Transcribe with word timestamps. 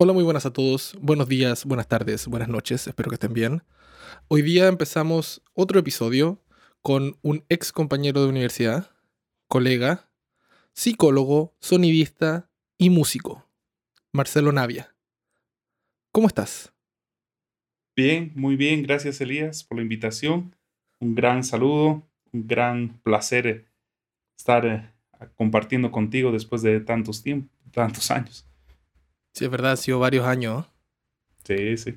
Hola, 0.00 0.12
muy 0.12 0.22
buenas 0.22 0.46
a 0.46 0.52
todos. 0.52 0.96
Buenos 1.00 1.28
días, 1.28 1.64
buenas 1.64 1.88
tardes, 1.88 2.28
buenas 2.28 2.48
noches. 2.48 2.86
Espero 2.86 3.08
que 3.08 3.16
estén 3.16 3.32
bien. 3.32 3.64
Hoy 4.28 4.42
día 4.42 4.68
empezamos 4.68 5.42
otro 5.54 5.80
episodio 5.80 6.40
con 6.82 7.16
un 7.22 7.44
ex 7.48 7.72
compañero 7.72 8.22
de 8.22 8.28
universidad, 8.28 8.92
colega, 9.48 10.08
psicólogo, 10.72 11.56
sonidista 11.58 12.48
y 12.78 12.90
músico, 12.90 13.50
Marcelo 14.12 14.52
Navia. 14.52 14.94
¿Cómo 16.12 16.28
estás? 16.28 16.72
Bien, 17.96 18.30
muy 18.36 18.54
bien. 18.54 18.84
Gracias, 18.84 19.20
Elías, 19.20 19.64
por 19.64 19.78
la 19.78 19.82
invitación. 19.82 20.54
Un 21.00 21.16
gran 21.16 21.42
saludo, 21.42 22.08
un 22.32 22.46
gran 22.46 23.00
placer 23.02 23.66
estar 24.36 24.64
eh, 24.64 25.28
compartiendo 25.34 25.90
contigo 25.90 26.30
después 26.30 26.62
de 26.62 26.78
tantos 26.78 27.24
tiempos, 27.24 27.50
tantos 27.72 28.12
años. 28.12 28.47
Sí, 29.38 29.44
es 29.44 29.50
verdad, 29.52 29.70
ha 29.70 29.76
sido 29.76 30.00
varios 30.00 30.26
años. 30.26 30.66
Sí, 31.44 31.76
sí. 31.76 31.96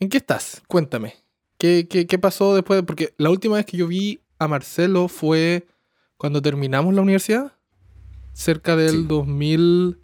¿En 0.00 0.08
qué 0.08 0.16
estás? 0.16 0.62
Cuéntame. 0.66 1.12
¿Qué, 1.58 1.86
qué, 1.86 2.18
pasó 2.18 2.54
después? 2.54 2.82
Porque 2.84 3.12
la 3.18 3.28
última 3.28 3.56
vez 3.56 3.66
que 3.66 3.76
yo 3.76 3.86
vi 3.86 4.18
a 4.38 4.48
Marcelo 4.48 5.08
fue 5.08 5.66
cuando 6.16 6.40
terminamos 6.40 6.94
la 6.94 7.02
universidad. 7.02 7.52
Cerca 8.32 8.76
del 8.76 9.06
2008, 9.06 9.98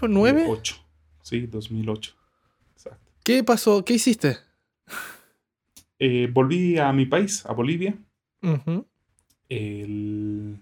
2009. 0.00 0.46
8. 0.48 0.84
Sí, 1.22 1.46
2008. 1.46 2.16
Exacto. 2.72 3.12
¿Qué 3.22 3.44
pasó? 3.44 3.84
¿Qué 3.84 3.94
hiciste? 3.94 4.38
Eh, 6.00 6.28
volví 6.32 6.76
a 6.76 6.92
mi 6.92 7.06
país, 7.06 7.46
a 7.46 7.52
Bolivia. 7.52 7.96
en 9.48 10.60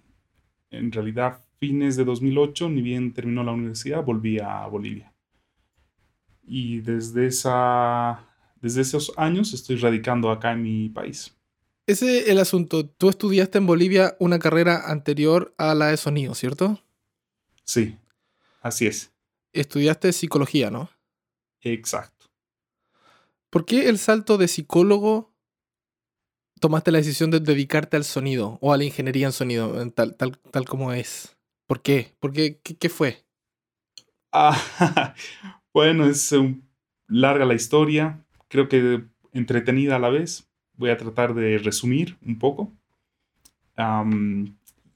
realidad 0.71 1.43
fines 1.63 1.97
de 1.97 2.05
2008, 2.05 2.71
ni 2.71 2.83
bien 2.83 3.15
terminó 3.15 3.45
la 3.45 3.53
universidad, 3.53 4.03
volví 4.03 4.41
a 4.41 4.67
Bolivia. 4.67 5.15
Y 6.43 6.81
desde, 6.81 7.29
esa, 7.29 8.27
desde 8.61 8.81
esos 8.81 9.13
años 9.17 9.55
estoy 9.55 9.77
radicando 9.77 10.33
acá 10.33 10.51
en 10.51 10.63
mi 10.65 10.89
país. 10.89 11.37
Ese 11.87 12.19
es 12.19 12.29
el 12.29 12.41
asunto. 12.41 12.85
Tú 12.85 13.09
estudiaste 13.09 13.59
en 13.59 13.67
Bolivia 13.67 14.17
una 14.19 14.41
carrera 14.41 14.91
anterior 14.91 15.55
a 15.57 15.73
la 15.77 15.87
de 15.87 15.99
sonido, 15.99 16.35
¿cierto? 16.35 16.83
Sí, 17.63 17.97
así 18.61 18.89
es. 18.89 19.13
Estudiaste 19.53 20.13
psicología, 20.13 20.69
¿no? 20.69 20.91
Exacto. 21.61 22.27
¿Por 23.51 23.65
qué 23.67 23.89
el 23.89 23.99
salto 23.99 24.37
de 24.37 24.49
psicólogo 24.49 25.33
tomaste 26.59 26.91
la 26.91 26.99
decisión 26.99 27.31
de 27.31 27.39
dedicarte 27.39 27.97
al 27.97 28.05
sonido 28.05 28.59
o 28.61 28.73
a 28.73 28.77
la 28.77 28.83
ingeniería 28.83 29.27
en 29.27 29.33
sonido, 29.33 29.91
tal, 29.93 30.17
tal, 30.17 30.41
tal 30.51 30.65
como 30.65 30.93
es? 30.93 31.37
¿Por 31.67 31.83
qué? 31.83 32.15
¿Por 32.21 32.33
qué? 32.33 32.61
¿Qué, 32.61 32.89
fue? 32.89 33.25
Ah, 34.31 35.15
bueno, 35.73 36.07
es 36.07 36.35
larga 37.09 37.45
la 37.45 37.55
historia, 37.55 38.25
creo 38.49 38.69
que 38.69 39.05
entretenida 39.33 39.97
a 39.97 39.99
la 39.99 40.11
vez. 40.11 40.49
Voy 40.75 40.91
a 40.91 40.97
tratar 40.97 41.35
de 41.35 41.59
resumir 41.59 42.17
un 42.27 42.39
poco. 42.39 42.73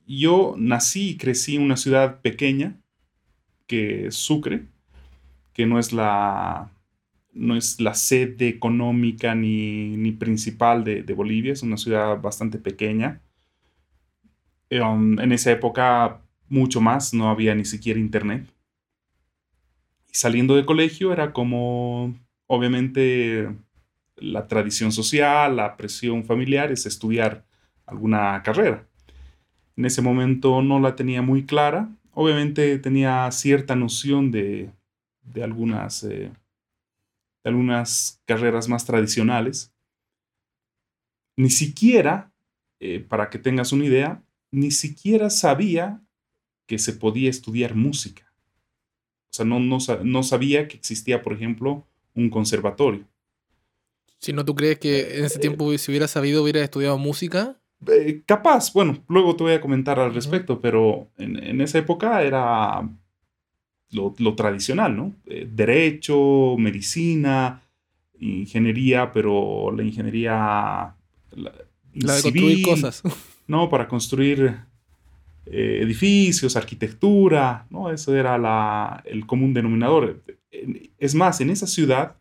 yo 0.06 0.55
nací 0.58 1.11
y 1.11 1.17
crecí 1.17 1.56
en 1.56 1.62
una 1.62 1.77
ciudad 1.77 2.20
pequeña, 2.20 2.80
que 3.67 4.06
es 4.06 4.14
Sucre, 4.17 4.67
que 5.53 5.67
no 5.67 5.78
es 5.78 5.92
la, 5.92 6.70
no 7.33 7.56
es 7.56 7.80
la 7.80 7.95
sede 7.95 8.48
económica 8.48 9.34
ni, 9.34 10.12
principal 10.12 10.84
de, 10.84 11.03
Bolivia, 11.14 11.53
es 11.53 11.62
una 11.62 11.77
ciudad 11.77 12.20
bastante 12.20 12.58
pequeña. 12.58 13.20
en 14.70 15.33
esa 15.33 15.53
época 15.53 16.20
mucho 16.48 16.80
más, 16.80 17.12
no 17.14 17.28
había 17.30 17.55
ni 17.55 17.64
siquiera 17.64 18.00
internet. 18.00 18.47
Y 20.11 20.14
saliendo 20.14 20.56
de 20.56 20.64
colegio 20.64 21.12
era 21.12 21.33
como, 21.33 22.14
obviamente, 22.47 23.48
la 24.16 24.48
tradición 24.48 24.92
social, 24.92 25.56
la 25.56 25.77
presión 25.77 26.24
familiar 26.24 26.72
es 26.72 26.86
estudiar 26.86 27.45
alguna 27.84 28.42
carrera. 28.42 28.86
En 29.77 29.84
ese 29.84 30.02
momento 30.02 30.62
no 30.62 30.80
la 30.80 30.96
tenía 30.96 31.23
muy 31.23 31.45
clara. 31.45 31.89
Obviamente 32.12 32.78
tenía 32.78 33.30
cierta 33.30 33.77
noción 33.77 34.30
de, 34.30 34.70
de 35.23 35.42
algunas, 35.42 36.02
eh, 36.05 36.33
de 37.45 37.51
algunas 37.51 38.23
carreras 38.24 38.68
más 38.68 38.86
tradicionales. 38.86 39.73
Ni 41.36 41.51
siquiera, 41.51 42.33
eh, 42.80 43.01
para 43.01 43.28
que 43.28 43.39
tengas 43.39 43.73
una 43.73 43.84
idea, 43.84 44.23
ni 44.51 44.70
siquiera 44.70 45.28
sabía 45.28 46.01
que 46.66 46.78
se 46.78 46.92
podía 46.92 47.30
estudiar 47.30 47.74
música. 47.74 48.32
O 49.30 49.34
sea, 49.36 49.44
no, 49.44 49.60
no, 49.60 50.22
sabía 50.22 50.66
que 50.66 50.77
existía, 50.77 51.22
por 51.22 51.32
ejemplo, 51.32 51.86
un 52.14 52.30
conservatorio. 52.30 53.04
Si 54.18 54.32
no, 54.32 54.44
¿tú 54.44 54.54
crees 54.54 54.78
que 54.78 55.18
en 55.18 55.24
ese 55.27 55.38
tiempo, 55.38 55.77
si 55.77 55.90
hubiera 55.90 56.08
sabido, 56.08 56.42
hubiera 56.42 56.62
estudiado 56.62 56.96
música? 56.96 57.56
Eh, 57.86 58.22
capaz, 58.24 58.72
bueno, 58.72 59.04
luego 59.08 59.36
te 59.36 59.44
voy 59.44 59.52
a 59.52 59.60
comentar 59.60 60.00
al 60.00 60.14
respecto, 60.14 60.60
pero 60.60 61.10
en, 61.18 61.60
esa 61.60 61.78
época 61.78 62.22
era 62.22 62.88
lo, 63.90 64.34
tradicional, 64.34 64.96
¿no? 64.96 65.14
Eh, 65.27 65.46
derecho, 65.50 66.56
medicina, 66.58 67.62
ingeniería, 68.18 69.12
pero 69.12 69.70
la 69.70 69.83
ingeniería... 69.83 70.94
La, 71.33 71.52
de 71.92 72.22
construir 72.22 72.62
cosas. 72.64 73.02
No, 73.46 73.68
para 73.68 73.86
construir 73.86 74.60
eh, 75.48 75.79
edificios, 75.80 76.57
arquitectura, 76.57 77.67
¿no? 77.70 77.92
Eso 77.92 78.17
era 78.17 79.02
el 79.05 79.27
común 79.27 79.55
denominador. 79.55 80.24
Es 80.98 81.14
más, 81.14 81.40
en 81.40 81.51
esa 81.51 81.68
ciudad, 81.68 82.17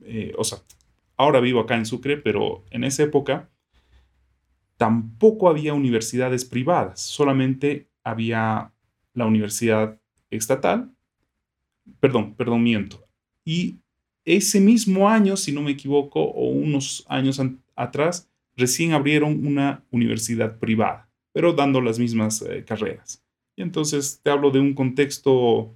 eh, 0.00 0.32
o 0.36 0.42
sea, 0.42 0.58
ahora 1.16 1.38
vivo 1.38 1.60
acá 1.60 1.76
en 1.76 1.86
Sucre, 1.86 2.16
pero 2.16 2.64
en 2.70 2.82
esa 2.82 3.04
época 3.04 3.48
tampoco 4.76 5.48
había 5.48 5.72
universidades 5.72 6.44
privadas, 6.44 7.00
solamente 7.00 7.88
había 8.02 8.72
la 9.14 9.26
universidad 9.26 10.00
estatal, 10.30 10.90
perdón, 12.00 12.34
perdón, 12.34 12.64
miento. 12.64 13.06
Y 13.44 13.78
ese 14.24 14.60
mismo 14.60 15.08
año, 15.08 15.36
si 15.36 15.52
no 15.52 15.62
me 15.62 15.70
equivoco, 15.70 16.20
o 16.20 16.48
unos 16.48 17.04
años 17.08 17.40
atrás, 17.76 18.28
recién 18.56 18.94
abrieron 18.94 19.46
una 19.46 19.84
universidad 19.92 20.58
privada 20.58 21.11
pero 21.32 21.52
dando 21.52 21.80
las 21.80 21.98
mismas 21.98 22.42
eh, 22.42 22.64
carreras. 22.64 23.22
Y 23.56 23.62
entonces 23.62 24.20
te 24.22 24.30
hablo 24.30 24.50
de 24.50 24.60
un 24.60 24.74
contexto 24.74 25.74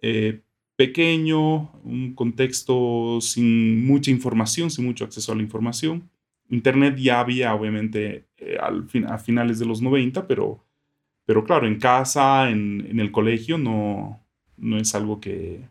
eh, 0.00 0.42
pequeño, 0.76 1.70
un 1.82 2.14
contexto 2.14 3.20
sin 3.20 3.86
mucha 3.86 4.10
información, 4.10 4.70
sin 4.70 4.84
mucho 4.84 5.04
acceso 5.04 5.32
a 5.32 5.34
la 5.34 5.42
información. 5.42 6.10
Internet 6.50 6.96
ya 6.96 7.20
había, 7.20 7.54
obviamente, 7.54 8.26
eh, 8.36 8.56
al 8.60 8.86
a 9.08 9.18
finales 9.18 9.58
de 9.58 9.66
los 9.66 9.80
90, 9.80 10.26
pero, 10.26 10.64
pero 11.24 11.44
claro, 11.44 11.66
en 11.66 11.78
casa, 11.78 12.50
en, 12.50 13.00
el 13.00 13.10
colegio, 13.10 13.56
no, 13.56 14.20
no 14.56 14.78
es 14.78 14.94
algo 14.94 15.20
que, 15.20 15.68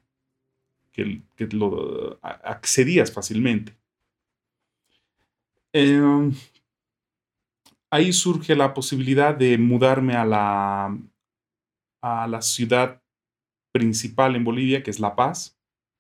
que, 0.92 1.22
lo 1.52 2.20
accedías 2.22 3.12
fácilmente. 3.12 3.74
Eh, 5.74 6.32
ahí 7.94 8.12
surge 8.12 8.56
la 8.56 8.74
posibilidad 8.74 9.36
de 9.36 9.56
mudarme 9.60 10.16
a 10.16 10.26
la, 10.26 10.98
a 12.02 12.28
la 12.28 12.42
ciudad 12.42 13.04
principal 13.72 14.36
en 14.36 14.44
Bolivia, 14.44 14.82
que 14.82 14.90
es 14.90 15.00
La 15.00 15.16
Paz. 15.16 15.60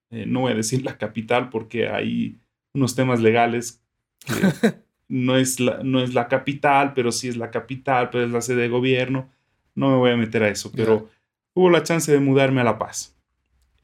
Eh, 0.09 0.25
no 0.25 0.41
voy 0.41 0.53
a 0.53 0.55
decir 0.55 0.83
la 0.83 0.97
capital 0.97 1.51
porque 1.51 1.87
hay 1.89 2.39
unos 2.73 2.95
temas 2.95 3.19
legales 3.19 3.79
que 4.25 4.33
no 5.07 5.37
es, 5.37 5.59
la, 5.59 5.83
no 5.83 6.01
es 6.01 6.15
la 6.15 6.27
capital, 6.27 6.95
pero 6.95 7.11
sí 7.11 7.27
es 7.27 7.37
la 7.37 7.51
capital, 7.51 8.09
pero 8.09 8.25
es 8.25 8.31
la 8.31 8.41
sede 8.41 8.63
de 8.63 8.69
gobierno. 8.69 9.29
No 9.75 9.91
me 9.91 9.97
voy 9.97 10.09
a 10.09 10.17
meter 10.17 10.41
a 10.41 10.49
eso, 10.49 10.71
pero 10.71 11.11
hubo 11.53 11.69
la 11.69 11.83
chance 11.83 12.11
de 12.11 12.19
mudarme 12.19 12.61
a 12.61 12.63
La 12.63 12.79
Paz, 12.79 13.15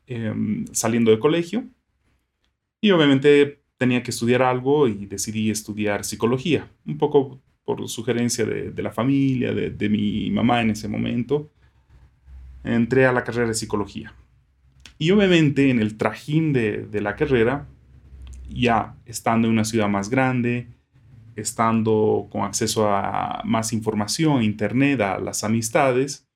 em, 0.07 0.65
saliendo 0.71 1.11
de 1.11 1.19
colegio. 1.19 1.63
Y 2.81 2.89
obviamente 2.89 3.61
tenía 3.77 4.01
que 4.01 4.09
estudiar 4.09 4.41
algo 4.41 4.87
y 4.87 5.05
decidí 5.05 5.51
estudiar 5.51 6.03
psicología, 6.03 6.67
un 6.87 6.97
poco 6.97 7.39
por 7.69 7.87
sugerencia 7.87 8.45
de, 8.45 8.81
la 8.81 8.89
familia, 8.89 9.53
de, 9.53 9.89
mi 9.89 10.31
mamá 10.31 10.61
en 10.61 10.71
ese 10.71 10.87
momento, 10.87 11.51
entré 12.63 13.05
a 13.05 13.13
la 13.13 13.23
carrera 13.23 13.47
de 13.47 13.53
psicología. 13.53 14.15
Y 14.97 15.11
obviamente 15.11 15.69
en 15.69 15.79
el 15.79 15.95
trajín 15.95 16.51
de, 16.51 16.89
la 16.99 17.15
carrera, 17.15 17.67
ya 18.49 18.95
estando 19.05 19.47
en 19.47 19.53
una 19.53 19.65
ciudad 19.65 19.87
más 19.87 20.09
grande, 20.09 20.67
estando 21.35 22.27
con 22.31 22.41
acceso 22.41 22.89
a 22.89 23.43
más 23.45 23.71
información, 23.71 24.41
internet, 24.41 25.01
a 25.01 25.19
las 25.19 25.43
amistades, 25.43 26.27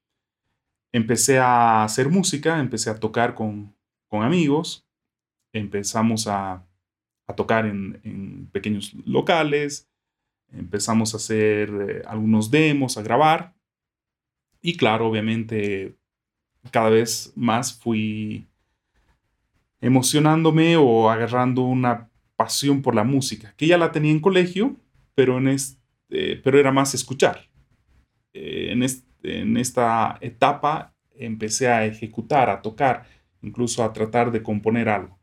empecé 0.91 1.39
a 1.39 1.83
hacer 1.83 2.09
música, 2.09 2.59
empecé 2.59 2.91
a 2.91 2.99
tocar 2.99 3.33
con, 3.33 3.75
amigos, 4.11 4.85
empezamos 5.51 6.27
a, 6.27 6.63
tocar 7.35 7.65
en, 7.65 8.47
pequeños 8.51 8.93
locales, 9.07 9.89
empezamos 10.53 11.13
a 11.13 11.17
hacer 11.17 11.69
eh, 11.69 12.01
algunos 12.07 12.51
demos, 12.51 12.97
a 12.97 13.01
grabar. 13.01 13.53
Y 14.61 14.77
claro, 14.77 15.07
obviamente 15.07 15.97
cada 16.71 16.89
vez 16.89 17.33
más 17.35 17.73
fui 17.73 18.47
emocionándome 19.81 20.77
o 20.77 21.09
agarrando 21.09 21.63
una 21.63 22.09
pasión 22.37 22.81
por 22.81 22.95
la 22.95 23.03
música, 23.03 23.53
que 23.57 23.67
ya 23.67 23.77
la 23.77 23.91
tenía 23.91 24.11
en 24.11 24.21
colegio, 24.21 24.77
pero, 25.13 25.37
en 25.37 25.49
este, 25.49 26.37
pero 26.37 26.59
era 26.59 26.71
más 26.71 26.93
escuchar. 26.93 27.49
Eh, 28.33 28.69
en, 28.71 28.83
en 29.23 29.57
esta 29.57 30.17
etapa 30.21 30.95
empecé 31.15 31.67
a 31.67 31.85
ejecutar, 31.85 32.49
a 32.49 32.61
tocar, 32.61 33.05
incluso 33.41 33.83
a 33.83 33.93
tratar 33.93 34.31
de 34.31 34.41
componer 34.41 34.89
algo. 34.89 35.19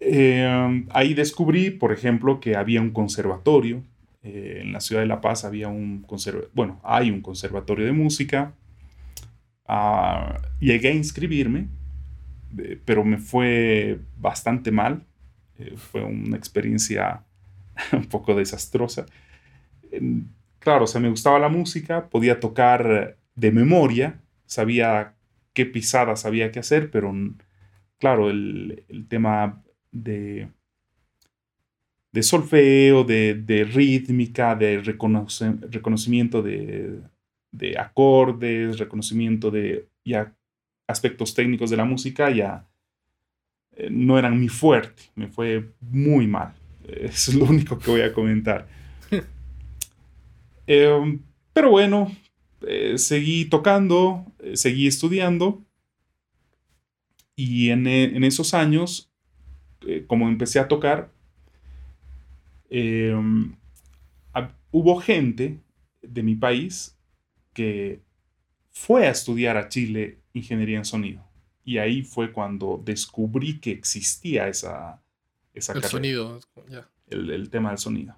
Eh, 0.00 0.84
ahí 0.90 1.14
descubrí, 1.14 1.70
por 1.70 1.92
ejemplo, 1.92 2.40
que 2.40 2.56
había 2.56 2.80
un 2.80 2.90
conservatorio. 2.90 3.82
Eh, 4.22 4.60
en 4.62 4.72
la 4.72 4.80
ciudad 4.80 5.02
de 5.02 5.06
La 5.06 5.20
Paz 5.20 5.44
había 5.44 5.68
un 5.68 6.02
conservatorio, 6.02 6.50
bueno, 6.54 6.80
hay 6.84 7.10
un 7.10 7.20
conservatorio 7.20 7.86
de 7.86 7.92
música. 7.92 8.54
Ah, 9.66 10.40
llegué 10.60 10.88
a 10.88 10.94
inscribirme, 10.94 11.68
pero 12.84 13.04
me 13.04 13.18
fue 13.18 14.00
bastante 14.18 14.70
mal. 14.70 15.04
fue 15.76 16.04
una 16.04 16.36
experiencia 16.36 17.24
un 17.92 18.06
poco 18.06 18.34
desastrosa. 18.34 19.06
Claro, 20.58 20.84
o 20.84 20.86
sea, 20.86 21.00
me 21.00 21.08
gustaba 21.10 21.38
la 21.38 21.48
música, 21.48 22.08
podía 22.08 22.40
tocar 22.40 23.16
de 23.36 23.52
memoria, 23.52 24.20
sabía 24.46 25.14
qué 25.52 25.66
pisadas 25.66 26.26
había 26.26 26.50
que 26.50 26.58
hacer, 26.58 26.90
pero 26.90 27.14
claro, 27.98 28.30
el, 28.30 29.06
tema 29.08 29.62
de, 30.02 30.48
de 32.12 32.22
solfeo, 32.22 33.04
de, 33.04 33.68
rítmica, 33.72 34.54
de 34.54 34.80
reconocimiento 34.80 36.42
de, 36.42 37.02
acordes, 37.78 38.78
reconocimiento 38.78 39.50
de 39.50 39.88
ya 40.04 40.34
aspectos 40.86 41.34
técnicos 41.34 41.70
de 41.70 41.76
la 41.76 41.84
música, 41.84 42.30
ya 42.30 42.68
eh, 43.76 43.88
no 43.90 44.18
eran 44.18 44.38
mi 44.38 44.48
fuerte, 44.48 45.04
me 45.14 45.28
fue 45.28 45.72
muy 45.80 46.26
mal. 46.26 46.54
Eso 46.86 47.32
es 47.32 47.34
lo 47.34 47.46
único 47.46 47.78
que 47.78 47.90
voy 47.90 48.02
a 48.02 48.12
comentar. 48.12 48.68
Em, 50.68 51.20
pero 51.52 51.70
bueno, 51.70 52.10
eh, 52.66 52.98
seguí 52.98 53.44
tocando, 53.44 54.26
eh, 54.40 54.56
seguí 54.56 54.88
estudiando 54.88 55.62
y 57.36 57.68
en, 57.68 57.86
esos 58.24 58.54
años, 58.54 59.12
eh, 59.86 60.04
como 60.06 60.28
empecé 60.28 60.58
a 60.58 60.68
tocar, 60.68 61.10
em, 62.70 63.54
hubo 64.72 65.00
gente 65.00 65.60
de 66.02 66.22
mi 66.22 66.34
país 66.34 66.96
que 67.54 68.02
fue 68.70 69.06
a 69.06 69.10
estudiar 69.10 69.56
a 69.56 69.68
Chile 69.68 70.18
ingeniería 70.34 70.76
en 70.76 70.84
sonido. 70.84 71.24
Y 71.64 71.78
ahí 71.78 72.02
fue 72.02 72.32
cuando 72.32 72.82
descubrí 72.84 73.58
que 73.58 73.70
existía 73.70 74.48
esa, 74.48 75.02
esa 75.54 75.72
el 75.72 75.82
sonido, 75.84 76.40
ya. 76.68 76.88
El, 77.08 77.48
tema 77.48 77.70
del 77.70 77.78
sonido. 77.78 78.14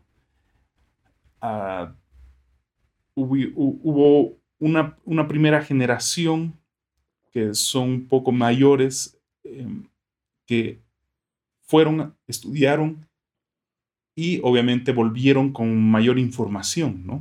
Ah, 1.40 1.94
hubo, 3.14 4.36
una, 4.58 5.28
primera 5.28 5.62
generación 5.62 6.58
que 7.30 7.54
son 7.54 7.88
un 7.90 8.08
poco 8.08 8.32
mayores 8.32 9.16
em, 9.44 9.86
que 10.46 10.80
fueron, 11.68 12.14
estudiaron 12.26 13.06
y 14.16 14.40
obviamente 14.42 14.92
volvieron 14.92 15.52
con 15.52 15.80
mayor 15.90 16.18
información, 16.18 17.06
¿no? 17.06 17.14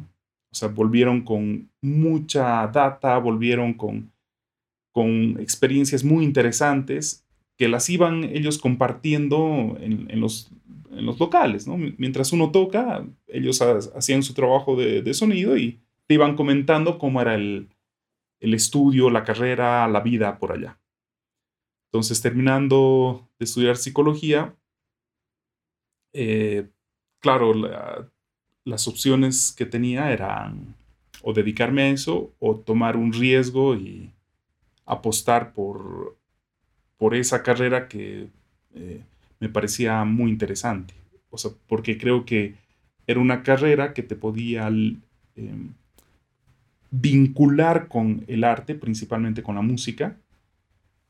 O 0.51 0.55
sea, 0.55 0.69
volvieron 0.69 1.21
con 1.21 1.69
mucha 1.81 2.65
data, 2.67 3.17
volvieron 3.19 3.73
con, 3.73 4.11
con 4.91 5.39
experiencias 5.39 6.03
muy 6.03 6.23
interesantes 6.23 7.23
que 7.57 7.67
las 7.67 7.89
iban 7.89 8.23
ellos 8.23 8.57
compartiendo 8.57 9.77
en, 9.79 10.19
los, 10.19 10.49
en 10.91 11.05
los, 11.05 11.19
locales, 11.19 11.67
¿no? 11.67 11.77
Mientras 11.77 12.31
uno 12.31 12.51
toca, 12.51 13.05
ellos 13.27 13.61
hacían 13.61 14.23
su 14.23 14.33
trabajo 14.33 14.75
de 14.75 15.13
sonido 15.13 15.57
y 15.57 15.79
te 16.07 16.15
iban 16.15 16.35
comentando 16.35 16.97
cómo 16.97 17.21
era 17.21 17.35
el, 17.35 17.69
estudio, 18.39 19.09
la 19.09 19.23
carrera, 19.23 19.87
la 19.87 19.99
vida 19.99 20.39
por 20.39 20.53
allá. 20.53 20.79
Entonces, 21.87 22.21
terminando 22.21 23.27
de 23.39 23.45
estudiar 23.45 23.77
psicología, 23.77 24.55
eh, 26.13 26.67
claro, 27.19 27.53
las 28.63 28.87
opciones 28.87 29.53
que 29.55 29.65
tenía 29.65 30.11
eran 30.11 30.75
o 31.23 31.33
dedicarme 31.33 31.83
a 31.83 31.89
eso 31.89 32.33
o 32.39 32.55
tomar 32.55 32.97
un 32.97 33.13
riesgo 33.13 33.75
y 33.75 34.11
apostar 34.85 35.53
por, 35.53 36.17
por 36.97 37.15
esa 37.15 37.43
carrera 37.43 37.87
que 37.87 38.27
eh, 38.73 39.01
me 39.39 39.49
parecía 39.49 40.03
muy 40.03 40.31
interesante. 40.31 40.93
O 41.29 41.37
sea, 41.37 41.51
porque 41.67 41.97
creo 41.97 42.25
que 42.25 42.55
era 43.05 43.19
una 43.19 43.43
carrera 43.43 43.93
que 43.93 44.03
te 44.03 44.15
podía 44.15 44.67
em, 44.67 45.73
vincular 46.91 47.87
con 47.87 48.23
el 48.27 48.43
arte, 48.43 48.75
principalmente 48.75 49.43
con 49.43 49.55
la 49.55 49.61
música, 49.61 50.17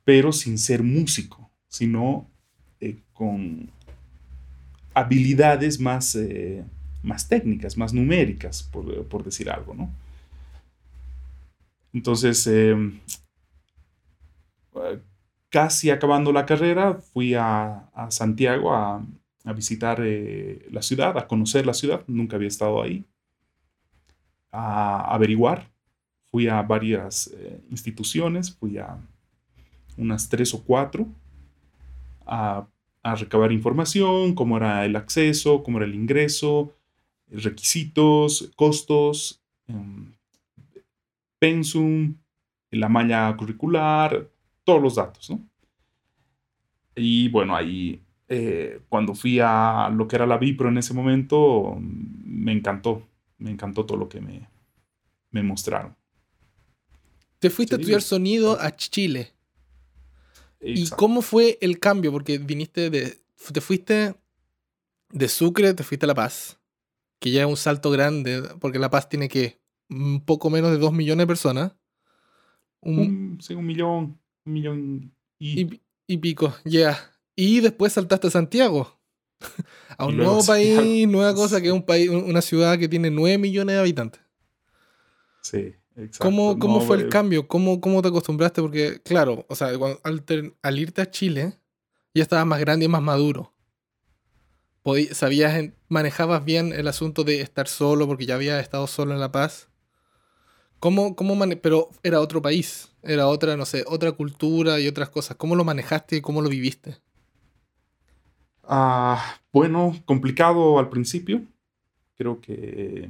pero 0.08 0.32
sin 0.32 0.58
ser 0.58 0.84
músico, 0.84 1.52
sino 1.68 2.32
eh, 2.80 3.02
con 3.12 3.70
habilidades 4.94 5.82
más, 5.82 6.16
eh, 6.16 6.64
más 7.04 7.28
técnicas, 7.28 7.76
más 7.76 7.92
numéricas, 7.92 8.64
por, 8.64 9.26
decir 9.26 9.50
algo, 9.50 9.74
¿no? 9.74 9.92
Entonces, 11.92 12.48
em, 12.48 13.02
casi 15.50 15.90
acabando 15.90 16.32
la 16.32 16.46
carrera, 16.46 16.94
fui 16.94 17.34
a, 17.34 17.90
Santiago 18.10 18.74
a, 18.74 19.06
visitar 19.54 20.00
eh, 20.02 20.66
la 20.72 20.84
ciudad, 20.84 21.18
a 21.18 21.28
conocer 21.28 21.66
la 21.66 21.74
ciudad, 21.74 22.06
nunca 22.08 22.38
había 22.38 22.48
estado 22.48 22.82
ahí 22.82 23.04
a 24.54 25.14
averiguar. 25.14 25.70
Fui 26.32 26.48
a 26.48 26.62
varias 26.62 27.28
eh, 27.34 27.60
instituciones, 27.70 28.56
fui 28.56 28.78
a 28.78 28.98
unas 29.98 30.30
tres 30.30 30.54
o 30.54 30.64
cuatro 30.64 31.08
a, 32.26 32.68
recabar 33.04 33.54
información, 33.54 34.36
cómo 34.36 34.58
era 34.58 34.84
el 34.84 34.98
acceso, 34.98 35.64
cómo 35.64 35.78
era 35.78 35.86
el 35.88 35.96
ingreso, 35.96 36.74
requisitos, 37.32 38.52
costos, 38.58 39.42
em, 39.68 40.12
pensum, 41.40 42.16
la 42.72 42.90
malla 42.90 43.34
curricular, 43.38 44.28
todos 44.66 44.82
los 44.82 44.96
datos, 44.96 45.32
Y 46.96 47.30
bueno, 47.30 47.56
ahí 47.56 48.02
eh, 48.28 48.82
cuando 48.90 49.16
fui 49.16 49.40
a 49.42 49.90
lo 49.90 50.06
que 50.08 50.18
era 50.18 50.26
la 50.26 50.38
Vipro 50.38 50.68
en 50.68 50.78
ese 50.78 50.94
momento, 50.94 51.78
me 51.80 52.52
encantó 52.52 53.08
me 53.38 53.52
encantó 53.52 53.86
todo 53.86 53.98
lo 53.98 54.10
que 54.10 54.22
me, 54.22 54.50
me 55.32 55.44
mostraron. 55.44 55.96
Te 57.40 57.50
fuiste 57.50 57.76
a 57.76 57.78
estudiar 57.78 58.02
sonido 58.02 58.60
a 58.60 58.76
Chile. 58.76 59.34
¿Y 60.62 60.90
cómo 60.90 61.22
fue 61.22 61.58
el 61.62 61.80
cambio? 61.80 62.12
Porque 62.12 62.38
viniste 62.38 62.90
de. 62.90 63.20
Te 63.54 63.62
fuiste 63.62 64.16
de 65.10 65.28
Sucre, 65.28 65.74
te 65.74 65.84
fuiste 65.84 66.06
a 66.06 66.08
La 66.08 66.16
Paz. 66.16 66.60
Que 67.20 67.32
ya 67.32 67.42
es 67.42 67.48
un 67.48 67.58
salto 67.58 67.90
grande, 67.90 68.44
porque 68.60 68.80
La 68.80 68.90
Paz 68.90 69.10
tiene 69.10 69.30
que 69.30 69.60
un 69.90 70.24
poco 70.24 70.50
menos 70.50 70.72
de 70.72 70.78
dos 70.78 70.94
millones 70.94 71.24
de 71.24 71.28
personas. 71.28 71.76
Un, 72.82 73.38
sí, 73.42 73.54
un 73.54 73.66
millón, 73.66 74.20
un 74.46 74.54
millón 74.54 75.14
y, 75.40 75.82
y, 76.08 76.18
pico, 76.18 76.56
ya. 76.64 77.12
Y 77.36 77.60
después 77.60 77.94
saltaste 77.94 78.28
a 78.28 78.32
Santiago 78.32 79.00
a 79.98 80.06
un 80.06 80.18
nuevo 80.18 80.44
país, 80.44 81.08
nueva 81.08 81.34
cosa, 81.34 81.62
que 81.62 81.68
es 81.68 81.74
un 81.74 81.84
país, 81.84 82.10
una 82.10 82.42
ciudad 82.42 82.78
que 82.78 82.88
tiene 82.88 83.10
9 83.12 83.38
millones 83.38 83.76
de 83.76 83.80
habitantes. 83.80 84.22
Sí, 85.42 85.76
exacto. 85.98 86.20
¿Cómo, 86.20 86.58
cómo 86.58 86.82
fue 86.82 86.98
el 86.98 87.06
eh, 87.08 87.10
cambio? 87.10 87.48
¿Cómo, 87.48 87.82
¿Cómo 87.82 88.02
te 88.02 88.08
acostumbraste? 88.08 88.62
Porque, 88.62 89.02
claro, 89.04 89.46
o 89.50 89.56
sea, 89.56 89.72
al, 90.04 90.80
irte 90.80 91.02
a 91.02 91.12
Chile, 91.12 91.54
ya 92.14 92.24
estabas 92.24 92.46
más 92.46 92.60
grande 92.60 92.86
y 92.86 92.88
más 92.88 93.02
maduro. 93.02 93.54
sabías, 95.12 95.72
manejabas 95.90 96.46
bien 96.46 96.72
el 96.74 96.88
asunto 96.88 97.24
de 97.24 97.42
estar 97.42 97.68
solo, 97.68 98.08
porque 98.08 98.26
ya 98.26 98.36
había 98.36 98.60
estado 98.60 98.88
solo 98.88 99.14
en 99.14 99.20
La 99.20 99.32
Paz. 99.32 99.70
¿Cómo, 100.80 101.16
cómo 101.16 101.36
pero 101.62 101.90
era 102.04 102.22
otro 102.22 102.42
país, 102.42 102.92
era 103.02 103.28
otra, 103.28 103.58
no 103.58 103.66
sé, 103.66 103.84
otra 103.88 104.12
cultura 104.12 104.80
y 104.80 104.88
otras 104.88 105.10
cosas. 105.10 105.36
¿Cómo 105.38 105.56
lo 105.56 105.64
manejaste 105.64 106.18
y 106.18 106.22
cómo 106.22 106.42
lo 106.42 106.50
viviste? 106.50 106.98
Ah, 108.64 109.40
bueno, 109.52 109.96
complicado 110.06 110.78
al 110.78 110.90
principio. 110.90 111.42
Creo 112.16 112.42
que 112.42 113.10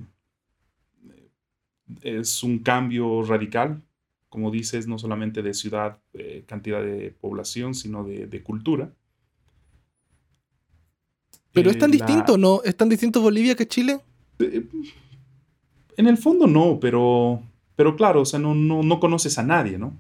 es 2.02 2.44
un 2.44 2.60
cambio 2.60 3.24
radical, 3.24 3.82
como 4.30 4.52
dices, 4.52 4.88
no 4.88 4.98
solamente 5.00 5.42
de 5.42 5.54
ciudad, 5.54 6.00
cantidad 6.46 6.82
de 6.82 7.12
población, 7.12 7.74
sino 7.74 8.04
de, 8.04 8.44
cultura. 8.44 8.92
Pero 11.54 11.72
es 11.72 11.80
tan 11.80 11.90
eh, 11.90 11.94
distinto, 11.94 12.38
¿no? 12.38 12.62
¿Es 12.64 12.76
tan 12.76 12.90
distinto 12.90 13.22
Bolivia 13.22 13.56
que 13.56 13.68
Chile? 13.68 14.00
Eh, 14.40 14.64
en 15.96 16.08
el 16.08 16.18
fondo 16.18 16.46
no, 16.46 16.80
pero, 16.80 17.42
pero 17.76 17.96
claro, 17.96 18.22
o 18.22 18.26
sea, 18.26 18.40
no, 18.40 18.54
no, 18.54 18.84
no 18.84 19.00
conoces 19.00 19.38
a 19.40 19.44
nadie, 19.44 19.78
¿no? 19.78 19.98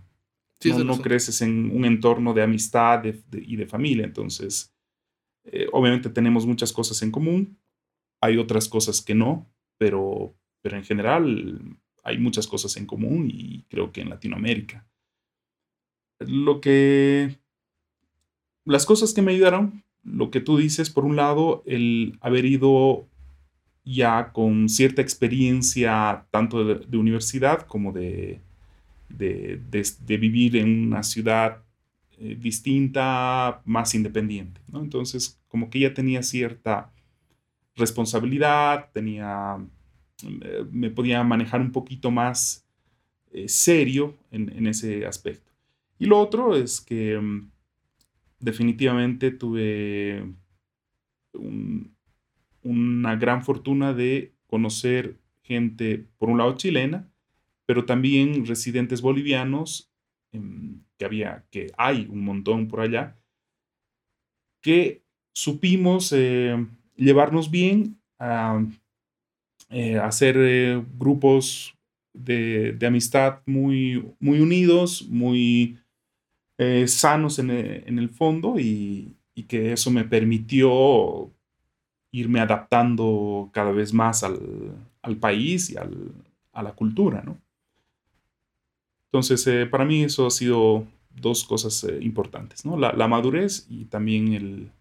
no, 0.83 1.01
creces 1.01 1.41
en 1.41 1.71
un 1.75 1.85
entorno 1.85 2.33
de 2.33 2.43
amistad 2.43 3.03
y 3.31 3.55
de 3.55 3.67
familia. 3.67 4.05
Entonces, 4.05 4.73
eh, 5.45 5.67
obviamente 5.71 6.09
tenemos 6.09 6.45
muchas 6.45 6.73
cosas 6.73 7.01
en 7.01 7.11
común, 7.11 7.57
hay 8.21 8.37
otras 8.37 8.67
cosas 8.67 9.01
que 9.01 9.15
no, 9.15 9.47
pero, 9.77 10.35
pero 10.61 10.77
en 10.77 10.83
general 10.83 11.77
hay 12.07 12.17
muchas 12.17 12.47
cosas 12.47 12.77
en 12.77 12.85
común 12.85 13.29
y 13.29 13.65
creo 13.69 13.91
que 13.91 14.01
en 14.01 14.09
Latinoamérica. 14.09 14.87
Lo 16.19 16.61
que... 16.61 17.37
Las 18.63 18.85
cosas 18.85 19.13
que 19.13 19.21
me 19.21 19.33
ayudaron, 19.33 19.83
lo 20.03 20.31
que 20.31 20.39
tú 20.39 20.57
dices, 20.57 20.89
por 20.89 21.03
un 21.03 21.17
lado, 21.17 21.63
el 21.65 22.17
haber 22.21 22.45
ido 22.45 23.07
ya 23.83 24.31
con 24.31 24.69
cierta 24.69 25.01
experiencia 25.01 26.25
tanto 26.31 26.63
de, 26.63 26.97
universidad 26.97 27.67
como 27.67 27.91
de, 27.91 28.39
de, 29.09 30.17
vivir 30.17 30.55
en 30.55 30.87
una 30.87 31.03
ciudad 31.03 31.63
eh, 32.19 32.37
distinta, 32.39 33.61
más 33.65 33.95
independiente. 33.95 34.61
Entonces, 34.73 35.41
como 35.49 35.69
que 35.69 35.79
ya 35.79 35.93
tenía 35.93 36.23
cierta 36.23 36.91
responsabilidad, 37.75 38.89
tenía, 38.93 39.57
me 40.71 40.89
podía 40.89 41.23
manejar 41.23 41.61
un 41.61 41.71
poquito 41.71 42.11
más 42.11 42.67
eh, 43.31 43.47
serio 43.47 44.15
en, 44.31 44.67
ese 44.67 45.05
aspecto. 45.05 45.51
Y 45.99 46.05
lo 46.05 46.19
otro 46.19 46.55
es 46.55 46.81
que 46.81 47.19
mm, 47.19 47.51
definitivamente 48.39 49.31
tuve 49.31 50.33
una 52.63 53.15
gran 53.15 53.43
fortuna 53.43 53.93
de 53.93 54.33
conocer 54.47 55.19
gente, 55.43 56.07
por 56.17 56.29
un 56.29 56.37
lado 56.39 56.55
chilena, 56.55 57.09
pero 57.65 57.85
también 57.85 58.45
residentes 58.45 59.01
bolivianos, 59.01 59.91
em, 60.31 60.81
que 60.97 61.05
había, 61.05 61.45
que 61.51 61.71
hay 61.77 62.07
un 62.09 62.23
montón 62.23 62.67
por 62.67 62.81
allá, 62.81 63.17
que 64.61 65.03
supimos 65.33 66.11
eh, 66.13 66.65
llevarnos 66.95 67.51
bien, 67.51 67.99
a, 68.19 68.65
eh, 69.69 69.97
hacer 69.97 70.35
eh, 70.37 70.83
grupos 70.97 71.75
de, 72.13 72.77
amistad 72.85 73.39
muy, 73.45 74.03
muy 74.19 74.39
unidos, 74.39 75.05
muy 75.09 75.77
sanos 76.87 77.37
en, 77.37 77.51
el 77.51 78.09
fondo 78.09 78.59
y, 78.59 79.13
que 79.47 79.71
eso 79.71 79.91
me 79.91 80.03
permitió 80.03 81.29
irme 82.11 82.39
adaptando 82.39 83.51
cada 83.53 83.71
vez 83.71 83.93
más 83.93 84.23
al, 84.23 84.37
país 85.19 85.69
y 85.69 85.77
a 85.77 86.63
la 86.63 86.71
cultura, 86.71 87.21
¿no? 87.23 87.37
Entonces, 89.11 89.67
para 89.69 89.85
mí 89.85 90.03
eso 90.03 90.27
ha 90.27 90.31
sido 90.31 90.85
dos 91.09 91.43
cosas 91.43 91.85
importantes, 92.01 92.65
¿no? 92.65 92.77
La, 92.77 93.07
madurez 93.07 93.65
y 93.69 93.85
también 93.85 94.33
el, 94.33 94.71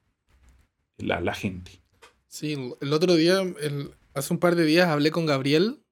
la, 0.98 1.34
gente. 1.34 1.72
Sí, 2.28 2.56
el 2.80 2.92
otro 2.92 3.14
día, 3.14 3.40
hace 4.16 4.32
un 4.32 4.40
par 4.40 4.56
de 4.56 4.64
días 4.64 4.88
hablé 4.88 5.10
con 5.10 5.26
Gabriel 5.26 5.82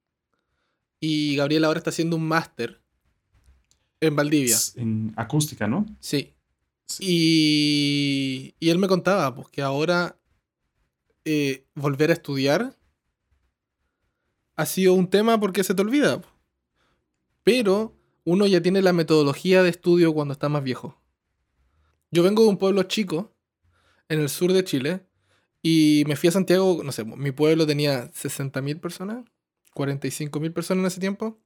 y 0.99 1.35
Gabriel 1.35 1.63
ahora 1.63 1.77
está 1.77 1.91
haciendo 1.91 2.15
un 2.15 2.27
máster 2.27 2.81
en 4.01 4.15
Valdivia. 4.15 4.57
En 4.75 5.13
acústica, 5.15 5.67
¿no? 5.67 5.85
Sí. 5.99 6.33
Y, 6.99 8.55
y, 8.59 8.69
él 8.69 8.79
me 8.79 8.87
contaba 8.87 9.33
pues, 9.33 9.47
que 9.49 9.61
ahora 9.61 10.17
eh, 11.23 11.65
volver 11.75 12.09
a 12.09 12.13
estudiar 12.13 12.75
ha 14.55 14.65
sido 14.65 14.93
un 14.93 15.09
tema 15.09 15.39
porque 15.39 15.63
se 15.63 15.75
te 15.75 15.81
olvida. 15.81 16.21
Pero 17.43 17.95
uno 18.23 18.47
ya 18.47 18.61
tiene 18.61 18.81
la 18.81 18.93
metodología 18.93 19.61
de 19.61 19.69
estudio 19.69 20.13
cuando 20.13 20.33
está 20.33 20.49
más 20.49 20.63
viejo. 20.63 20.99
Yo 22.11 22.23
vengo 22.23 22.43
de 22.43 22.49
un 22.49 22.57
pueblo 22.57 22.83
chico 22.83 23.35
en 24.09 24.19
el 24.19 24.29
sur 24.29 24.53
de 24.53 24.63
Chile 24.63 25.05
y 25.67 26.03
me 26.05 26.15
fui 26.15 26.29
a 26.29 26.31
Santiago, 26.31 26.83
no 26.83 26.91
sé, 26.91 27.03
mi 27.03 27.31
pueblo 27.31 27.65
tenía 27.65 28.11
60.000 28.11 28.79
personas, 28.79 29.25
45.000 29.73 30.53
personas 30.53 30.83
en 30.83 30.85
ese 30.85 30.99
tiempo, 30.99 31.39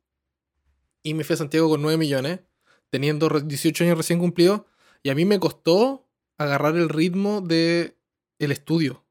y 1.02 1.14
me 1.14 1.24
fui 1.24 1.36
a 1.36 1.38
Santiago 1.38 1.70
con 1.70 1.82
9 1.82 1.98
millones, 1.98 2.42
teniendo 2.90 3.30
18 3.30 3.86
años 3.86 3.96
recién 3.96 4.20
cumplidos, 4.20 4.64
y 5.04 5.10
a 5.10 5.16
mí 5.16 5.24
me 5.24 5.40
costó 5.40 6.06
agarrar 6.38 6.76
el 6.76 6.90
ritmo 6.90 7.40
de 7.40 7.96
el 8.40 8.52
estudio, 8.52 9.06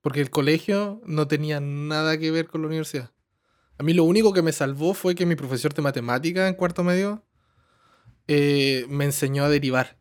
porque 0.00 0.20
el 0.20 0.30
colegio 0.30 1.00
no 1.06 1.28
tenía 1.28 1.60
nada 1.60 2.18
que 2.18 2.32
ver 2.32 2.48
con 2.48 2.62
la 2.62 2.66
universidad. 2.66 3.12
A 3.78 3.84
mí 3.84 3.94
lo 3.94 4.02
único 4.02 4.32
que 4.32 4.42
me 4.42 4.50
salvó 4.50 4.94
fue 4.94 5.14
que 5.14 5.26
mi 5.26 5.36
profesor 5.36 5.72
de 5.74 5.82
matemática 5.82 6.48
en 6.48 6.54
cuarto 6.54 6.82
medio 6.82 7.24
eh, 8.26 8.84
me 8.88 9.04
enseñó 9.04 9.44
a 9.44 9.48
derivar 9.48 9.96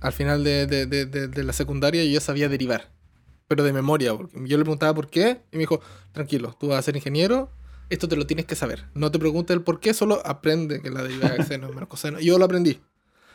al 0.00 0.12
final 0.12 0.44
de, 0.44 1.32
la 1.44 1.52
secundaria 1.52 2.04
yo 2.04 2.10
ya 2.10 2.20
sabía 2.20 2.48
derivar, 2.48 2.90
pero 3.46 3.64
de 3.64 3.72
memoria, 3.72 4.12
yo 4.12 4.58
le 4.58 4.64
preguntaba 4.64 4.94
por 4.94 5.08
qué 5.08 5.42
y 5.52 5.56
me 5.56 5.60
dijo, 5.60 5.80
tranquilo, 6.12 6.56
tú 6.58 6.68
vas 6.68 6.78
a 6.78 6.82
ser 6.82 6.96
ingeniero, 6.96 7.50
esto 7.90 8.08
te 8.08 8.16
lo 8.16 8.26
tienes 8.26 8.46
que 8.46 8.54
saber. 8.54 8.86
No 8.94 9.10
te 9.10 9.18
preguntes 9.18 9.54
el 9.54 9.62
por 9.62 9.80
qué, 9.80 9.92
solo 9.92 10.22
aprende 10.24 10.80
que 10.80 10.90
la 10.90 11.02
derivada 11.02 11.34
de 11.34 11.44
seno 11.44 11.68
menos 11.70 11.88
coseno. 11.88 12.20
Yo 12.20 12.38
lo 12.38 12.44
aprendí. 12.44 12.80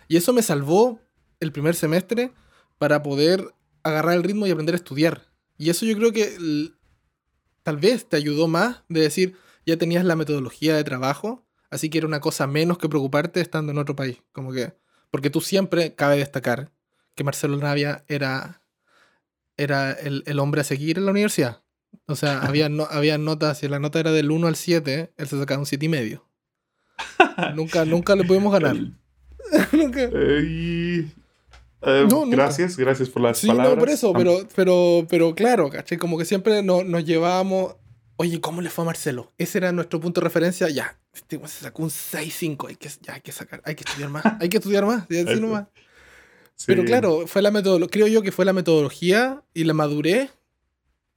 Y 0.07 0.17
eso 0.17 0.31
me 0.33 0.41
salvó 0.41 0.99
el 1.39 1.51
primer 1.51 1.75
semestre 1.75 2.31
para 2.77 3.03
poder 3.03 3.53
agarrar 3.83 4.15
el 4.15 4.23
ritmo 4.23 4.47
y 4.47 4.51
aprender 4.51 4.73
a 4.73 4.77
estudiar. 4.77 5.23
Y 5.57 5.69
eso 5.69 5.85
yo 5.85 5.95
creo 5.97 6.11
que 6.11 6.37
tal 7.63 7.77
vez 7.77 8.07
te 8.07 8.15
ayudó 8.17 8.47
más 8.47 8.83
de 8.87 9.01
decir, 9.01 9.35
ya 9.65 9.77
tenías 9.77 10.05
la 10.05 10.15
metodología 10.15 10.75
de 10.75 10.83
trabajo, 10.83 11.45
así 11.69 11.89
que 11.89 11.97
era 11.97 12.07
una 12.07 12.21
cosa 12.21 12.47
menos 12.47 12.77
que 12.77 12.87
preocuparte 12.87 13.41
estando 13.41 13.73
en 13.73 13.77
otro 13.77 13.95
país. 13.95 14.21
Como 14.31 14.53
que 14.53 14.73
porque 15.15 15.29
tú 15.29 15.39
siempre, 15.39 15.95
cabe 15.95 16.17
destacar, 16.17 16.73
que 17.15 17.23
Marcelo 17.23 17.55
Navia 17.55 18.03
era, 18.09 18.61
era 19.55 19.93
el, 19.93 20.39
hombre 20.39 20.59
a 20.59 20.65
seguir 20.65 20.97
en 20.97 21.05
la 21.05 21.11
universidad. 21.11 21.63
O 22.05 22.17
sea, 22.17 22.39
había, 22.45 22.67
no, 22.67 22.85
había 22.91 23.17
notas, 23.17 23.59
si 23.59 23.69
la 23.69 23.79
nota 23.79 23.97
era 24.01 24.11
del 24.11 24.29
1 24.29 24.45
al 24.45 24.57
7, 24.57 25.13
él 25.15 25.27
se 25.29 25.39
sacaba 25.39 25.61
un 25.61 25.65
7 25.65 25.85
y 25.85 25.87
medio. 25.87 26.27
nunca, 27.55 27.85
nunca 27.85 28.13
le 28.17 28.25
pudimos 28.25 28.51
ganar. 28.51 28.75
nunca. 29.71 30.01
Eh, 30.11 31.09
gracias, 32.27 32.75
gracias 32.75 33.07
por 33.07 33.21
las 33.21 33.39
palabras. 33.39 33.69
No, 33.69 33.79
por 33.79 33.89
eso, 33.89 34.11
pero, 34.11 34.39
pero, 34.53 35.07
pero 35.09 35.33
claro, 35.33 35.69
¿caché? 35.69 35.97
Como 35.97 36.17
que 36.17 36.25
siempre 36.25 36.61
nos 36.61 37.05
llevábamos 37.05 37.77
Oye, 38.17 38.39
¿cómo 38.39 38.61
le 38.61 38.69
fue 38.69 38.83
a 38.83 38.85
Marcelo? 38.85 39.33
Ese 39.37 39.57
era 39.57 39.71
nuestro 39.71 39.99
punto 39.99 40.21
de 40.21 40.25
referencia. 40.25 40.69
Ya, 40.69 40.97
este 41.13 41.39
se 41.47 41.63
sacó 41.63 41.83
un 41.83 41.89
6-5. 41.89 42.69
Hay 42.69 42.75
que, 42.75 42.89
ya 43.01 43.15
hay 43.15 43.21
que 43.21 43.31
sacar, 43.31 43.61
hay 43.65 43.75
que 43.75 43.83
estudiar 43.83 44.09
más. 44.09 44.23
Hay 44.39 44.49
que 44.49 44.57
estudiar 44.57 44.85
más. 44.85 45.05
Pero 46.65 46.85
claro, 46.85 47.27
fue 47.27 47.41
la 47.41 47.51
metodología, 47.51 47.91
creo 47.91 48.07
yo 48.07 48.21
que 48.21 48.31
fue 48.31 48.45
la 48.45 48.53
metodología 48.53 49.43
y 49.53 49.65
la 49.65 49.73
madurez, 49.73 50.31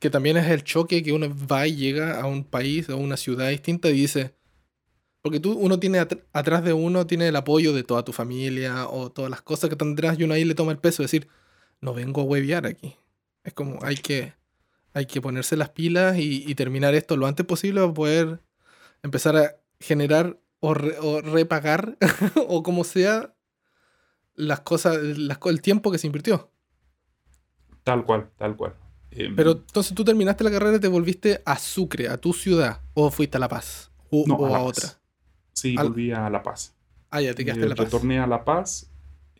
que 0.00 0.10
también 0.10 0.36
es 0.36 0.48
el 0.50 0.64
choque 0.64 1.02
que 1.02 1.12
uno 1.12 1.32
va 1.50 1.66
y 1.66 1.76
llega 1.76 2.20
a 2.20 2.26
un 2.26 2.42
país, 2.44 2.90
a 2.90 2.96
una 2.96 3.16
ciudad 3.16 3.48
distinta 3.48 3.88
y 3.88 3.92
dice, 3.92 4.34
porque 5.22 5.38
tú, 5.38 5.52
uno 5.52 5.78
tiene 5.78 6.00
atrás 6.00 6.64
de 6.64 6.72
uno, 6.72 7.06
tiene 7.06 7.28
el 7.28 7.36
apoyo 7.36 7.72
de 7.72 7.84
toda 7.84 8.04
tu 8.04 8.12
familia 8.12 8.88
o 8.88 9.10
todas 9.10 9.30
las 9.30 9.42
cosas 9.42 9.70
que 9.70 9.76
tendrás 9.76 10.18
y 10.18 10.24
uno 10.24 10.34
ahí 10.34 10.44
le 10.44 10.54
toma 10.54 10.72
el 10.72 10.78
peso 10.78 11.02
de 11.02 11.04
decir, 11.04 11.28
no 11.80 11.94
vengo 11.94 12.20
a 12.20 12.24
huevear 12.24 12.66
aquí. 12.66 12.96
Es 13.44 13.52
como, 13.52 13.78
hay 13.82 13.96
que, 13.96 14.32
hay 14.94 15.06
que 15.06 15.20
ponerse 15.20 15.56
las 15.56 15.70
pilas 15.70 16.16
y, 16.18 16.54
terminar 16.54 16.94
esto 16.94 17.16
lo 17.16 17.26
antes 17.26 17.46
posible 17.46 17.80
para 17.80 17.94
poder 17.94 18.40
empezar 19.02 19.36
a 19.36 19.56
generar 19.80 20.38
o, 20.60 20.74
repagar 20.74 21.96
o 22.48 22.62
como 22.62 22.84
sea 22.84 23.34
las 24.34 24.60
cosas, 24.60 24.96
el 24.96 25.62
tiempo 25.62 25.90
que 25.90 25.98
se 25.98 26.06
invirtió. 26.06 26.50
Tal 27.84 28.04
cual, 28.04 28.30
tal 28.36 28.56
cual. 28.56 28.74
Em, 29.10 29.34
Pero 29.34 29.52
entonces 29.52 29.94
tú 29.94 30.04
terminaste 30.04 30.44
la 30.44 30.50
carrera 30.50 30.76
y 30.76 30.80
te 30.80 30.88
volviste 30.88 31.42
a 31.44 31.58
Sucre, 31.58 32.08
a 32.08 32.18
tu 32.18 32.32
ciudad, 32.32 32.80
o 32.94 33.10
fuiste 33.10 33.36
a 33.36 33.40
La 33.40 33.48
Paz, 33.48 33.90
o, 34.10 34.46
a, 34.46 34.60
otra. 34.60 34.88
Sí, 35.52 35.76
volví 35.76 36.12
a 36.12 36.28
La 36.28 36.42
Paz. 36.42 36.74
Ah, 37.10 37.20
ya 37.20 37.34
te 37.34 37.44
quedaste 37.44 37.64
en 37.64 37.70
La 37.70 37.74
Paz. 37.74 37.86
Retorné 37.86 38.20
a 38.20 38.26
La 38.26 38.44
Paz, 38.44 38.90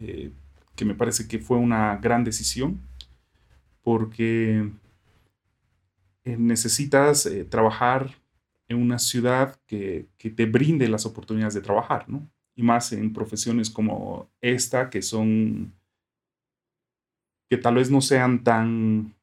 eh, 0.00 0.32
que 0.74 0.84
me 0.84 0.94
parece 0.94 1.28
que 1.28 1.38
fue 1.38 1.58
una 1.58 1.96
gran 1.96 2.24
decisión, 2.24 2.80
porque 3.82 4.58
eh, 4.60 4.70
necesitas 6.36 7.26
eh, 7.26 7.44
trabajar 7.44 8.14
en 8.68 8.78
una 8.78 8.98
ciudad 8.98 9.58
que, 9.66 10.08
te 10.18 10.46
brinde 10.46 10.88
las 10.88 11.06
oportunidades 11.06 11.54
de 11.54 11.62
trabajar, 11.62 12.08
¿no? 12.08 12.28
Y 12.54 12.62
más 12.62 12.92
en 12.92 13.12
profesiones 13.12 13.70
como 13.70 14.28
esta, 14.40 14.90
que 14.90 15.00
son, 15.00 15.72
que 17.48 17.56
tal 17.56 17.76
vez 17.76 17.90
no 17.90 18.00
sean 18.00 18.42
tan 18.42 19.14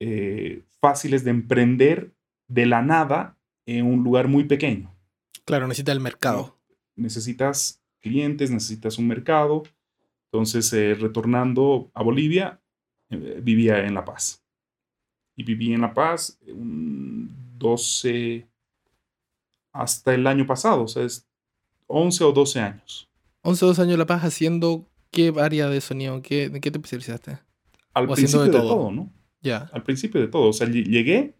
eh, 0.00 0.62
fáciles 0.80 1.24
de 1.24 1.30
emprender 1.30 2.14
de 2.48 2.66
la 2.66 2.82
nada 2.82 3.36
en 3.66 3.84
un 3.84 4.04
lugar 4.04 4.28
muy 4.28 4.44
pequeño. 4.44 4.94
Claro, 5.44 5.66
necesita 5.66 5.92
el 5.92 6.00
mercado. 6.00 6.56
Necesitas 6.96 7.82
clientes, 8.00 8.50
necesitas 8.50 8.98
un 8.98 9.08
mercado. 9.08 9.64
Entonces, 10.32 10.70
retornando 11.00 11.90
a 11.94 12.02
Bolivia, 12.02 12.60
vivía 13.42 13.84
en 13.84 13.94
La 13.94 14.04
Paz 14.04 14.43
y 15.36 15.42
viví 15.44 15.72
en 15.72 15.80
La 15.80 15.92
Paz 15.94 16.38
un 16.48 17.30
12 17.58 18.46
hasta 19.72 20.14
el 20.14 20.26
año 20.26 20.46
pasado, 20.46 20.84
o 20.84 20.88
sea, 20.88 21.02
es 21.02 21.26
11 21.86 22.24
o 22.24 22.32
12 22.32 22.60
años. 22.60 23.08
11 23.42 23.64
o 23.64 23.68
12 23.68 23.82
años 23.82 23.92
en 23.94 23.98
La 23.98 24.06
Paz 24.06 24.22
haciendo 24.24 24.86
qué 25.10 25.32
área 25.38 25.68
de 25.68 25.80
sonido, 25.80 26.22
¿Qué, 26.22 26.48
¿de 26.48 26.60
qué 26.60 26.70
te 26.70 26.78
especializaste? 26.78 27.38
Al 27.92 28.08
O 28.08 28.14
principio 28.14 28.40
de 28.42 28.50
de 28.50 28.58
todo. 28.58 28.90
¿no? 28.90 29.10
Ya. 29.40 29.68
Al 29.72 29.82
principio 29.82 30.20
de 30.20 30.28
todo. 30.28 30.48
O 30.48 30.52
sea, 30.52 30.66
ll- 30.66 30.86
llegué, 30.88 31.34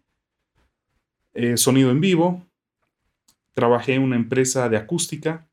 eh, 1.33 1.57
sonido 1.57 1.91
en 1.91 1.99
vivo, 2.01 2.45
trabajé 3.53 3.93
en 3.95 4.01
una 4.03 4.15
empresa 4.15 4.69
de 4.69 4.77
acústica 4.77 5.47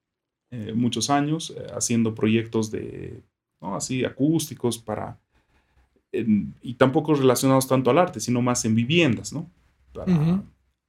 eh, 0.50 0.72
muchos 0.74 1.08
años, 1.10 1.54
eh, 1.56 1.66
haciendo 1.74 2.14
proyectos 2.14 2.70
de, 2.70 3.22
¿no? 3.60 3.74
Así, 3.76 4.04
acústicos 4.04 4.78
para... 4.78 5.18
en- 6.12 6.54
y 6.62 6.74
tampoco 6.74 7.14
relacionados 7.14 7.66
tanto 7.66 7.90
al 7.90 7.98
arte, 7.98 8.20
sino 8.20 8.42
más 8.42 8.64
en 8.64 8.74
viviendas, 8.74 9.32
¿no? 9.32 9.50
Para 9.92 10.12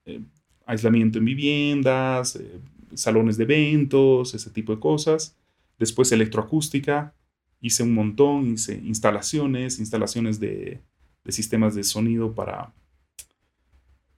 eh, 0.05 0.21
aislamiento 0.65 1.17
en 1.19 1.25
viviendas, 1.25 2.35
eh, 2.35 2.59
salones 2.93 3.37
de 3.37 3.43
eventos, 3.45 4.33
ese 4.33 4.49
tipo 4.49 4.73
de 4.73 4.79
cosas. 4.79 5.35
Después 5.79 6.11
electroacústica, 6.11 7.13
hice 7.61 7.83
un 7.83 7.93
montón, 7.93 8.53
hice 8.53 8.75
instalaciones, 8.83 9.79
instalaciones 9.79 10.39
de, 10.39 10.81
de 11.23 11.31
sistemas 11.31 11.73
de 11.75 11.83
sonido 11.83 12.33
para, 12.33 12.73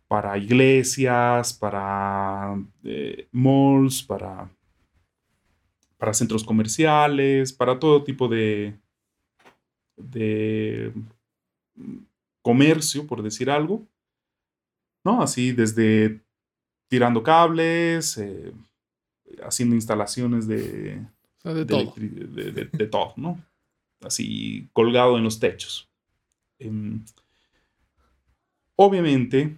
para 0.08 0.38
iglesias, 0.38 1.54
para 1.54 2.60
eh, 2.84 3.28
malls, 3.32 4.04
para, 4.04 4.50
para 5.98 6.14
centros 6.14 6.44
comerciales, 6.44 7.54
para 7.54 7.80
todo 7.80 8.04
tipo 8.04 8.28
de, 8.28 8.76
de 9.98 10.94
comercio, 12.42 13.08
por 13.08 13.22
decir 13.24 13.50
algo. 13.50 13.88
¿No? 15.04 15.22
Así 15.22 15.52
desde 15.52 16.22
tirando 16.88 17.22
cables, 17.24 18.18
eh, 18.18 18.52
haciendo 19.44 19.76
instalaciones 19.76 20.48
de, 20.48 21.00
O 21.38 21.42
sea, 21.42 21.54
de 21.54 21.60
de, 21.60 21.66
todo. 21.66 21.80
electri- 21.96 22.10
de- 22.10 22.52
de- 22.52 22.66
de 22.72 22.88
todo, 22.88 23.14
¿no? 23.18 23.40
Así 24.02 24.68
colgado 24.74 25.18
en 25.18 25.24
los 25.24 25.40
techos. 25.40 25.90
Em, 26.60 27.04
obviamente, 28.76 29.58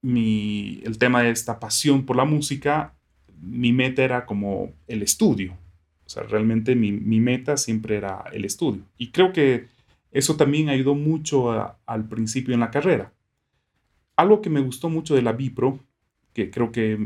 mi, 0.00 0.80
el 0.84 0.98
tema 0.98 1.22
de 1.22 1.30
esta 1.30 1.58
pasión 1.60 2.04
por 2.04 2.16
la 2.16 2.24
música, 2.24 2.94
mi 3.40 3.72
meta 3.72 4.02
era 4.02 4.26
como 4.26 4.72
el 4.86 5.02
estudio. 5.02 5.56
O 6.04 6.08
sea, 6.08 6.22
realmente 6.24 6.74
mi, 6.74 6.92
mi 6.92 7.20
meta 7.20 7.56
siempre 7.56 7.96
era 7.96 8.24
el 8.32 8.44
estudio. 8.44 8.82
Y 8.98 9.08
creo 9.10 9.32
que 9.32 9.66
eso 10.10 10.36
también 10.36 10.68
ayudó 10.68 10.94
mucho 10.94 11.52
a- 11.52 11.78
al 11.86 12.08
principio 12.08 12.52
en 12.54 12.60
la 12.60 12.70
carrera. 12.70 13.12
Algo 14.16 14.42
que 14.42 14.50
me 14.50 14.60
gustó 14.60 14.90
mucho 14.90 15.14
de 15.14 15.22
la 15.22 15.32
Bipro, 15.32 15.78
que 16.34 16.50
creo 16.50 16.70
que 16.70 16.98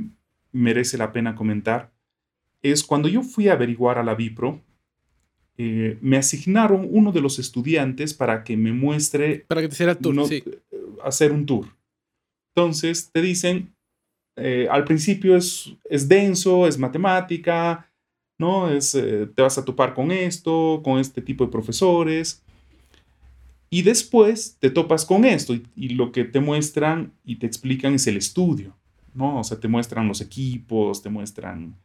merece 0.52 0.98
la 0.98 1.12
pena 1.12 1.34
comentar, 1.34 1.92
es 2.62 2.82
cuando 2.82 3.08
yo 3.08 3.22
fui 3.22 3.48
a 3.48 3.52
averiguar 3.52 3.98
a 3.98 4.02
la 4.02 4.14
Bipro, 4.14 4.60
eh, 5.58 5.96
me 6.02 6.16
asignaron 6.16 6.86
uno 6.90 7.12
de 7.12 7.20
los 7.20 7.38
estudiantes 7.38 8.12
para 8.12 8.44
que 8.44 8.56
me 8.56 8.72
muestre 8.72 9.44
Para 9.48 9.62
que 9.62 9.68
te 9.68 9.74
hiciera 9.74 9.92
el 9.92 9.98
tour, 9.98 10.14
no- 10.14 10.26
sí. 10.26 10.42
eh, 10.44 10.60
hacer 11.04 11.32
un 11.32 11.46
tour. 11.46 11.66
Entonces 12.54 13.10
te 13.12 13.22
dicen, 13.22 13.72
eh, 14.36 14.66
al 14.70 14.84
principio 14.84 15.36
es, 15.36 15.72
es 15.88 16.08
denso, 16.08 16.66
es 16.66 16.76
matemática, 16.78 17.85
¿no? 18.38 18.70
Es, 18.70 18.94
eh, 18.94 19.26
te 19.34 19.42
vas 19.42 19.58
a 19.58 19.64
topar 19.64 19.94
con 19.94 20.10
esto, 20.10 20.80
con 20.84 20.98
este 20.98 21.22
tipo 21.22 21.44
de 21.44 21.50
profesores. 21.50 22.42
Y 23.70 23.82
después 23.82 24.56
te 24.60 24.70
topas 24.70 25.04
con 25.04 25.24
esto 25.24 25.54
y, 25.54 25.66
y 25.74 25.88
lo 25.90 26.12
que 26.12 26.24
te 26.24 26.40
muestran 26.40 27.12
y 27.24 27.36
te 27.36 27.46
explican 27.46 27.94
es 27.94 28.06
el 28.06 28.16
estudio, 28.16 28.76
¿no? 29.14 29.40
O 29.40 29.44
sea, 29.44 29.58
te 29.58 29.68
muestran 29.68 30.06
los 30.06 30.20
equipos, 30.20 31.02
te 31.02 31.10
muestran 31.10 31.76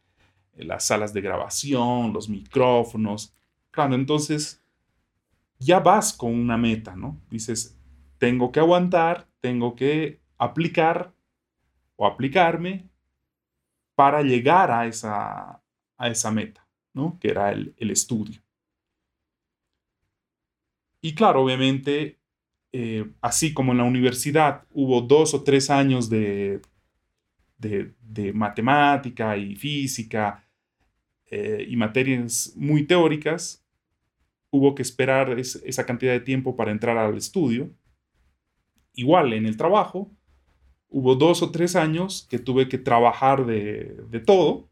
eh, 0.54 0.64
las 0.64 0.84
salas 0.84 1.12
de 1.12 1.20
grabación, 1.20 2.12
los 2.12 2.28
micrófonos. 2.28 3.34
Claro, 3.70 3.94
entonces 3.94 4.62
ya 5.58 5.80
vas 5.80 6.12
con 6.12 6.34
una 6.34 6.56
meta, 6.56 6.94
¿no? 6.96 7.18
Dices, 7.30 7.78
tengo 8.18 8.52
que 8.52 8.60
aguantar, 8.60 9.28
tengo 9.40 9.74
que 9.74 10.20
aplicar 10.38 11.12
o 11.96 12.06
aplicarme 12.06 12.88
para 13.94 14.22
llegar 14.22 14.70
a 14.70 14.86
esa, 14.86 15.61
a 16.02 16.08
esa 16.08 16.32
meta, 16.32 16.66
¿no? 16.92 17.16
Que 17.20 17.28
era 17.28 17.52
el, 17.52 17.74
estudio. 17.78 18.42
Y 21.00 21.14
claro, 21.14 21.42
obviamente, 21.42 22.18
eh, 22.72 23.08
así 23.20 23.54
como 23.54 23.70
en 23.70 23.78
la 23.78 23.84
universidad 23.84 24.66
hubo 24.72 25.00
dos 25.00 25.32
o 25.32 25.44
tres 25.44 25.70
años 25.70 26.10
de, 26.10 26.60
de, 27.56 28.32
matemática 28.32 29.36
y 29.36 29.54
física 29.54 30.44
eh, 31.26 31.64
y 31.68 31.76
materias 31.76 32.52
muy 32.56 32.84
teóricas, 32.84 33.64
hubo 34.50 34.74
que 34.74 34.82
esperar 34.82 35.38
es- 35.38 35.62
esa 35.64 35.86
cantidad 35.86 36.12
de 36.12 36.20
tiempo 36.20 36.56
para 36.56 36.72
entrar 36.72 36.98
al 36.98 37.16
estudio. 37.16 37.70
Igual 38.94 39.32
en 39.34 39.46
el 39.46 39.56
trabajo, 39.56 40.10
hubo 40.88 41.14
dos 41.14 41.42
o 41.42 41.52
tres 41.52 41.76
años 41.76 42.26
que 42.28 42.40
tuve 42.40 42.68
que 42.68 42.78
trabajar 42.78 43.46
de, 43.46 44.04
de 44.10 44.20
todo 44.20 44.71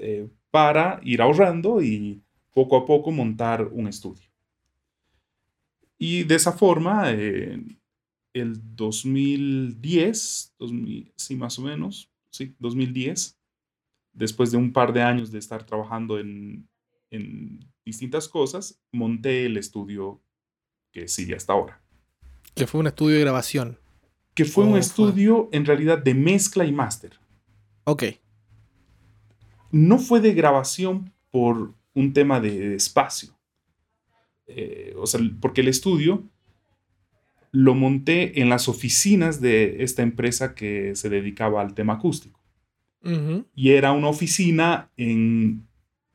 eh, 0.00 0.28
para 0.50 1.00
ir 1.02 1.20
ahorrando 1.20 1.82
y 1.82 2.22
poco 2.52 2.76
a 2.76 2.86
poco 2.86 3.10
montar 3.10 3.68
un 3.70 3.86
estudio. 3.88 4.28
Y 5.98 6.24
de 6.24 6.34
esa 6.36 6.52
forma, 6.52 7.10
eh, 7.12 7.60
el 8.32 8.76
2010, 8.76 10.54
2000, 10.58 11.12
sí, 11.16 11.36
más 11.36 11.58
o 11.58 11.62
menos, 11.62 12.10
sí, 12.30 12.54
2010, 12.58 13.36
después 14.12 14.50
de 14.50 14.56
un 14.56 14.72
par 14.72 14.92
de 14.92 15.02
años 15.02 15.30
de 15.30 15.38
estar 15.38 15.64
trabajando 15.64 16.18
en, 16.18 16.68
en 17.10 17.60
distintas 17.84 18.28
cosas, 18.28 18.80
monté 18.92 19.46
el 19.46 19.56
estudio 19.56 20.20
que 20.92 21.08
sigue 21.08 21.34
hasta 21.34 21.52
ahora. 21.52 21.80
Que 22.54 22.66
fue 22.66 22.80
un 22.80 22.86
estudio 22.86 23.16
de 23.16 23.22
grabación. 23.22 23.78
Que 24.34 24.44
fue 24.44 24.64
un 24.64 24.76
estudio 24.76 25.48
en 25.52 25.64
realidad 25.64 25.98
de 25.98 26.14
mezcla 26.14 26.64
y 26.64 26.72
máster. 26.72 27.18
Ok. 27.84 28.04
No 29.70 29.98
fue 29.98 30.20
de 30.20 30.34
grabación 30.34 31.12
por 31.30 31.74
un 31.94 32.12
tema 32.12 32.40
de 32.40 32.74
espacio. 32.74 33.30
Eh, 34.46 34.94
o 34.96 35.06
sea, 35.06 35.20
porque 35.40 35.60
el 35.60 35.68
estudio 35.68 36.22
lo 37.50 37.74
monté 37.74 38.40
en 38.40 38.48
las 38.48 38.68
oficinas 38.68 39.40
de 39.40 39.82
esta 39.82 40.02
empresa 40.02 40.54
que 40.54 40.94
se 40.94 41.08
dedicaba 41.08 41.60
al 41.62 41.74
tema 41.74 41.94
acústico. 41.94 42.38
Y 43.54 43.70
era 43.70 43.92
una 43.92 44.08
oficina 44.08 44.90
en, 44.96 45.66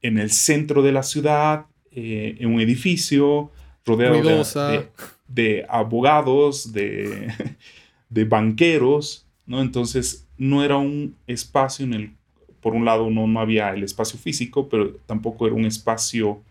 en 0.02 0.18
el 0.20 0.30
centro 0.32 0.84
de 0.84 0.92
la 0.92 1.02
ciudad, 1.02 1.66
eh, 1.92 2.36
en 2.40 2.54
un 2.54 2.60
edificio 2.62 3.52
rodeado 3.86 4.16
de, 4.16 4.22
Ruidosa. 4.22 4.68
de- 4.72 4.90
de 5.28 5.66
abogados, 5.70 6.72
de, 6.74 7.32
de 8.10 8.26
banqueros, 8.26 9.26
¿no? 9.46 9.62
Entonces 9.62 10.28
no 10.38 10.64
era 10.64 10.78
un 10.78 11.16
espacio 11.26 11.86
en 11.86 11.94
el, 11.94 12.12
por 12.64 12.74
un 12.74 12.86
lado 12.86 13.10
no, 13.12 13.28
no 13.28 13.40
había 13.40 13.72
el 13.72 13.84
espacio 13.84 14.18
físico, 14.18 14.70
pero 14.70 14.96
tampoco 15.06 15.46
era 15.46 15.56
un 15.56 15.66
espacio 15.66 16.42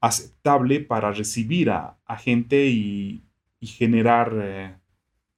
aceptable 0.00 0.80
para 0.80 1.10
recibir 1.10 1.70
a, 1.70 1.96
a 2.04 2.16
gente 2.16 2.66
y, 2.66 3.22
y 3.58 3.66
generar 3.66 4.32
eh, 4.40 4.74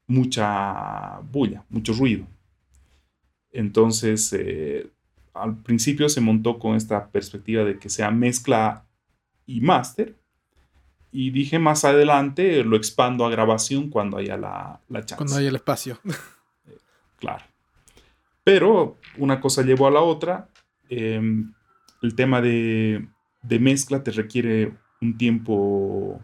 mucha 0.06 1.20
bulla, 1.20 1.64
mucho 1.70 1.92
ruido. 1.94 2.26
Entonces, 3.52 4.32
eh, 4.32 4.90
al 5.34 5.62
principio 5.62 6.08
se 6.08 6.20
montó 6.20 6.58
con 6.58 6.76
esta 6.76 7.08
perspectiva 7.08 7.64
de 7.64 7.78
que 7.78 7.88
sea 7.88 8.10
mezcla 8.10 8.84
y 9.46 9.60
máster. 9.60 10.16
Y 11.10 11.30
dije 11.30 11.58
más 11.58 11.84
adelante 11.84 12.62
lo 12.64 12.76
expando 12.76 13.24
a 13.24 13.30
grabación 13.30 13.88
cuando 13.88 14.18
haya 14.18 14.36
la, 14.36 14.80
la 14.88 15.00
chance. 15.00 15.16
Cuando 15.16 15.36
haya 15.36 15.48
el 15.48 15.56
espacio. 15.56 15.98
Claro. 17.18 17.44
Pero 18.48 18.98
una 19.18 19.40
cosa 19.40 19.62
llevó 19.62 19.86
a 19.86 19.90
la 19.90 20.00
otra. 20.00 20.48
eh, 20.88 21.20
el 22.00 22.14
tema 22.14 22.40
de, 22.40 23.06
de 23.42 23.58
mezcla 23.58 24.02
te 24.02 24.10
requiere 24.12 24.72
un 25.02 25.18
tiempo, 25.18 26.20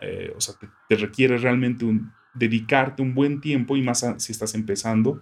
eh, 0.00 0.32
o 0.36 0.40
sea, 0.40 0.54
te, 0.58 0.68
te 0.88 0.96
requiere 0.96 1.36
realmente 1.36 1.84
un, 1.84 2.12
dedicarte 2.34 3.02
un 3.02 3.14
buen 3.14 3.40
tiempo 3.40 3.76
y 3.76 3.82
más 3.82 4.04
a- 4.04 4.18
si 4.18 4.32
estás 4.32 4.54
empezando. 4.54 5.20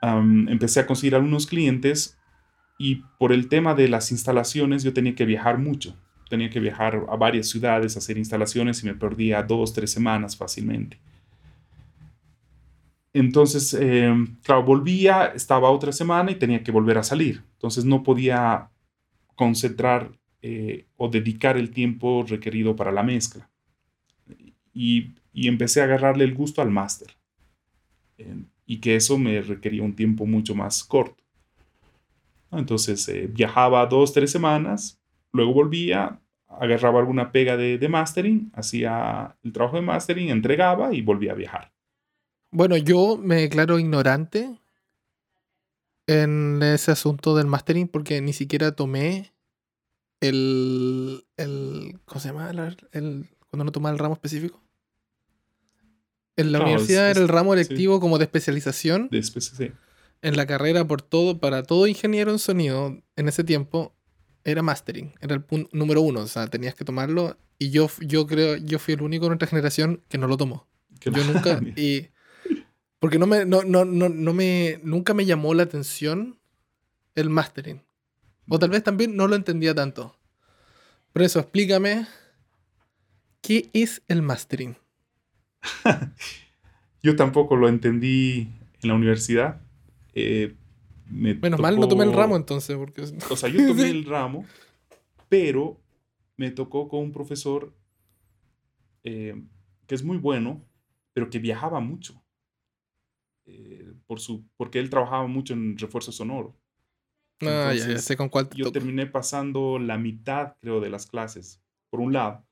Am, 0.00 0.48
empecé 0.48 0.80
a 0.80 0.86
conseguir 0.86 1.14
algunos 1.14 1.46
clientes 1.46 2.18
y 2.78 3.02
por 3.18 3.32
el 3.32 3.48
tema 3.48 3.74
de 3.74 3.88
las 3.88 4.10
instalaciones 4.12 4.82
yo 4.82 4.92
tenía 4.92 5.14
que 5.14 5.26
viajar 5.26 5.58
mucho. 5.58 5.96
Tenía 6.30 6.50
que 6.50 6.60
viajar 6.60 7.04
a 7.08 7.16
varias 7.16 7.48
ciudades 7.48 7.96
a 7.96 8.00
hacer 8.00 8.18
instalaciones 8.18 8.82
y 8.82 8.86
me 8.86 8.94
perdía 8.94 9.42
dos, 9.42 9.72
tres 9.74 9.90
semanas 9.90 10.36
fácilmente. 10.36 10.98
Entonces, 13.12 13.74
eh, 13.74 14.12
claro, 14.42 14.64
volvía, 14.64 15.26
estaba 15.26 15.70
otra 15.70 15.92
semana 15.92 16.30
y 16.30 16.36
tenía 16.36 16.62
que 16.62 16.72
volver 16.72 16.98
a 16.98 17.02
salir. 17.02 17.42
Entonces 17.54 17.84
no 17.84 18.02
podía 18.02 18.70
concentrar 19.34 20.12
eh, 20.42 20.86
o 20.96 21.08
dedicar 21.08 21.56
el 21.56 21.70
tiempo 21.70 22.24
requerido 22.26 22.76
para 22.76 22.92
la 22.92 23.02
mezcla. 23.02 23.50
Y, 24.72 25.14
empecé 25.32 25.80
a 25.80 25.84
agarrarle 25.84 26.24
el 26.24 26.34
gusto 26.34 26.60
al 26.60 26.70
máster. 26.70 27.16
Y 28.66 28.78
que 28.78 28.96
eso 28.96 29.16
me 29.18 29.40
requería 29.40 29.82
un 29.82 29.94
tiempo 29.94 30.26
mucho 30.26 30.54
más 30.54 30.82
corto. 30.82 31.22
Entonces 32.50 33.08
eh, 33.08 33.28
viajaba 33.28 33.86
dos, 33.86 34.12
tres 34.12 34.30
semanas, 34.30 35.00
luego 35.32 35.52
volvía, 35.52 36.20
agarraba 36.48 36.98
alguna 36.98 37.30
pega 37.30 37.56
de, 37.56 37.78
de 37.78 37.88
mastering, 37.88 38.50
hacía 38.54 39.36
el 39.42 39.52
trabajo 39.52 39.76
de 39.76 39.82
mastering, 39.82 40.30
entregaba 40.30 40.92
y 40.92 41.02
volvía 41.02 41.32
a 41.32 41.36
viajar. 41.36 41.72
Bueno, 42.50 42.76
yo 42.76 43.18
me 43.18 43.36
declaro 43.36 43.78
ignorante 43.78 44.58
en 46.06 46.62
ese 46.62 46.90
asunto 46.90 47.36
del 47.36 47.46
mastering 47.46 47.88
porque 47.88 48.20
ni 48.20 48.32
siquiera 48.32 48.72
tomé 48.72 49.34
el, 50.20 51.26
el 51.36 52.00
¿cómo 52.06 52.20
se 52.20 52.28
llama? 52.28 52.50
El, 52.92 53.28
cuando 53.48 53.64
no 53.64 53.72
toma 53.72 53.90
el 53.90 53.98
ramo 53.98 54.14
específico. 54.14 54.62
En 56.36 56.52
la 56.52 56.60
universidad 56.60 57.10
era 57.10 57.20
el 57.20 57.28
ramo 57.28 57.52
electivo 57.52 58.00
como 58.00 58.16
de 58.16 58.24
especialización. 58.24 59.08
De 59.10 59.18
especialización. 59.18 59.78
En 60.22 60.36
la 60.36 60.46
carrera 60.46 60.86
por 60.86 61.02
todo, 61.02 61.38
para 61.38 61.62
todo 61.62 61.86
ingeniero 61.86 62.30
en 62.30 62.38
sonido 62.38 62.96
en 63.16 63.28
ese 63.28 63.44
tiempo 63.44 63.94
era 64.44 64.62
mastering, 64.62 65.14
era 65.20 65.34
el 65.34 65.42
punto 65.42 65.68
número 65.72 66.00
uno, 66.00 66.20
o 66.20 66.26
sea, 66.26 66.46
tenías 66.46 66.74
que 66.74 66.84
tomarlo 66.84 67.36
y 67.58 67.70
yo, 67.70 67.90
yo 68.00 68.26
creo, 68.26 68.56
yo 68.56 68.78
fui 68.78 68.94
el 68.94 69.02
único 69.02 69.24
de 69.24 69.30
nuestra 69.30 69.48
generación 69.48 70.02
que 70.08 70.16
no 70.16 70.26
lo 70.26 70.36
tomó. 70.36 70.66
yo 71.00 71.12
nunca, 71.24 71.60
y 71.76 72.08
porque 72.98 73.18
no 73.18 73.26
me, 73.26 73.44
no, 73.44 73.62
no, 73.62 73.84
no, 73.84 74.08
no 74.08 74.34
me, 74.34 74.80
nunca 74.82 75.14
me 75.14 75.26
llamó 75.26 75.54
la 75.54 75.64
atención 75.64 76.38
el 77.14 77.30
mastering. 77.30 77.82
O 78.48 78.58
tal 78.58 78.70
vez 78.70 78.82
también 78.82 79.16
no 79.16 79.28
lo 79.28 79.36
entendía 79.36 79.74
tanto. 79.74 80.16
Por 81.12 81.22
eso, 81.22 81.40
explícame, 81.40 82.06
¿qué 83.40 83.70
es 83.72 84.02
el 84.08 84.22
mastering? 84.22 84.76
Yo 87.02 87.16
tampoco 87.16 87.56
lo 87.56 87.68
entendí 87.68 88.48
en 88.82 88.88
la 88.88 88.94
universidad. 88.94 89.60
Eh, 90.14 90.56
Menos 91.10 91.60
mal 91.60 91.78
no 91.78 91.88
tomé 91.88 92.04
el 92.04 92.12
ramo 92.12 92.36
entonces. 92.36 92.76
Porque... 92.76 93.02
O 93.30 93.36
sea, 93.36 93.48
yo 93.48 93.66
tomé 93.66 93.88
el 93.90 94.04
ramo, 94.04 94.44
pero 95.28 95.80
me 96.36 96.50
tocó 96.50 96.88
con 96.88 97.00
un 97.00 97.12
profesor 97.12 97.72
eh, 99.04 99.40
que 99.86 99.94
es 99.94 100.02
muy 100.02 100.18
bueno, 100.18 100.62
pero 101.14 101.30
que 101.30 101.38
viajaba 101.38 101.80
mucho. 101.80 102.22
Eh, 103.50 103.94
por 104.06 104.20
su, 104.20 104.46
porque 104.58 104.78
él 104.78 104.90
trabajaba 104.90 105.26
mucho 105.26 105.54
en 105.54 105.78
refuerzo 105.78 106.12
sonoro. 106.12 106.54
Ah, 107.40 107.72
ya, 107.74 107.98
sé 107.98 108.16
con 108.16 108.28
cuál 108.28 108.50
Yo 108.54 108.70
terminé 108.72 109.06
pasando 109.06 109.78
la 109.78 109.96
mitad, 109.96 110.56
creo, 110.60 110.80
de 110.80 110.90
las 110.90 111.06
clases, 111.06 111.62
por 111.88 112.00
un 112.00 112.12
lado. 112.12 112.44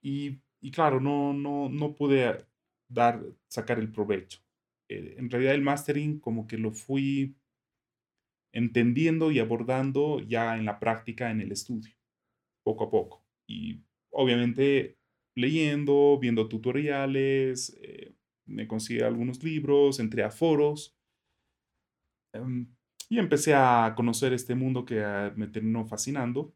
Y, 0.00 0.40
y 0.60 0.70
claro, 0.70 1.00
no, 1.00 1.34
no, 1.34 1.68
no 1.68 1.94
pude 1.94 2.46
dar, 2.88 3.22
sacar 3.48 3.78
el 3.78 3.92
provecho. 3.92 4.40
Eh, 4.88 5.16
en 5.18 5.28
realidad 5.28 5.54
el 5.54 5.62
mastering 5.62 6.18
como 6.18 6.46
que 6.46 6.56
lo 6.56 6.70
fui 6.70 7.36
entendiendo 8.52 9.30
y 9.30 9.38
abordando 9.38 10.20
ya 10.20 10.56
en 10.56 10.64
la 10.64 10.78
práctica 10.78 11.30
en 11.30 11.42
el 11.42 11.52
estudio, 11.52 11.94
poco 12.62 12.84
a 12.84 12.90
poco. 12.90 13.26
Y 13.46 13.82
obviamente 14.10 14.96
leyendo, 15.34 16.18
viendo 16.18 16.48
tutoriales, 16.48 17.76
eh, 17.82 18.14
me 18.52 18.68
conseguí 18.68 19.00
algunos 19.00 19.42
libros, 19.42 19.98
entré 19.98 20.22
a 20.22 20.30
foros 20.30 20.94
em, 22.32 22.66
y 23.08 23.18
empecé 23.18 23.54
a 23.54 23.94
conocer 23.96 24.32
este 24.32 24.54
mundo 24.54 24.84
que 24.84 25.02
ah, 25.02 25.32
me 25.36 25.48
terminó 25.48 25.84
fascinando, 25.86 26.54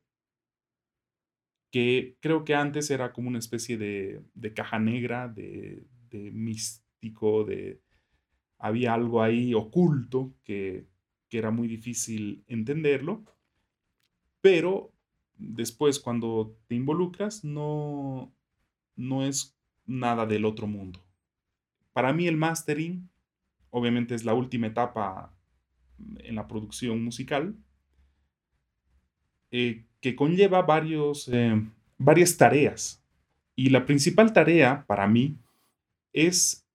que 1.71 2.17
creo 2.21 2.45
que 2.45 2.55
antes 2.55 2.91
era 2.91 3.13
como 3.13 3.29
una 3.29 3.39
especie 3.39 3.77
de, 3.77 4.23
caja 4.55 4.79
negra, 4.79 5.29
de, 5.29 5.87
místico, 6.33 7.45
de 7.45 7.83
había 8.59 8.95
algo 8.95 9.23
ahí 9.23 9.53
oculto 9.53 10.35
que, 10.45 10.87
que 11.29 11.39
era 11.39 11.51
muy 11.51 11.69
difícil 11.69 12.43
entenderlo, 12.47 13.25
pero 14.41 14.93
después 15.37 16.01
cuando 16.01 16.57
te 16.69 16.75
involucras 16.75 17.45
no, 17.45 18.33
no 18.97 19.27
es 19.27 19.59
nada 19.85 20.27
del 20.27 20.45
otro 20.45 20.67
mundo. 20.67 21.06
Para 21.97 22.13
mí 22.13 22.29
el 22.29 22.37
mastering, 22.37 23.09
obviamente 23.71 24.15
es 24.15 24.23
la 24.23 24.35
última 24.35 24.67
etapa 24.67 25.35
en 26.19 26.35
la 26.35 26.47
producción 26.47 27.03
musical, 27.03 27.57
eh, 29.51 29.87
que 30.03 30.15
conlleva 30.15 30.61
varios, 30.61 31.27
eh, 31.33 31.59
varias 31.97 32.37
tareas. 32.37 33.03
Y 33.55 33.71
la 33.71 33.87
principal 33.87 34.35
tarea 34.35 34.85
para 34.87 35.09
mí 35.09 35.39
es 36.13 36.69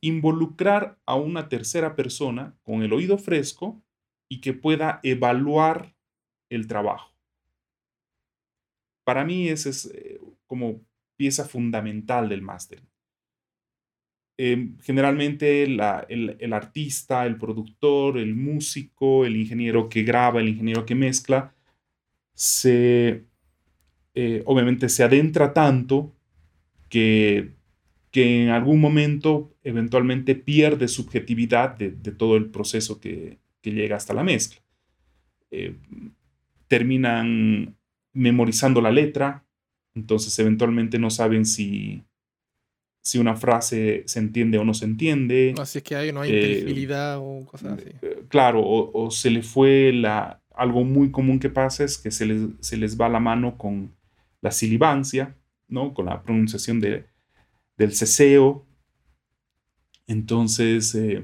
involucrar 0.00 0.96
a 1.06 1.16
una 1.16 1.48
tercera 1.48 1.96
persona 1.96 2.54
con 2.62 2.84
el 2.84 2.92
oído 2.92 3.18
fresco 3.18 3.82
y 4.28 4.40
que 4.40 4.52
pueda 4.52 5.00
evaluar 5.02 5.92
el 6.50 6.68
trabajo. 6.68 7.12
Para 9.02 9.24
mí 9.24 9.48
esa 9.48 9.70
es 9.70 9.86
eh, 9.86 10.20
como 10.46 10.80
pieza 11.16 11.46
fundamental 11.46 12.28
del 12.28 12.42
mastering. 12.42 12.91
Em, 14.38 14.78
generalmente 14.80 15.62
el, 15.62 15.80
artista, 16.52 17.26
el 17.26 17.36
productor, 17.36 18.18
el 18.18 18.34
músico, 18.34 19.24
el 19.26 19.36
ingeniero 19.36 19.88
que 19.88 20.02
graba, 20.02 20.40
el 20.40 20.48
ingeniero 20.48 20.86
que 20.86 20.94
mezcla, 20.94 21.54
se, 22.34 23.24
eh, 24.14 24.42
obviamente 24.46 24.88
se 24.88 25.04
adentra 25.04 25.52
tanto 25.52 26.14
que, 26.88 27.52
que 28.10 28.44
en 28.44 28.50
algún 28.50 28.80
momento 28.80 29.54
eventualmente 29.64 30.34
pierde 30.34 30.88
subjetividad 30.88 31.76
de, 31.76 31.90
todo 32.12 32.36
el 32.36 32.46
proceso 32.50 33.00
que, 33.00 33.38
llega 33.62 33.96
hasta 33.96 34.12
la 34.12 34.24
mezcla. 34.24 34.60
Eh, 35.50 35.76
terminan 36.66 37.76
memorizando 38.12 38.80
la 38.80 38.90
letra, 38.90 39.44
entonces 39.94 40.36
eventualmente 40.38 40.98
no 40.98 41.10
saben 41.10 41.46
si, 41.46 42.02
si 43.02 43.18
una 43.18 43.34
frase 43.34 44.04
se 44.06 44.20
entiende 44.20 44.58
o 44.58 44.64
no 44.64 44.74
se 44.74 44.84
entiende. 44.84 45.54
Así 45.58 45.78
es 45.78 45.84
que 45.84 45.96
hay, 45.96 46.12
no 46.12 46.20
hay 46.20 46.30
inteligibilidad 46.30 47.18
o 47.18 47.44
cosas 47.44 47.72
así. 47.72 47.90
Eh, 48.00 48.22
claro, 48.28 48.62
o, 48.64 49.10
se 49.10 49.30
le 49.30 49.42
fue 49.42 49.92
la... 49.92 50.40
Algo 50.54 50.84
muy 50.84 51.10
común 51.10 51.40
que 51.40 51.48
pasa 51.48 51.82
es 51.82 51.98
que 51.98 52.10
se 52.10 52.26
les, 52.26 52.42
se 52.60 52.76
les 52.76 53.00
va 53.00 53.08
la 53.08 53.18
mano 53.18 53.56
con 53.56 53.94
la 54.40 54.50
silibancia, 54.50 55.34
¿no? 55.66 55.94
Con 55.94 56.06
la 56.06 56.22
pronunciación 56.22 56.78
de, 56.78 57.06
del 57.76 57.92
ceseo. 57.92 58.64
Entonces, 60.06 60.94
eh, 60.94 61.22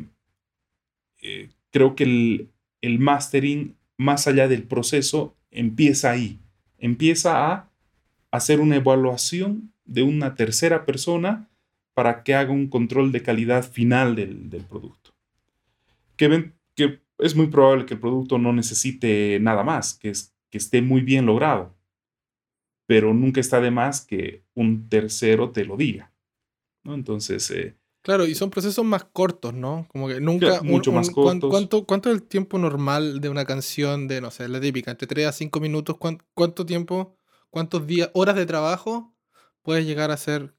eh, 1.22 1.50
creo 1.70 1.94
que 1.94 2.04
el, 2.04 2.48
el 2.80 2.98
mastering, 2.98 3.76
más 3.98 4.26
allá 4.26 4.48
del 4.48 4.62
proceso, 4.62 5.36
empieza 5.50 6.10
ahí. 6.10 6.38
Empieza 6.78 7.52
a 7.52 7.70
hacer 8.30 8.60
una 8.60 8.76
evaluación 8.76 9.72
de 9.84 10.02
una 10.02 10.34
tercera 10.34 10.86
persona 10.86 11.48
para 11.98 12.22
que 12.22 12.32
haga 12.32 12.52
un 12.52 12.68
control 12.68 13.10
de 13.10 13.24
calidad 13.24 13.68
final 13.68 14.14
del, 14.14 14.64
producto. 14.68 15.10
Que, 16.14 16.28
ven, 16.28 16.54
que 16.76 17.00
es 17.18 17.34
muy 17.34 17.48
probable 17.48 17.86
que 17.86 17.94
el 17.94 17.98
producto 17.98 18.38
no 18.38 18.52
necesite 18.52 19.40
nada 19.40 19.64
más, 19.64 19.94
que, 19.94 20.10
es, 20.10 20.32
que 20.48 20.58
esté 20.58 20.80
muy 20.80 21.00
bien 21.00 21.26
logrado, 21.26 21.74
pero 22.86 23.12
nunca 23.14 23.40
está 23.40 23.60
de 23.60 23.72
más 23.72 24.06
que 24.06 24.44
un 24.54 24.88
tercero 24.88 25.50
te 25.50 25.64
lo 25.64 25.76
diga. 25.76 26.12
¿no? 26.84 26.94
Entonces... 26.94 27.50
Eh, 27.50 27.74
claro, 28.02 28.28
y 28.28 28.36
son 28.36 28.50
procesos 28.50 28.84
más 28.84 29.02
cortos, 29.02 29.52
¿no? 29.52 29.88
Como 29.88 30.06
que 30.06 30.20
nunca... 30.20 30.62
mucho 30.62 30.92
más 30.92 31.10
cortos. 31.10 31.50
¿cuánto, 31.50 31.84
¿Cuánto 31.84 32.10
es 32.10 32.14
el 32.14 32.22
tiempo 32.22 32.58
normal 32.58 33.20
de 33.20 33.28
una 33.28 33.44
canción 33.44 34.06
de, 34.06 34.20
no 34.20 34.30
sé, 34.30 34.48
la 34.48 34.60
típica, 34.60 34.92
entre 34.92 35.08
3 35.08 35.26
a 35.26 35.32
5 35.32 35.58
minutos? 35.58 35.96
¿Cuánto, 35.98 36.64
tiempo, 36.64 37.18
cuántos 37.50 37.88
días, 37.88 38.08
horas 38.14 38.36
de 38.36 38.46
trabajo 38.46 39.16
puedes 39.62 39.84
llegar 39.84 40.12
a 40.12 40.16
ser 40.16 40.54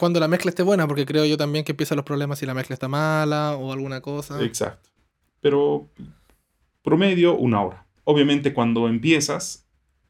cuando 0.00 0.18
la 0.18 0.28
mezcla 0.28 0.48
esté 0.48 0.62
buena, 0.62 0.88
porque 0.88 1.04
creo 1.04 1.26
yo 1.26 1.36
también 1.36 1.62
que 1.62 1.72
empiezan 1.72 1.96
los 1.96 2.06
problemas 2.06 2.38
si 2.38 2.46
la 2.46 2.54
mezcla 2.54 2.72
está 2.72 2.88
mala 2.88 3.54
o 3.54 3.70
alguna 3.70 4.00
cosa. 4.00 4.42
Exacto. 4.42 4.88
Pero 5.40 5.90
promedio, 6.82 7.36
una 7.36 7.62
hora. 7.62 7.86
Obviamente 8.04 8.54
cuando 8.54 8.88
empiezas 8.88 9.68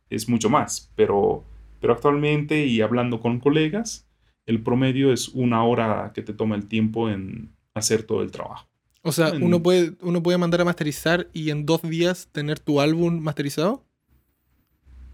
es 0.08 0.28
mucho 0.28 0.48
más, 0.48 0.92
pero, 0.94 1.44
pero 1.80 1.92
actualmente 1.92 2.66
y 2.66 2.80
hablando 2.80 3.20
con 3.20 3.40
colegas, 3.40 4.06
el 4.46 4.62
promedio 4.62 5.12
es 5.12 5.28
una 5.28 5.64
hora 5.64 6.12
que 6.14 6.22
te 6.22 6.34
toma 6.34 6.54
el 6.54 6.68
tiempo 6.68 7.10
en 7.10 7.52
hacer 7.74 8.04
todo 8.04 8.22
el 8.22 8.30
trabajo. 8.30 8.68
O 9.02 9.10
sea, 9.10 9.32
uno, 9.32 9.60
puede, 9.60 9.96
uno 10.02 10.22
puede 10.22 10.38
mandar 10.38 10.60
a 10.60 10.64
masterizar 10.64 11.28
y 11.32 11.50
en 11.50 11.66
dos 11.66 11.82
días 11.82 12.28
tener 12.30 12.60
tu 12.60 12.80
álbum 12.80 13.18
masterizado. 13.18 13.84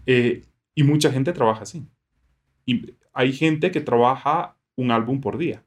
Eh, 0.05 0.43
y 0.75 0.83
mucha 0.83 1.11
gente 1.11 1.33
trabaja 1.33 1.63
así. 1.63 1.83
Y 2.65 2.93
hay 3.13 3.33
gente 3.33 3.71
que 3.71 3.81
trabaja 3.81 4.56
un 4.77 4.91
álbum 4.91 5.19
por 5.19 5.37
día. 5.37 5.63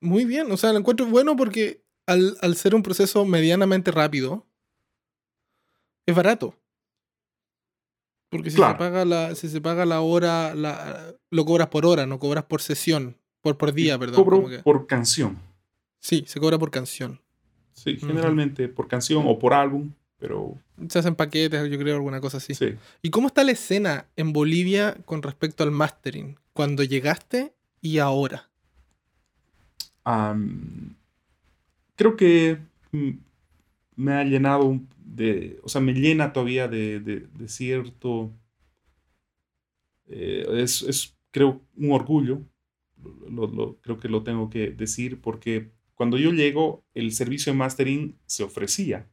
Muy 0.00 0.24
bien, 0.24 0.50
o 0.50 0.56
sea, 0.56 0.72
lo 0.72 0.78
encuentro 0.78 1.04
bueno 1.06 1.36
porque 1.36 1.82
al, 2.06 2.56
ser 2.56 2.74
un 2.74 2.82
proceso 2.82 3.24
medianamente 3.24 3.90
rápido, 3.90 4.46
es 6.06 6.14
barato. 6.14 6.54
Porque 8.30 8.50
si, 8.50 8.56
se, 8.56 8.62
paga 8.62 9.04
la, 9.04 9.34
si 9.34 9.48
se 9.48 9.60
paga 9.60 9.84
la 9.84 10.00
hora, 10.00 10.54
la, 10.54 11.14
lo 11.30 11.44
cobras 11.44 11.68
por 11.68 11.84
hora, 11.84 12.06
no 12.06 12.18
cobras 12.18 12.44
por 12.44 12.62
sesión, 12.62 13.16
por, 13.42 13.58
por 13.58 13.72
día, 13.72 13.98
perdón. 13.98 14.24
Cobro 14.24 14.62
por 14.62 14.86
canción. 14.86 15.38
Sí, 15.98 16.24
se 16.26 16.40
cobra 16.40 16.58
por 16.58 16.70
canción. 16.70 17.20
Sí, 17.72 17.96
generalmente 17.96 18.68
por 18.68 18.88
canción 18.88 19.24
o 19.26 19.38
por 19.38 19.52
álbum, 19.52 19.92
pero... 20.18 20.54
Se 20.88 20.98
hacen 20.98 21.14
paquetes, 21.14 21.70
yo 21.70 21.78
creo, 21.78 21.96
alguna 21.96 22.20
cosa 22.20 22.38
así. 22.38 22.54
Sí. 22.54 22.74
¿Y 23.02 23.10
cómo 23.10 23.26
está 23.26 23.44
la 23.44 23.52
escena 23.52 24.06
en 24.16 24.32
Bolivia 24.32 24.96
con 25.04 25.22
respecto 25.22 25.62
al 25.62 25.70
mastering? 25.70 26.38
Cuando 26.52 26.84
llegaste 26.84 27.52
y 27.80 27.98
ahora. 27.98 28.48
creo 31.94 32.16
que 32.16 32.58
mm, 32.92 33.10
me 33.96 34.12
ha 34.12 34.24
llenado 34.24 34.80
de, 34.98 35.60
o 35.62 35.68
sea, 35.68 35.80
me 35.80 35.92
llena 35.92 36.32
todavía 36.32 36.68
de, 36.68 37.28
cierto, 37.46 38.32
eh, 40.06 40.46
es, 40.54 41.16
creo, 41.30 41.60
un 41.76 41.92
orgullo, 41.92 42.42
creo 43.82 43.98
que 43.98 44.08
lo 44.08 44.22
tengo 44.22 44.50
que 44.50 44.70
decir, 44.70 45.20
porque 45.20 45.70
cuando 45.94 46.16
yo 46.16 46.32
llego, 46.32 46.84
el 46.94 47.12
servicio 47.12 47.52
de 47.52 47.58
mastering 47.58 48.18
se 48.26 48.42
ofrecía, 48.42 49.06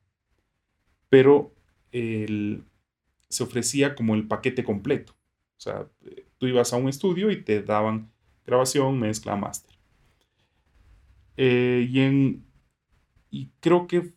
pero 1.09 1.53
se 1.91 3.43
ofrecía 3.43 3.95
como 3.95 4.15
el 4.15 4.27
paquete 4.27 4.63
completo. 4.63 5.13
O 5.57 5.59
sea, 5.59 5.89
tú 6.37 6.47
ibas 6.47 6.71
a 6.71 6.77
un 6.77 6.87
estudio 6.87 7.31
y 7.31 7.43
te 7.43 7.61
daban 7.63 8.11
grabación, 8.47 8.99
mezcla, 8.99 9.35
master. 9.35 9.75
Eh, 11.35 11.87
y, 11.89 11.99
en, 11.99 12.45
y 13.29 13.49
creo 13.59 13.85
que 13.85 14.13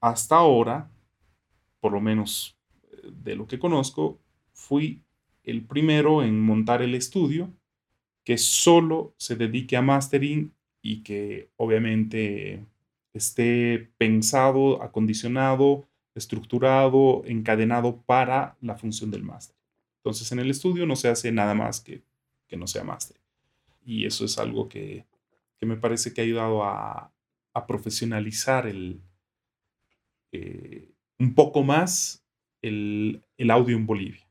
hasta 0.00 0.36
ahora, 0.36 0.90
por 1.80 1.92
lo 1.92 2.00
menos 2.00 2.56
eh, 2.92 3.10
de 3.10 3.34
lo 3.34 3.46
que 3.46 3.58
conozco, 3.58 4.20
fui 4.52 5.02
el 5.42 5.64
primero 5.64 6.22
en 6.22 6.40
montar 6.40 6.82
el 6.82 6.94
estudio 6.94 7.52
que 8.24 8.38
solo 8.38 9.14
se 9.16 9.34
dedique 9.34 9.76
a 9.76 9.82
mastering 9.82 10.54
y 10.82 11.02
que 11.02 11.50
obviamente 11.56 12.64
esté 13.12 13.90
pensado, 13.98 14.82
acondicionado, 14.82 15.88
estructurado, 16.14 17.22
encadenado 17.24 18.02
para 18.02 18.56
la 18.60 18.76
función 18.76 19.10
del 19.10 19.24
máster. 19.24 19.56
Entonces 19.98 20.30
en 20.30 20.38
el 20.38 20.50
estudio 20.50 20.86
no 20.86 20.94
se 20.94 21.08
hace 21.08 21.32
nada 21.32 21.54
más 21.54 21.80
que 21.80 22.02
que 22.50 22.56
no 22.56 22.66
sea 22.66 22.82
máster. 22.82 23.19
Y 23.84 24.06
eso 24.06 24.24
es 24.24 24.38
algo 24.38 24.68
que, 24.68 25.06
que 25.58 25.66
me 25.66 25.76
parece 25.76 26.12
que 26.12 26.20
ha 26.20 26.24
ayudado 26.24 26.64
a, 26.64 27.12
a 27.54 27.66
profesionalizar 27.66 28.66
el, 28.66 29.00
eh, 30.32 30.92
un 31.18 31.34
poco 31.34 31.62
más 31.62 32.24
el, 32.62 33.22
el, 33.36 33.50
audio 33.50 33.76
en 33.76 33.86
Bolivia. 33.86 34.26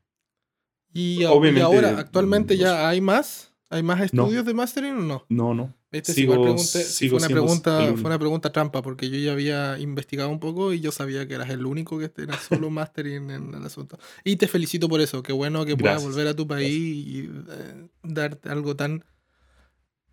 Y, 0.92 1.24
Obviamente, 1.24 1.62
ahora, 1.62 1.98
actualmente 1.98 2.56
ya 2.56 2.88
hay 2.88 3.00
más, 3.00 3.52
hay 3.68 3.82
más 3.82 4.00
estudios 4.00 4.44
de 4.44 4.54
mastering 4.54 4.94
o 4.94 5.02
no? 5.02 5.26
No, 5.28 5.54
no. 5.54 5.74
Este 5.92 6.12
sigo, 6.12 6.34
fue, 6.34 7.18
una 7.18 7.28
pregunta, 7.28 7.94
fue 7.96 8.04
una 8.04 8.18
pregunta 8.18 8.52
trampa, 8.52 8.80
porque 8.80 9.10
yo 9.10 9.18
ya 9.18 9.32
había 9.32 9.76
investigado 9.80 10.30
un 10.30 10.38
poco 10.38 10.72
y 10.72 10.78
yo 10.78 10.92
sabía 10.92 11.26
que 11.26 11.34
eras 11.34 11.50
el 11.50 11.66
único 11.66 11.98
que 11.98 12.12
era 12.16 12.38
solo 12.48 12.70
mastering 12.70 13.30
en 13.30 13.54
el 13.54 13.64
asunto. 13.64 13.98
Y 14.22 14.36
te 14.36 14.46
felicito 14.46 14.88
por 14.88 15.00
eso, 15.00 15.22
qué 15.24 15.32
bueno 15.32 15.64
que 15.64 15.76
puedas 15.76 16.02
volver 16.02 16.28
a 16.28 16.34
tu 16.34 16.46
país 16.46 16.72
y 16.72 17.28
eh, 17.28 17.88
darte 18.04 18.48
algo 18.50 18.76
tan, 18.76 19.04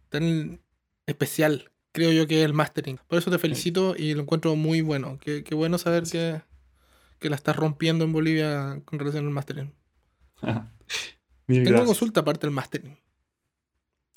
tan 0.10 0.62
especial, 1.06 1.72
creo 1.92 2.12
yo 2.12 2.28
que 2.28 2.40
es 2.40 2.46
el 2.46 2.54
mastering. 2.54 3.00
Por 3.08 3.20
eso 3.20 3.32
te 3.32 3.40
felicito 3.40 3.96
y 3.98 4.14
lo 4.14 4.22
encuentro 4.22 4.56
muy 4.56 4.82
bueno. 4.82 5.18
Qué, 5.20 5.44
qué 5.44 5.56
bueno 5.56 5.78
saber 5.78 6.04
que, 6.04 6.42
que, 7.20 7.30
la 7.30 7.36
estás 7.36 7.56
rompiendo 7.56 8.06
en 8.06 8.14
Bolivia 8.14 8.82
con 8.86 9.00
relación 9.00 9.26
al 9.26 9.32
mastering. 9.32 9.74
Tengo 11.48 11.70
una 11.70 11.86
consulta 11.86 12.22
aparte 12.22 12.46
del 12.46 12.54
mastering. 12.54 12.98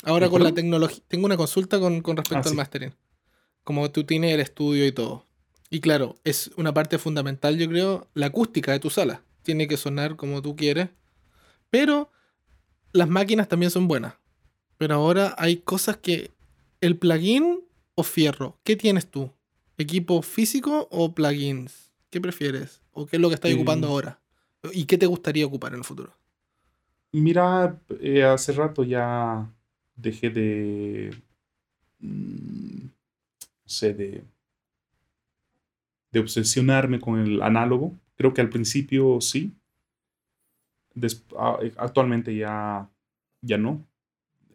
Ahora 0.03 0.29
con 0.29 0.43
la 0.43 0.53
tecnología, 0.53 1.03
tengo 1.09 1.27
una 1.27 1.37
consulta 1.37 1.79
con, 1.79 2.03
respecto 2.03 2.49
ah, 2.49 2.51
al 2.51 2.57
mastering. 2.57 2.95
Como 3.65 3.91
tú 3.91 4.05
tienes 4.05 4.33
el 4.33 4.41
estudio 4.41 4.87
y 4.87 4.93
todo. 4.93 5.27
Y 5.69 5.81
claro, 5.81 6.17
es 6.25 6.51
una 6.57 6.75
parte 6.75 6.99
fundamental, 6.99 7.57
yo 7.59 7.69
creo, 7.69 8.09
la 8.15 8.27
acústica 8.27 8.73
de 8.73 8.81
tu 8.81 8.91
sala. 8.91 9.23
Tiene 9.43 9.69
que 9.69 9.77
sonar 9.77 10.17
como 10.17 10.43
tú 10.43 10.57
quieres. 10.57 10.89
Pero 11.69 12.11
las 12.93 13.09
máquinas 13.09 13.47
también 13.47 13.71
son 13.71 13.87
buenas. 13.87 14.15
Pero 14.81 14.95
ahora 14.95 15.35
hay 15.37 15.59
cosas 15.59 15.99
que... 15.99 16.31
¿El 16.81 16.97
plugin 16.97 17.61
o 17.97 18.03
fierro? 18.03 18.59
¿Qué 18.65 18.77
tienes 18.77 19.11
tú? 19.11 19.31
¿Equipo 19.77 20.23
físico 20.23 20.89
o 20.91 21.15
plugins? 21.15 21.93
¿Qué 22.09 22.19
prefieres? 22.19 22.81
¿O 22.93 23.05
qué 23.05 23.17
es 23.17 23.21
lo 23.21 23.29
que 23.29 23.35
estás 23.35 23.53
ocupando 23.53 23.89
eh, 23.89 23.91
ahora? 23.91 24.21
¿Y 24.73 24.87
qué 24.87 24.97
te 24.97 25.05
gustaría 25.05 25.45
ocupar 25.45 25.73
en 25.73 25.81
el 25.81 25.85
futuro? 25.85 26.15
Mira, 27.13 27.79
eh, 28.01 28.23
hace 28.23 28.53
rato 28.53 28.83
ya 28.83 29.53
dejé 29.97 30.31
de, 30.31 31.15
mm, 31.99 32.85
no 32.87 32.91
sé, 33.67 33.93
de, 33.93 34.25
de 36.11 36.21
obsesionarme 36.21 37.01
con 37.01 37.21
el 37.21 37.43
análogo. 37.43 37.93
Creo 38.17 38.33
que 38.33 38.41
al 38.41 38.49
principio 38.49 39.21
sí. 39.21 39.53
Eh, 41.03 41.73
actualmente 41.77 42.35
ya, 42.35 42.89
ya 43.43 43.59
no. 43.59 43.90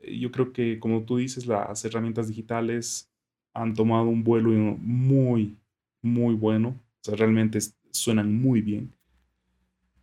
Yo 0.07 0.31
creo 0.31 0.53
que, 0.53 0.79
como 0.79 1.03
tú 1.03 1.17
dices, 1.17 1.45
las 1.47 1.83
herramientas 1.85 2.27
digitales 2.27 3.11
han 3.53 3.73
tomado 3.73 4.05
un 4.05 4.23
vuelo 4.23 4.49
muy, 4.51 5.57
muy 6.01 6.35
bueno. 6.35 6.69
O 6.69 7.03
sea, 7.03 7.15
realmente 7.15 7.59
suenan 7.91 8.33
muy 8.33 8.61
bien. 8.61 8.93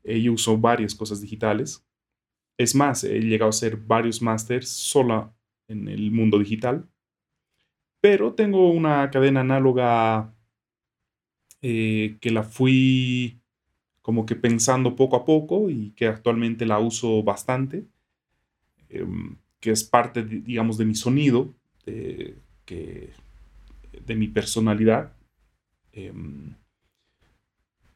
Yo 0.04 0.32
uso 0.32 0.58
varias 0.58 0.94
cosas 0.94 1.20
digitales. 1.20 1.86
Es 2.58 2.74
más, 2.74 3.04
he 3.04 3.20
llegado 3.20 3.48
a 3.48 3.50
hacer 3.50 3.76
varios 3.76 4.20
másters 4.20 4.68
sola 4.68 5.32
en 5.68 5.88
el 5.88 6.10
mundo 6.10 6.38
digital. 6.38 6.88
Pero 8.00 8.34
tengo 8.34 8.70
una 8.70 9.10
cadena 9.10 9.40
análoga 9.40 10.34
eh, 11.60 12.18
que 12.20 12.30
la 12.30 12.42
fui 12.42 13.40
como 14.02 14.26
que 14.26 14.34
pensando 14.34 14.96
poco 14.96 15.16
a 15.16 15.24
poco 15.24 15.70
y 15.70 15.92
que 15.92 16.08
actualmente 16.08 16.66
la 16.66 16.80
uso 16.80 17.22
bastante, 17.22 17.86
em, 18.88 19.36
que 19.62 19.70
es 19.70 19.84
parte, 19.84 20.24
digamos, 20.24 20.76
de 20.76 20.84
mi 20.84 20.96
sonido, 20.96 21.54
de, 21.86 22.36
que, 22.64 23.10
de 24.04 24.14
mi 24.16 24.26
personalidad. 24.26 25.12
Em, 25.92 26.56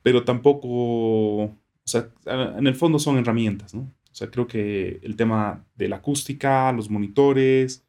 pero 0.01 0.23
tampoco, 0.23 0.69
o 0.69 1.59
sea, 1.85 2.09
en 2.25 2.69
el 2.69 2.77
fondo 2.77 3.01
son 3.01 3.19
herramientas, 3.19 3.75
¿no? 3.75 3.81
O 3.81 4.15
sea, 4.15 4.31
creo 4.31 4.47
que 4.47 5.01
el 5.03 5.17
tema 5.17 5.67
de 5.75 5.89
la 5.89 5.97
acústica, 5.97 6.71
los 6.71 6.89
monitores, 6.89 7.85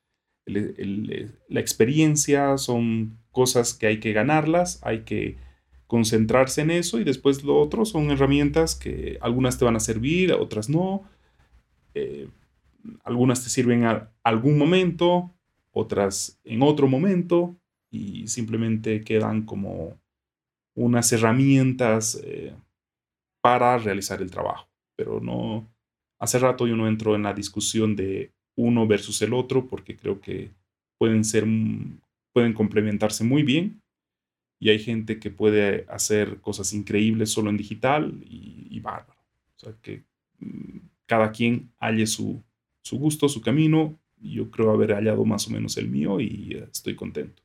la 0.48 1.60
experiencia 1.60 2.58
son 2.58 3.20
cosas 3.32 3.76
que 3.76 3.86
hay 3.86 4.00
que 4.00 4.12
ganarlas, 4.12 4.80
hay 4.82 5.02
que 5.02 5.38
concentrarse 5.86 6.62
en 6.62 6.72
eso 6.72 7.00
y 7.00 7.04
después 7.04 7.44
lo 7.44 7.62
otro 7.62 7.86
son 7.86 8.10
herramientas 8.10 8.74
que 8.74 9.20
algunas 9.22 9.60
te 9.60 9.66
van 9.66 9.76
a 9.76 9.80
servir, 9.80 10.34
otras 10.34 10.68
no. 10.68 11.04
Eh, 11.94 12.28
algunas 13.04 13.44
te 13.44 13.50
sirven 13.50 13.86
a 13.86 14.12
algún 14.24 14.58
momento, 14.58 15.34
otras 15.72 16.40
en 16.44 16.62
otro 16.62 16.88
momento 16.88 17.56
y 17.90 18.28
simplemente 18.28 19.04
quedan 19.04 19.44
como 19.44 20.00
unas 20.76 21.12
herramientas 21.12 22.20
eh, 22.24 22.54
para 23.42 23.78
realizar 23.78 24.22
el 24.22 24.32
trabajo, 24.32 24.68
pero 24.96 25.20
no, 25.20 25.68
Hace 26.20 26.40
rato 26.40 26.68
yo 26.68 26.76
no 26.76 26.88
entro 26.88 27.16
en 27.16 27.24
la 27.24 27.34
discusión 27.34 27.96
de 27.96 28.32
uno 28.56 28.88
versus 28.88 29.22
el 29.22 29.34
otro 29.34 29.68
porque 29.68 29.96
creo 29.96 30.20
que 30.20 30.52
pueden 30.98 31.24
ser, 31.24 31.46
pueden 32.34 32.54
complementarse 32.54 33.24
muy 33.24 33.44
bien 33.44 33.82
y 34.60 34.70
hay 34.70 34.80
gente 34.80 35.20
que 35.20 35.30
puede 35.30 35.86
hacer 35.90 36.42
cosas 36.42 36.74
increíbles 36.74 37.32
solo 37.32 37.52
en 37.52 37.58
digital 37.58 38.20
y, 38.26 38.80
bárbaro. 38.80 39.20
O 39.56 39.60
sea, 39.60 39.74
que 39.82 40.04
mm, 40.40 40.78
cada 41.06 41.32
quien 41.32 41.72
halle 41.80 42.08
su, 42.08 42.44
su 42.88 42.98
gusto, 42.98 43.28
su 43.30 43.42
camino. 43.42 44.00
Yo 44.20 44.50
creo 44.50 44.72
haber 44.72 44.94
hallado 44.94 45.26
más 45.26 45.48
o 45.48 45.52
menos 45.52 45.78
el 45.78 45.90
mío 45.90 46.20
y 46.20 46.54
eh, 46.54 46.68
estoy 46.72 46.96
contento. 46.96 47.44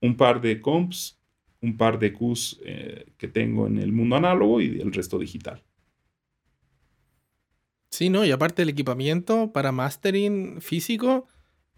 Un 0.00 0.16
par 0.16 0.40
de 0.40 0.60
comps, 0.60 1.18
un 1.62 1.76
par 1.76 1.98
de 1.98 2.12
Qs 2.12 2.58
eh, 2.64 3.06
que 3.16 3.28
tengo 3.28 3.66
en 3.66 3.78
el 3.78 3.92
mundo 3.92 4.16
análogo 4.16 4.60
y 4.60 4.80
el 4.80 4.92
resto 4.92 5.18
digital. 5.18 5.62
Sí, 7.90 8.10
no, 8.10 8.24
y 8.24 8.30
aparte 8.30 8.62
el 8.62 8.68
equipamiento 8.68 9.52
para 9.52 9.72
mastering 9.72 10.60
físico 10.60 11.28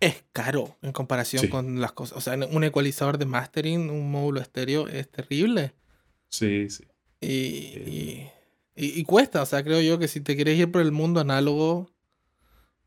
es 0.01 0.25
caro 0.33 0.77
en 0.83 0.93
comparación 0.93 1.49
con 1.49 1.81
las 1.81 1.93
cosas. 1.93 2.19
O 2.19 2.21
sea, 2.21 2.35
un 2.35 2.65
ecualizador 2.65 3.19
de 3.19 3.27
mastering, 3.27 3.91
un 3.91 4.11
módulo 4.11 4.41
estéreo, 4.41 4.89
es 4.89 5.09
terrible. 5.11 5.75
Sí, 6.29 6.71
sí. 6.71 6.85
Y, 7.21 8.29
y, 8.75 9.03
cuesta, 9.05 9.43
o 9.43 9.47
sea, 9.47 9.65
creo 9.65 9.81
yo 9.81 9.99
que 9.99 10.07
si 10.07 10.21
te 10.21 10.37
quieres 10.37 10.57
ir 10.57 10.71
por 10.71 10.83
el 10.83 10.93
mundo 10.93 11.21
análogo 11.21 11.91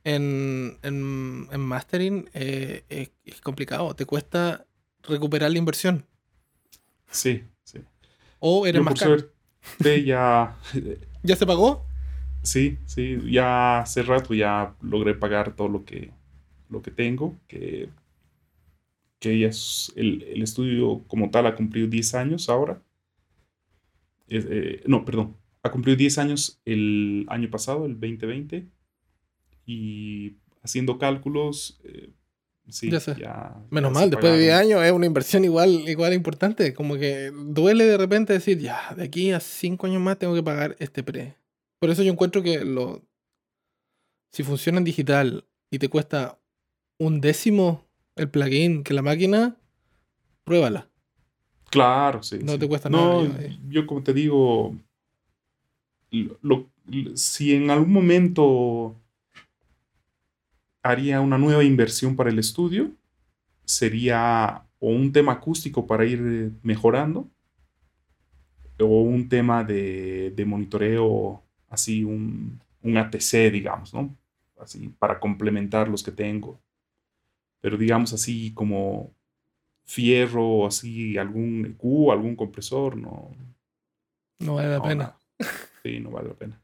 en, 0.03 0.77
en, 0.83 1.47
en 1.51 1.59
mastering, 1.61 2.29
eh, 2.33 2.83
es, 3.25 3.41
complicado. 3.41 3.93
Te 3.95 4.05
cuesta 4.05 4.65
recuperar 5.03 5.51
la 5.51 5.57
inversión. 5.57 6.05
Sí, 7.09 7.43
sí. 7.63 7.79
O 8.39 8.65
eres 8.65 8.81
más 8.81 8.99
caro. 8.99 9.17
ya. 10.05 10.57
¿Ya 11.23 11.35
se 11.35 11.45
pagó? 11.45 11.85
Sí, 12.43 12.79
sí, 12.85 13.19
ya 13.29 13.79
hace 13.81 14.01
rato 14.01 14.33
ya 14.33 14.75
logré 14.81 15.13
pagar 15.13 15.55
todo 15.55 15.67
lo 15.67 15.85
que, 15.85 16.11
lo 16.69 16.81
que 16.81 16.89
tengo, 16.91 17.37
que 17.47 17.89
que 19.19 19.39
ya 19.39 19.47
es- 19.47 19.93
el, 19.95 20.23
el 20.23 20.41
estudio 20.41 21.03
como 21.07 21.29
tal 21.29 21.45
ha 21.47 21.55
cumplido 21.55 21.87
10 21.87 22.13
años 22.15 22.49
ahora. 22.49 22.81
Es- 24.27 24.45
eh, 24.49 24.81
no, 24.87 25.05
perdón, 25.05 25.37
ha 25.63 25.71
cumplido 25.71 25.95
10 25.97 26.17
años 26.17 26.59
el 26.65 27.25
año 27.29 27.49
pasado, 27.49 27.85
el 27.85 27.93
2020. 27.99 28.67
Y 29.73 30.37
haciendo 30.63 30.97
cálculos, 30.97 31.79
eh, 31.85 32.09
sí, 32.67 32.91
Ya 32.91 32.99
sé. 32.99 33.15
ya- 33.17 33.55
Menos 33.69 33.93
ya 33.93 33.99
mal, 33.99 34.09
después 34.09 34.33
de 34.33 34.39
10 34.39 34.51
pagaron. 34.51 34.71
años 34.71 34.83
es 34.85 34.91
una 34.91 35.05
inversión 35.05 35.45
igual, 35.45 35.69
igual 35.87 36.13
importante. 36.13 36.73
Como 36.73 36.95
que 36.95 37.31
duele 37.31 37.85
de 37.85 37.97
repente 37.97 38.33
decir, 38.33 38.59
ya, 38.59 38.93
de 38.95 39.03
aquí 39.03 39.31
a 39.31 39.39
5 39.39 39.87
años 39.87 40.01
más 40.01 40.17
tengo 40.19 40.33
que 40.35 40.43
pagar 40.43 40.75
este 40.79 41.03
pre. 41.03 41.35
Por 41.79 41.89
eso 41.89 42.03
yo 42.03 42.11
encuentro 42.11 42.43
que 42.43 42.65
lo, 42.65 43.01
si 44.31 44.43
funciona 44.43 44.77
en 44.79 44.83
digital 44.83 45.45
y 45.71 45.79
te 45.79 45.87
cuesta 45.89 46.37
un 46.99 47.21
décimo 47.21 47.85
el 48.15 48.29
plugin 48.29 48.83
que 48.83 48.93
la 48.93 49.01
máquina, 49.01 49.55
pruébala. 50.43 50.89
Claro, 51.69 52.21
sí. 52.23 52.39
No 52.43 52.53
sí. 52.53 52.59
te 52.59 52.67
cuesta 52.67 52.89
No, 52.89 53.23
nada, 53.23 53.41
yo- 53.47 53.57
yo 53.69 53.87
como 53.87 54.03
te 54.03 54.13
digo, 54.13 54.75
lo- 56.11 56.37
lo- 56.41 57.15
si 57.15 57.55
en 57.55 57.71
algún 57.71 57.93
momento 57.93 58.95
haría 60.83 61.21
una 61.21 61.37
nueva 61.37 61.63
inversión 61.63 62.15
para 62.15 62.29
el 62.29 62.39
estudio, 62.39 62.91
sería 63.65 64.65
o 64.79 64.89
un 64.89 65.11
tema 65.11 65.33
acústico 65.33 65.85
para 65.85 66.05
ir 66.05 66.19
eh, 66.25 66.51
mejorando, 66.63 67.29
o 68.79 69.01
un 69.01 69.29
tema 69.29 69.63
de, 69.63 70.31
de 70.31 70.45
monitoreo, 70.45 71.43
así 71.69 72.03
un, 72.03 72.59
un 72.81 72.97
ATC, 72.97 73.51
digamos, 73.51 73.93
¿no? 73.93 74.15
Así, 74.59 74.89
para 74.99 75.19
complementar 75.19 75.87
los 75.87 76.03
que 76.03 76.11
tengo. 76.11 76.59
Pero 77.61 77.77
digamos 77.77 78.13
así 78.13 78.53
como 78.53 79.13
fierro, 79.85 80.65
así 80.65 81.17
algún 81.17 81.65
EQ, 81.65 82.11
algún 82.11 82.35
compresor, 82.35 82.97
no, 82.97 83.31
No 84.39 84.55
vale 84.55 84.69
la 84.69 84.77
no, 84.77 84.83
pena. 84.83 85.15
Sí, 85.83 85.99
no 85.99 86.11
vale 86.11 86.29
la 86.29 86.35
pena. 86.35 86.61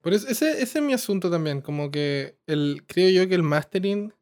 Por 0.00 0.14
eso, 0.14 0.28
ese, 0.28 0.62
ese 0.62 0.78
es 0.78 0.84
mi 0.84 0.92
asunto 0.92 1.30
también. 1.30 1.60
Como 1.60 1.90
que 1.90 2.38
el, 2.46 2.84
creo 2.86 3.10
yo 3.10 3.28
que 3.28 3.34
el 3.34 3.42
mastering 3.42 4.14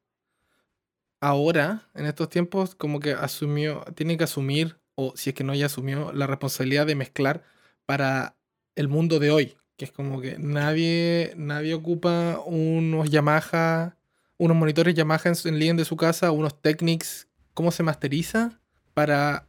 ahora, 1.20 1.88
en 1.94 2.06
estos 2.06 2.28
tiempos, 2.28 2.74
como 2.74 3.00
que 3.00 3.12
asumió, 3.12 3.84
tiene 3.94 4.16
que 4.16 4.24
asumir, 4.24 4.78
o 4.94 5.12
si 5.16 5.30
es 5.30 5.34
que 5.34 5.44
no 5.44 5.54
ya 5.54 5.66
asumió, 5.66 6.12
la 6.12 6.26
responsabilidad 6.26 6.86
de 6.86 6.94
mezclar 6.94 7.44
para 7.86 8.36
el 8.74 8.88
mundo 8.88 9.18
de 9.18 9.30
hoy. 9.30 9.56
Que 9.76 9.84
es 9.84 9.92
como 9.92 10.20
que 10.20 10.38
nadie, 10.38 11.32
nadie 11.36 11.74
ocupa 11.74 12.40
unos 12.44 13.10
Yamaha, 13.10 13.96
unos 14.36 14.56
monitores 14.56 14.94
Yamaha 14.94 15.22
en, 15.26 15.34
en 15.44 15.58
línea 15.58 15.74
de 15.74 15.84
su 15.84 15.96
casa, 15.96 16.32
unos 16.32 16.60
Technics, 16.60 17.28
¿cómo 17.54 17.70
se 17.70 17.84
masteriza? 17.84 18.60
Para 18.94 19.46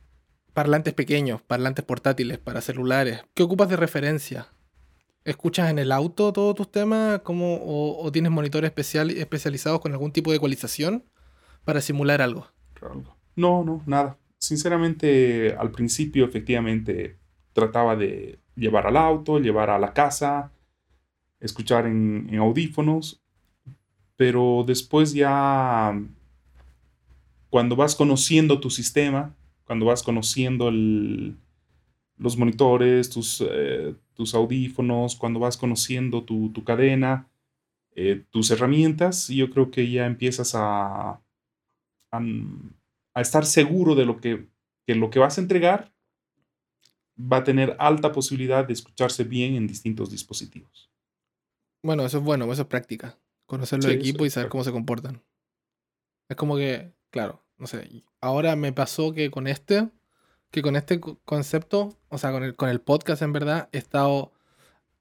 parlantes 0.54 0.94
pequeños, 0.94 1.42
parlantes 1.42 1.84
portátiles, 1.84 2.38
para 2.38 2.62
celulares. 2.62 3.22
¿Qué 3.34 3.42
ocupas 3.42 3.70
de 3.70 3.78
referencia? 3.78 4.48
¿Escuchas 5.26 5.70
en 5.70 5.80
el 5.80 5.92
auto 5.92 6.32
todos 6.34 6.56
tus 6.56 6.72
temas? 6.72 7.20
¿Cómo, 7.24 7.60
o, 7.64 8.12
tienes 8.12 8.32
monitores 8.32 8.70
especial, 8.70 9.12
especializados 9.12 9.80
con 9.82 9.92
algún 9.92 10.12
tipo 10.12 10.32
de 10.32 10.38
ecualización 10.38 11.04
para 11.66 11.82
simular 11.82 12.22
algo? 12.22 12.48
No, 13.36 13.64
no, 13.64 13.84
nada. 13.86 14.18
Sinceramente, 14.38 15.56
al 15.58 15.72
principio 15.72 16.26
efectivamente 16.26 17.18
trataba 17.54 17.96
de 17.96 18.40
llevar 18.56 18.88
al 18.88 18.98
auto, 18.98 19.40
llevar 19.40 19.70
a 19.70 19.78
la 19.80 19.94
casa, 19.94 20.52
escuchar 21.40 21.86
en 21.86 22.34
audífonos, 22.40 23.22
pero 24.16 24.64
después 24.66 25.14
ya, 25.14 25.98
cuando 27.50 27.76
vas 27.76 27.96
conociendo 27.96 28.60
tu 28.60 28.70
sistema, 28.70 29.36
cuando 29.66 29.86
vas 29.86 30.04
conociendo 30.04 30.70
el- 30.70 31.38
los 32.20 32.38
monitores, 32.38 33.10
tus, 33.10 33.44
eh, 33.50 33.96
tus 34.14 34.36
audífonos, 34.36 35.16
cuando 35.16 35.40
vas 35.40 35.58
conociendo 35.58 36.24
tu, 36.24 36.52
tu 36.52 36.64
cadena, 36.64 37.28
eh, 37.96 38.24
tus 38.30 38.52
herramientas, 38.52 39.30
yo 39.30 39.50
creo 39.50 39.72
que 39.72 39.90
ya 39.90 40.06
empiezas 40.06 40.54
a, 40.56 41.12
a, 42.12 42.22
a 43.14 43.22
estar 43.22 43.46
seguro 43.46 43.96
de 43.96 44.06
lo 44.06 44.20
que, 44.22 44.48
que 44.86 44.96
lo 44.96 45.10
que 45.10 45.20
vas 45.20 45.38
a 45.38 45.42
entregar 45.42 45.92
va 47.20 47.38
a 47.38 47.44
tener 47.44 47.76
alta 47.80 48.12
posibilidad 48.12 48.66
de 48.66 48.74
escucharse 48.74 49.24
bien 49.24 49.56
en 49.56 49.68
distintos 49.68 50.10
dispositivos. 50.12 50.90
Bueno, 51.84 52.06
eso 52.06 52.18
es 52.20 52.24
bueno, 52.24 52.52
eso 52.52 52.64
es 52.64 52.68
práctica. 52.68 53.18
Conocer 53.46 53.80
los 53.80 53.92
Sí, 53.92 53.98
equipos 53.98 54.28
y 54.28 54.30
saber 54.30 54.50
cómo 54.50 54.64
se 54.64 54.72
comportan. 54.72 55.24
Es 56.30 56.38
como 56.38 56.56
que, 56.58 56.94
claro, 57.10 57.44
no 57.58 57.68
sé. 57.68 58.04
Ahora 58.22 58.56
me 58.56 58.74
pasó 58.74 59.14
que 59.14 59.32
con 59.32 59.48
este, 59.48 59.90
que 60.52 60.62
con 60.62 60.76
este 60.76 61.00
co- 61.00 61.20
concepto, 61.26 61.98
o 62.10 62.18
sea, 62.18 62.32
con 62.32 62.44
el, 62.44 62.56
con 62.56 62.70
el 62.70 62.82
podcast 62.82 63.22
en 63.22 63.34
verdad, 63.34 63.70
he 63.72 63.78
estado. 63.78 64.32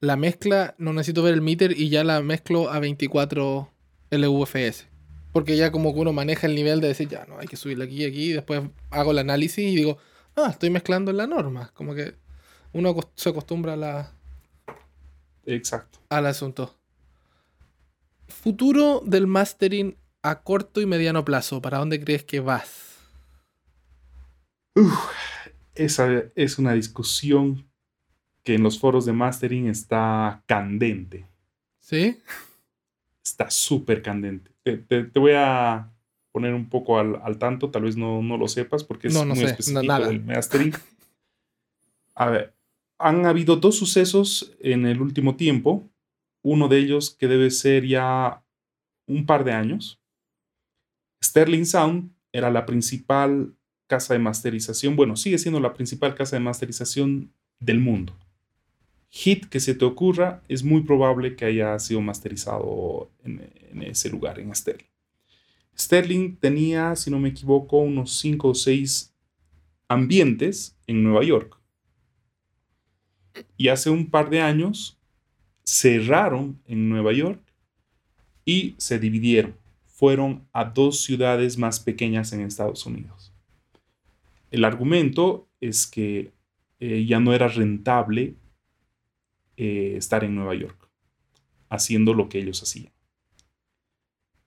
La 0.01 0.15
mezcla, 0.17 0.77
no 0.79 0.93
necesito 0.93 1.25
ver 1.25 1.35
el 1.35 1.41
meter 1.43 1.73
y 1.77 1.89
ya 1.89 2.05
la 2.05 2.21
mezclo 2.23 2.71
a 2.71 2.79
24 2.79 3.69
LUFS. 4.11 4.87
Porque 5.33 5.57
ya 5.57 5.73
como 5.73 5.93
que 5.93 5.99
uno 6.01 6.13
maneja 6.13 6.47
el 6.47 6.55
nivel 6.55 6.81
de 6.81 6.87
decir, 6.89 7.09
ya, 7.09 7.27
no, 7.27 7.39
hay 7.39 7.49
que 7.49 7.57
subirle 7.57 7.85
aquí 7.87 8.03
y 8.03 8.07
aquí, 8.07 8.25
y 8.31 8.33
después 8.33 8.63
hago 8.91 9.11
el 9.11 9.19
análisis 9.19 9.59
y 9.59 9.75
digo, 9.75 9.99
ah, 10.37 10.49
estoy 10.51 10.71
mezclando 10.71 11.11
en 11.11 11.17
la 11.17 11.27
norma. 11.27 11.73
Como 11.75 11.95
que 11.97 12.15
uno 12.73 12.95
se 13.17 13.31
acostumbra 13.31 13.73
a 13.73 13.77
la, 13.77 14.13
Exacto. 15.47 15.99
al 16.11 16.27
asunto. 16.27 16.77
Futuro 18.29 19.03
del 19.05 19.27
mastering 19.27 19.97
a 20.23 20.43
corto 20.43 20.81
y 20.81 20.87
mediano 20.87 21.25
plazo, 21.25 21.61
¿para 21.61 21.79
dónde 21.79 22.03
crees 22.03 22.23
que 22.23 22.39
vas? 22.39 22.99
Uf, 24.77 24.95
esa 25.79 26.25
es 26.35 26.59
una 26.59 26.73
discusión 26.75 27.67
que 28.45 28.55
en 28.55 28.63
los 28.63 28.79
foros 28.79 29.05
de 29.07 29.13
mastering 29.13 29.69
está 29.69 30.43
candente. 30.47 31.27
¿Sí? 31.79 32.19
Está 33.25 33.51
súper 33.51 34.03
candente. 34.03 34.51
Te, 34.63 34.79
te- 34.79 35.05
te 35.05 35.19
voy 35.21 35.33
a 35.35 35.91
poner 36.33 36.55
un 36.55 36.69
poco 36.69 36.99
al, 36.99 37.17
al 37.23 37.39
tanto, 37.39 37.71
tal 37.71 37.83
vez 37.83 37.97
no, 37.97 38.23
no 38.23 38.37
lo 38.37 38.49
sepas 38.49 38.85
porque 38.85 39.09
es 39.09 39.15
No, 39.15 39.25
no 39.25 39.35
muy 39.35 39.45
sé, 39.45 39.51
específico 39.51 39.83
nada. 39.87 40.09
del 40.09 40.23
mastering. 40.25 40.73
A 42.15 42.31
ver, 42.31 42.55
han 42.99 43.27
habido 43.27 43.57
dos 43.57 43.77
sucesos 43.79 44.55
en 44.61 44.87
el 44.87 45.01
último 45.01 45.37
tiempo. 45.37 45.89
Uno 46.43 46.69
de 46.69 46.79
ellos 46.79 47.11
que 47.19 47.29
debe 47.29 47.51
ser 47.51 47.87
ya 47.87 48.43
un 49.07 49.27
par 49.27 49.45
de 49.45 49.53
años. 49.53 50.01
Sterling 51.23 51.65
Sound 51.67 52.13
era 52.33 52.51
la 52.51 52.65
principal 52.67 53.55
casa 53.89 54.15
de 54.15 54.21
masterización, 54.21 54.95
bueno, 54.95 55.17
sigue 55.17 55.39
siendo 55.39 55.59
la 55.59 55.75
principal 55.75 56.15
casa 56.15 56.37
de 56.37 56.41
masterización 56.41 57.33
del 57.59 57.81
mundo. 57.81 58.17
Hit 59.11 59.47
que 59.47 59.59
se 59.59 59.75
te 59.75 59.85
ocurra, 59.85 60.43
es 60.49 60.63
muy 60.63 60.83
probable 60.83 61.35
que 61.35 61.47
haya 61.47 61.79
sido 61.79 62.01
masterizado 62.01 63.11
en, 63.25 63.51
ese 63.83 64.11
lugar, 64.11 64.39
en 64.39 64.55
Sterling. 64.55 64.87
Sterling 65.77 66.37
tenía, 66.37 66.95
si 66.95 67.11
no 67.11 67.19
me 67.19 67.31
equivoco, 67.31 67.79
unos 67.79 68.19
5 68.19 68.49
o 68.49 68.55
6 68.55 69.15
ambientes 69.89 70.77
en 70.87 71.03
Nueva 71.03 71.25
York. 71.25 71.59
Y 73.57 73.69
hace 73.69 73.89
un 73.89 74.11
par 74.11 74.29
de 74.29 74.43
años 74.43 74.99
cerraron 75.65 76.61
en 76.67 76.89
Nueva 76.89 77.13
York 77.13 77.41
y 78.45 78.75
se 78.79 78.99
dividieron. 78.99 79.57
Fueron 79.87 80.47
a 80.53 80.65
dos 80.65 81.01
ciudades 81.03 81.57
más 81.57 81.81
pequeñas 81.81 82.33
en 82.33 82.41
Estados 82.41 82.85
Unidos. 82.85 83.33
El 84.51 84.65
argumento 84.65 85.49
es 85.61 85.87
que 85.87 86.33
eh, 86.81 87.05
ya 87.07 87.21
no 87.21 87.35
era 87.35 87.49
rentable 87.49 88.37
eh, 89.57 89.95
estar 89.97 90.25
en 90.25 90.35
Nueva 90.35 90.55
York 90.55 90.89
haciendo 91.69 92.15
lo 92.15 92.29
que 92.29 92.39
ellos 92.39 92.63
hacían. 92.63 92.93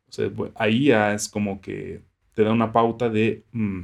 O 0.07 0.11
sea, 0.11 0.31
ahí 0.55 0.85
ya 0.85 1.13
es 1.13 1.29
como 1.29 1.61
que 1.61 2.01
te 2.33 2.43
da 2.43 2.51
una 2.51 2.71
pauta 2.71 3.09
de 3.09 3.43
mm, 3.51 3.81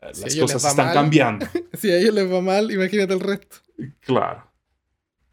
las 0.00 0.36
cosas 0.36 0.64
están 0.64 0.86
mal. 0.86 0.94
cambiando. 0.94 1.46
Si 1.74 1.90
a 1.90 1.98
ellos 1.98 2.14
les 2.14 2.30
va 2.30 2.40
mal, 2.40 2.70
imagínate 2.70 3.14
el 3.14 3.20
resto. 3.20 3.56
Claro. 4.00 4.50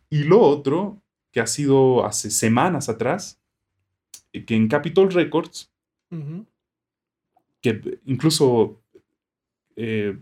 Y 0.09 0.23
lo 0.23 0.41
otro, 0.41 1.01
que 1.31 1.39
ha 1.39 1.47
sido 1.47 2.05
hace 2.05 2.31
semanas 2.31 2.89
atrás, 2.89 3.39
eh, 4.33 4.43
que 4.45 4.55
en 4.55 4.67
Capitol 4.67 5.11
Records, 5.11 5.71
que 7.61 7.99
incluso, 8.05 8.80
eh, 9.75 10.17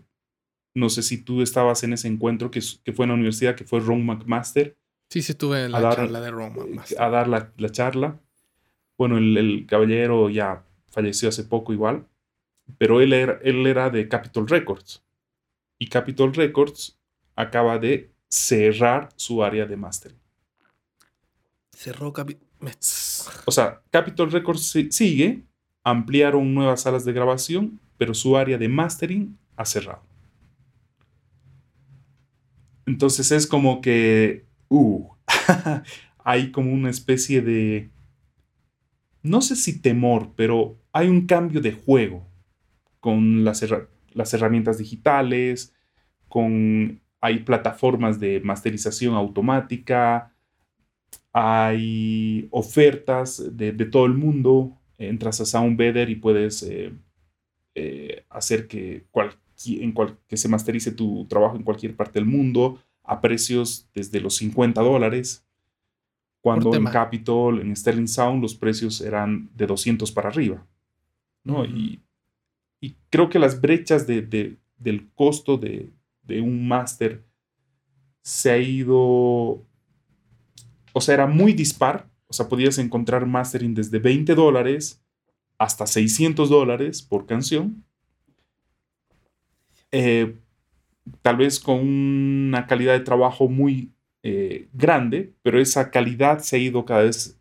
no 0.74 0.88
sé 0.88 1.02
si 1.02 1.18
tú 1.22 1.42
estabas 1.42 1.82
en 1.82 1.92
ese 1.92 2.08
encuentro 2.08 2.50
que, 2.50 2.60
fue 2.92 3.04
en 3.04 3.08
la 3.10 3.14
universidad, 3.14 3.54
que 3.56 3.64
fue 3.64 3.80
Ron 3.80 4.04
McMaster, 4.04 4.76
Sí, 5.08 5.22
sí, 5.22 5.32
estuve 5.32 5.64
en 5.64 5.72
la 5.72 5.80
dar- 5.80 5.96
charla 5.96 6.20
de 6.20 6.28
eh, 6.28 6.68
más. 6.68 6.94
a 6.96 7.08
dar 7.08 7.26
la, 7.26 7.52
la 7.56 7.68
charla. 7.70 8.20
Bueno, 8.96 9.18
el, 9.18 9.36
el 9.36 9.66
caballero 9.66 10.30
ya 10.30 10.64
falleció 10.92 11.28
hace 11.28 11.42
poco 11.42 11.72
igual, 11.72 12.06
pero 12.78 13.00
él 13.00 13.12
era, 13.12 13.40
él 13.42 13.66
era 13.66 13.90
de 13.90 14.06
Capitol 14.08 14.46
Records. 14.48 15.02
Y 15.80 15.88
Capitol 15.88 16.32
Records 16.32 16.96
acaba 17.34 17.78
de 17.78 18.12
cerrar 18.28 19.08
su 19.16 19.42
área 19.42 19.66
de 19.66 19.76
mastering. 19.76 20.18
Cerró 21.72 22.12
capi- 22.12 22.38
me- 22.60 22.72
O 23.46 23.50
sea, 23.50 23.82
Capitol 23.90 24.30
Records 24.30 24.62
si- 24.70 24.92
sigue, 24.92 25.42
ampliaron 25.82 26.54
nuevas 26.54 26.82
salas 26.82 27.04
de 27.04 27.12
grabación, 27.12 27.80
pero 28.00 28.14
su 28.14 28.34
área 28.34 28.56
de 28.56 28.66
mastering 28.66 29.36
ha 29.56 29.66
cerrado. 29.66 30.02
Entonces 32.86 33.30
es 33.30 33.46
como 33.46 33.82
que, 33.82 34.46
uh, 34.70 35.06
hay 36.24 36.50
como 36.50 36.72
una 36.72 36.88
especie 36.88 37.42
de, 37.42 37.90
no 39.22 39.42
sé 39.42 39.54
si 39.54 39.82
temor, 39.82 40.32
pero 40.34 40.78
hay 40.92 41.08
un 41.08 41.26
cambio 41.26 41.60
de 41.60 41.72
juego 41.72 42.26
con 43.00 43.44
las, 43.44 43.62
herramientas 44.32 44.78
digitales, 44.78 45.74
con, 46.26 47.02
hay 47.20 47.40
plataformas 47.40 48.18
de 48.18 48.40
masterización 48.40 49.14
automática, 49.14 50.34
hay 51.34 52.48
ofertas 52.50 53.58
de, 53.58 53.72
todo 53.72 54.06
el 54.06 54.14
mundo. 54.14 54.78
Entras 54.96 55.42
a 55.42 55.44
SoundBetter 55.44 56.08
y 56.08 56.14
puedes 56.14 56.62
eh, 56.62 56.94
eh, 57.74 58.24
hacer 58.28 58.66
que, 58.66 59.04
en 59.66 59.94
que 60.26 60.36
se 60.36 60.48
masterice 60.48 60.92
tu 60.92 61.26
trabajo 61.26 61.56
en 61.56 61.62
cualquier 61.62 61.94
parte 61.94 62.18
del 62.18 62.26
mundo 62.26 62.82
a 63.02 63.20
precios 63.20 63.88
desde 63.94 64.20
los 64.20 64.36
50 64.36 64.80
dólares. 64.80 65.44
Cuando 66.40 66.74
en 66.74 66.84
Capitol, 66.84 67.60
en 67.60 67.76
Sterling 67.76 68.08
Sound, 68.08 68.40
los 68.40 68.54
precios 68.54 69.00
eran 69.00 69.50
de 69.54 69.66
200 69.66 70.10
para 70.12 70.28
arriba. 70.28 70.66
¿no? 71.44 71.64
y, 71.64 72.00
creo 73.10 73.28
que 73.28 73.38
las 73.38 73.60
brechas 73.60 74.06
de, 74.06 74.56
del 74.78 75.10
costo 75.14 75.56
de, 75.58 75.90
de 76.22 76.40
un 76.40 76.66
máster 76.66 77.24
se 78.22 78.50
ha 78.50 78.58
ido 78.58 79.62
o 80.92 81.00
sea, 81.00 81.14
era 81.14 81.26
muy 81.26 81.52
dispar. 81.52 82.08
O 82.26 82.32
sea, 82.32 82.48
podías 82.48 82.78
encontrar 82.78 83.26
mastering 83.26 83.74
desde 83.74 83.98
20 83.98 84.34
dólares 84.34 85.02
hasta 85.60 85.86
600 85.86 86.48
dólares 86.48 87.02
por 87.02 87.26
canción. 87.26 87.84
Eh, 89.92 90.38
tal 91.20 91.36
vez 91.36 91.60
con 91.60 91.80
una 91.80 92.66
calidad 92.66 92.94
de 92.94 93.00
trabajo 93.00 93.46
muy 93.46 93.92
eh, 94.22 94.68
grande, 94.72 95.34
pero 95.42 95.60
esa 95.60 95.90
calidad 95.90 96.38
se 96.38 96.56
ha 96.56 96.58
ido 96.58 96.86
cada 96.86 97.02
vez 97.02 97.38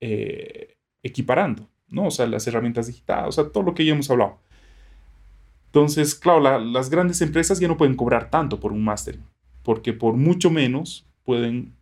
eh, 0.00 0.78
equiparando, 1.02 1.68
¿no? 1.86 2.06
O 2.06 2.10
sea, 2.10 2.26
las 2.26 2.46
herramientas 2.46 2.86
digitales, 2.86 3.28
o 3.28 3.32
sea, 3.32 3.52
todo 3.52 3.62
lo 3.62 3.74
que 3.74 3.84
ya 3.84 3.92
hemos 3.92 4.10
hablado. 4.10 4.38
Entonces, 5.66 6.14
claro, 6.14 6.40
las 6.40 6.88
grandes 6.88 7.20
empresas 7.20 7.60
ya 7.60 7.68
no 7.68 7.76
pueden 7.76 7.94
cobrar 7.94 8.30
tanto 8.30 8.58
por 8.58 8.72
un 8.72 8.82
mastering, 8.82 9.22
porque 9.62 9.92
por 9.92 10.14
mucho 10.14 10.50
menos 10.50 11.06
pueden 11.24 11.76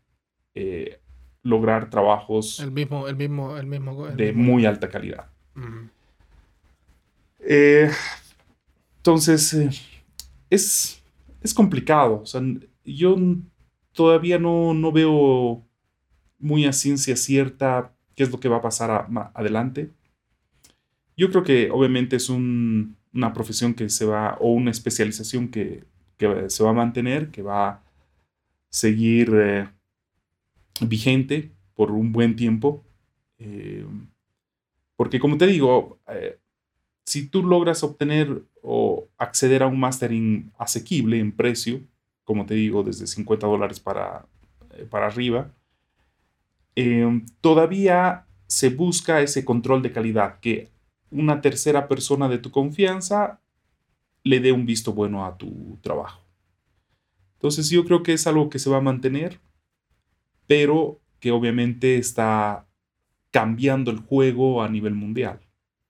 lograr 1.43 1.91
trabajos 1.91 2.61
el 2.61 2.71
mismo, 2.71 3.09
el 3.09 3.17
mismo, 3.17 3.57
el 3.57 3.67
mismo, 3.67 4.07
de 4.09 4.33
muy 4.33 4.67
alta 4.67 4.89
calidad. 4.89 5.27
Eh, 7.41 7.91
entonces, 8.99 9.55
eh, 9.55 9.71
es, 10.51 11.03
es 11.41 11.55
complicado. 11.55 12.25
yo 12.85 13.17
todavía 13.93 14.39
no, 14.39 14.75
no, 14.75 14.93
veo 14.93 15.65
muy 16.39 16.67
a 16.67 16.73
ciencia 16.73 17.17
cierta 17.17 17.93
qué 18.15 18.25
es 18.25 18.31
lo 18.31 18.41
que 18.41 18.49
va 18.49 18.59
a 18.59 18.63
pasar 18.63 19.09
adelante. 19.35 19.91
Yo 21.17 21.31
creo 21.31 21.43
que 21.43 21.71
obviamente 21.71 22.17
es 22.17 22.29
una 22.29 23.33
profesión 23.33 23.75
que 23.75 23.89
se 23.89 24.05
va, 24.05 24.37
o 24.41 24.53
una 24.53 24.71
especialización 24.71 25.49
que, 25.49 25.85
que, 26.17 26.49
se 26.49 26.63
va 26.63 26.71
a 26.71 26.75
mantener, 26.75 27.31
que 27.31 27.43
va 27.43 27.69
a 27.69 27.83
seguir 28.71 29.31
vigente 30.81 31.53
por 31.75 31.91
un 31.91 32.13
buen 32.13 32.37
tiempo. 32.37 32.85
Eh, 33.39 33.87
porque 34.97 35.19
como 35.19 35.39
te 35.39 35.47
digo, 35.47 35.99
eh, 36.09 36.39
si 37.05 37.29
tú 37.29 37.43
logras 37.43 37.83
obtener 37.83 38.43
o 38.63 39.09
acceder 39.19 39.63
a 39.63 39.67
un 39.67 39.81
mastering 39.81 40.53
asequible 40.59 41.19
en 41.19 41.33
precio, 41.33 41.81
como 42.25 42.47
te 42.47 42.55
digo, 42.55 42.83
desde 42.83 43.07
50 43.07 43.47
dólares 43.47 43.81
para, 43.81 44.27
eh, 44.75 44.87
para 44.89 45.07
arriba, 45.07 45.53
todavía 47.41 48.27
se 48.47 48.71
busca 48.71 49.21
ese 49.21 49.45
control 49.45 49.83
de 49.83 49.93
calidad, 49.93 50.41
que 50.41 50.71
una 51.11 51.41
tercera 51.41 51.89
persona 51.89 52.29
de 52.29 52.39
tu 52.39 52.51
confianza 52.51 53.41
le 54.23 54.41
dé 54.41 54.53
un 54.53 54.67
visto 54.67 54.93
bueno 54.93 55.27
a 55.27 55.37
tu 55.37 55.79
trabajo. 55.83 56.23
Entonces 57.35 57.71
yo 57.71 57.85
creo 57.85 58.03
que 58.03 58.13
es 58.13 58.27
algo 58.27 58.51
que 58.51 58.59
se 58.59 58.71
va 58.71 58.79
a 58.79 58.83
mantener 58.83 59.41
pero 60.51 61.01
que 61.21 61.31
obviamente 61.31 61.97
está 61.97 62.67
cambiando 63.31 63.93
el 63.93 63.99
juego 63.99 64.65
a 64.65 64.69
nivel 64.69 64.97
mundial. 64.97 65.39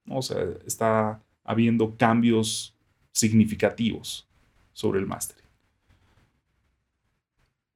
O 0.06 0.20
sea, 0.20 0.36
está 0.66 1.22
habiendo 1.44 1.96
cambios 1.96 2.76
significativos 3.10 4.28
sobre 4.74 5.00
el 5.00 5.06
mastering. 5.06 5.46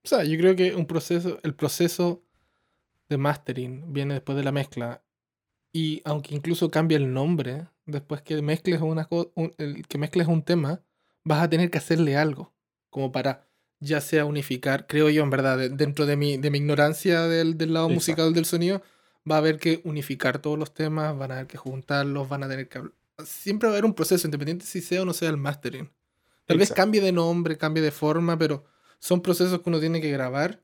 O 0.05 0.09
sea, 0.09 0.25
yo 0.25 0.37
creo 0.37 0.55
que 0.57 0.75
un 0.75 0.85
proceso, 0.85 1.39
el 1.43 1.55
proceso 1.55 2.23
de 3.09 3.17
mastering 3.17 3.91
viene 3.91 4.13
después 4.13 4.37
de 4.37 4.45
la 4.45 4.53
mezcla. 4.53 5.03
Y 5.73 6.03
aunque 6.05 6.35
incluso 6.35 6.71
cambie 6.71 6.99
el 6.99 7.15
nombre, 7.15 7.67
después 7.87 8.21
que 8.21 8.43
mezcles, 8.43 8.83
una, 8.83 9.09
que 9.89 9.97
mezcles 9.97 10.27
un 10.27 10.43
tema, 10.43 10.83
vas 11.25 11.43
a 11.43 11.49
tener 11.49 11.71
que 11.71 11.79
hacerle 11.79 12.19
algo. 12.19 12.53
Como 12.91 13.11
para 13.11 13.49
ya 13.81 14.01
sea 14.01 14.25
unificar, 14.25 14.87
creo 14.87 15.11
yo 15.11 15.23
en 15.23 15.31
verdad, 15.31 15.71
dentro 15.71 16.07
de 16.07 16.17
mi, 16.17 16.37
de 16.37 16.51
mi 16.51 16.59
ignorancia 16.59 17.23
del, 17.23 17.57
lado 17.73 17.89
musical 17.89 18.33
del 18.33 18.45
sonido, 18.45 18.83
va 19.31 19.37
a 19.37 19.39
haber 19.39 19.59
que 19.59 19.81
unificar 19.85 20.39
todos 20.39 20.59
los 20.59 20.73
temas, 20.75 21.17
van 21.17 21.31
a 21.31 21.35
haber 21.35 21.47
que 21.47 21.59
juntarlos, 21.59 22.29
van 22.29 22.45
a 22.45 22.49
tener 22.49 22.69
que... 22.69 22.83
Siempre 23.25 23.69
va 23.69 23.75
a 23.75 23.77
haber 23.77 23.85
un 23.85 23.95
proceso, 23.95 24.27
independiente 24.27 24.67
si 24.67 24.81
sea 24.81 25.03
o 25.03 25.05
no 25.05 25.13
sea 25.13 25.29
el 25.31 25.37
mastering. 25.37 25.91
Tal 26.47 26.59
vez 26.59 26.73
cambie 26.73 27.01
de 27.01 27.13
nombre, 27.13 27.57
cambie 27.57 27.83
de 27.83 27.91
forma, 27.91 28.39
pero 28.39 28.65
son 28.99 29.23
procesos 29.23 29.61
que 29.61 29.69
uno 29.71 29.81
tiene 29.81 30.01
que 30.01 30.11
grabar. 30.11 30.63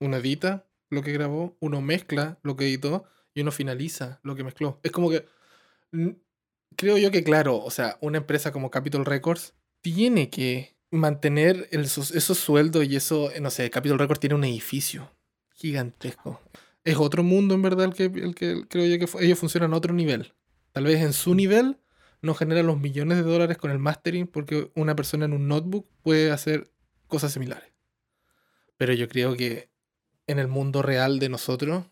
Uno 0.00 0.16
edita 0.16 0.66
lo 0.90 1.02
que 1.02 1.12
grabó, 1.12 1.56
uno 1.60 1.80
mezcla 1.80 2.38
lo 2.42 2.56
que 2.56 2.64
editó 2.64 3.04
y 3.34 3.42
uno 3.42 3.52
finaliza 3.52 4.20
lo 4.22 4.34
que 4.34 4.44
mezcló. 4.44 4.80
Es 4.82 4.92
como 4.92 5.10
que... 5.10 5.26
Creo 6.74 6.96
yo 6.96 7.10
que, 7.10 7.22
claro, 7.22 7.58
o 7.58 7.70
sea, 7.70 7.98
una 8.00 8.18
empresa 8.18 8.50
como 8.50 8.70
Capitol 8.70 9.04
Records 9.04 9.54
tiene 9.82 10.30
que 10.30 10.74
mantener 10.92 11.68
esos 11.70 12.38
sueldos 12.38 12.84
y 12.86 12.96
eso, 12.96 13.30
no 13.40 13.50
sé, 13.50 13.70
Capitol 13.70 13.98
Records 13.98 14.20
tiene 14.20 14.34
un 14.34 14.44
edificio 14.44 15.10
gigantesco. 15.54 16.40
Es 16.84 16.96
otro 16.96 17.22
mundo, 17.22 17.54
en 17.54 17.62
verdad, 17.62 17.86
el 17.86 17.94
que, 17.94 18.04
el 18.04 18.34
que 18.34 18.66
creo 18.68 18.86
yo 18.86 18.98
que 18.98 19.24
ellos 19.24 19.38
funcionan 19.38 19.72
a 19.72 19.76
otro 19.76 19.94
nivel. 19.94 20.34
Tal 20.72 20.84
vez 20.84 21.00
en 21.00 21.12
su 21.12 21.34
nivel 21.34 21.78
no 22.20 22.34
generan 22.34 22.66
los 22.66 22.78
millones 22.78 23.18
de 23.18 23.24
dólares 23.24 23.56
con 23.56 23.70
el 23.70 23.78
mastering 23.78 24.26
porque 24.26 24.70
una 24.74 24.94
persona 24.94 25.24
en 25.24 25.32
un 25.32 25.48
notebook 25.48 25.88
puede 26.02 26.30
hacer 26.30 26.70
cosas 27.08 27.32
similares. 27.32 27.72
Pero 28.76 28.92
yo 28.92 29.08
creo 29.08 29.36
que 29.36 29.70
en 30.26 30.38
el 30.38 30.48
mundo 30.48 30.82
real 30.82 31.18
de 31.18 31.28
nosotros, 31.28 31.84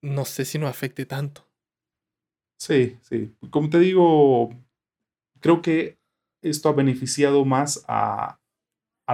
no 0.00 0.24
sé 0.24 0.44
si 0.44 0.58
nos 0.58 0.70
afecte 0.70 1.06
tanto. 1.06 1.46
Sí, 2.56 2.98
sí. 3.02 3.34
Como 3.50 3.68
te 3.70 3.78
digo, 3.78 4.50
creo 5.40 5.62
que 5.62 5.98
esto 6.42 6.68
ha 6.68 6.72
beneficiado 6.72 7.44
más 7.44 7.84
a, 7.88 8.38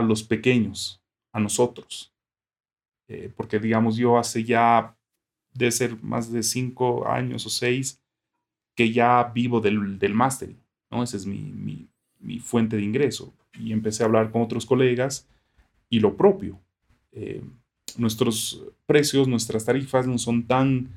los 0.02 0.22
pequeños, 0.22 1.00
a 1.32 1.40
nosotros. 1.40 2.12
Eh, 3.08 3.32
porque 3.36 3.58
digamos, 3.58 3.96
yo 3.96 4.18
hace 4.18 4.44
ya, 4.44 4.96
de 5.52 5.70
ser 5.70 6.02
más 6.02 6.32
de 6.32 6.42
cinco 6.42 7.08
años 7.08 7.44
o 7.46 7.50
seis, 7.50 8.00
que 8.76 8.92
ya 8.92 9.24
vivo 9.34 9.60
del, 9.60 9.98
del 9.98 10.14
mastering, 10.14 10.60
¿no? 10.90 11.02
Esa 11.02 11.16
es 11.16 11.26
mi, 11.26 11.88
fuente 12.40 12.76
de 12.76 12.82
ingreso. 12.82 13.34
Y 13.58 13.72
empecé 13.72 14.02
a 14.02 14.06
hablar 14.06 14.30
con 14.30 14.42
otros 14.42 14.64
colegas 14.64 15.28
y 15.90 15.98
lo 15.98 16.16
propio. 16.16 16.60
Eh, 17.12 17.42
nuestros 17.96 18.62
precios, 18.86 19.26
nuestras 19.26 19.64
tarifas 19.64 20.06
no 20.06 20.16
son 20.16 20.44
tan, 20.46 20.88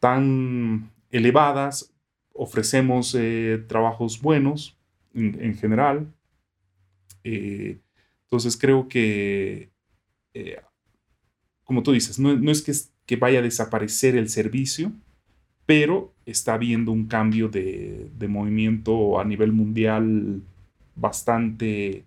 tan 0.00 0.90
elevadas 1.10 1.91
ofrecemos 2.42 3.14
eh, 3.14 3.64
trabajos 3.68 4.20
buenos 4.20 4.76
en, 5.14 5.54
general. 5.56 6.12
Eh, 7.22 7.78
entonces 8.24 8.56
creo 8.56 8.88
que, 8.88 9.70
eh, 10.34 10.60
como 11.64 11.82
tú 11.82 11.92
dices, 11.92 12.18
no, 12.18 12.50
es 12.50 12.62
que, 12.62 12.72
que, 13.06 13.16
vaya 13.16 13.38
a 13.38 13.42
desaparecer 13.42 14.16
el 14.16 14.28
servicio, 14.28 14.92
pero 15.66 16.12
está 16.26 16.54
habiendo 16.54 16.90
un 16.90 17.06
cambio 17.06 17.48
de, 17.48 18.10
de 18.18 18.28
movimiento 18.28 19.20
a 19.20 19.24
nivel 19.24 19.52
mundial 19.52 20.42
bastante 20.96 22.04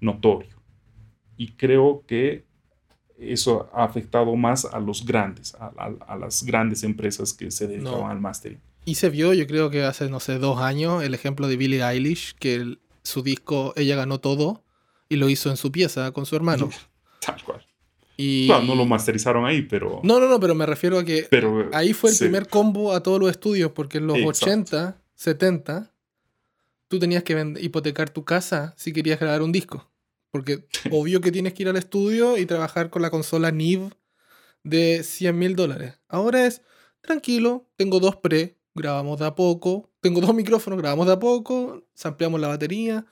notorio. 0.00 0.56
Y 1.36 1.52
creo 1.52 2.04
que 2.06 2.44
eso 3.16 3.70
ha 3.72 3.84
afectado 3.84 4.34
más 4.36 4.66
a 4.66 4.78
los 4.78 5.06
grandes, 5.06 5.54
a, 5.54 6.16
las 6.16 6.42
grandes 6.42 6.82
empresas 6.82 7.32
que 7.32 7.50
se 7.50 7.66
dedican 7.66 8.02
al 8.10 8.20
mastering. 8.20 8.60
Y 8.84 8.94
se 8.94 9.10
vio, 9.10 9.32
yo 9.34 9.46
creo 9.46 9.70
que 9.70 9.84
hace, 9.84 10.08
no 10.08 10.20
sé, 10.20 10.38
dos 10.38 10.60
años, 10.60 11.02
el 11.02 11.14
ejemplo 11.14 11.48
de 11.48 11.56
Billie 11.56 11.82
Eilish, 11.82 12.34
que 12.34 12.78
su 13.02 13.22
disco, 13.22 13.72
ella 13.76 13.96
ganó 13.96 14.20
todo 14.20 14.64
y 15.08 15.16
lo 15.16 15.28
hizo 15.28 15.50
en 15.50 15.56
su 15.56 15.70
pieza 15.70 16.12
con 16.12 16.26
su 16.26 16.36
hermano. 16.36 16.70
Tal 17.20 17.42
cual. 17.44 17.66
Y... 18.16 18.46
Claro, 18.46 18.64
no 18.64 18.74
lo 18.74 18.84
masterizaron 18.84 19.46
ahí, 19.46 19.62
pero... 19.62 20.00
No, 20.02 20.20
no, 20.20 20.28
no, 20.28 20.38
pero 20.40 20.54
me 20.54 20.66
refiero 20.66 20.98
a 20.98 21.04
que 21.04 21.26
pero, 21.30 21.70
ahí 21.72 21.92
fue 21.92 22.10
el 22.10 22.16
sí. 22.16 22.24
primer 22.24 22.48
combo 22.48 22.92
a 22.92 23.02
todos 23.02 23.18
los 23.18 23.30
estudios, 23.30 23.72
porque 23.72 23.98
en 23.98 24.06
los 24.06 24.18
Exacto. 24.18 24.46
80, 24.46 25.02
70, 25.14 25.94
tú 26.88 26.98
tenías 26.98 27.22
que 27.22 27.54
hipotecar 27.60 28.10
tu 28.10 28.24
casa 28.24 28.74
si 28.76 28.92
querías 28.92 29.20
grabar 29.20 29.42
un 29.42 29.52
disco. 29.52 29.90
Porque 30.30 30.66
obvio 30.90 31.20
que 31.20 31.32
tienes 31.32 31.54
que 31.54 31.62
ir 31.62 31.68
al 31.68 31.76
estudio 31.76 32.36
y 32.36 32.46
trabajar 32.46 32.90
con 32.90 33.02
la 33.02 33.10
consola 33.10 33.50
NIV 33.50 33.92
de 34.64 35.02
100 35.02 35.38
mil 35.38 35.56
dólares. 35.56 35.98
Ahora 36.08 36.46
es, 36.46 36.62
tranquilo, 37.00 37.68
tengo 37.76 38.00
dos 38.00 38.16
pre, 38.16 38.58
grabamos 38.74 39.18
de 39.18 39.26
a 39.26 39.34
poco, 39.34 39.90
tengo 40.00 40.20
dos 40.20 40.34
micrófonos, 40.34 40.78
grabamos 40.78 41.06
de 41.06 41.12
a 41.12 41.18
poco, 41.18 41.86
ampliamos 42.04 42.40
la 42.40 42.48
batería. 42.48 43.06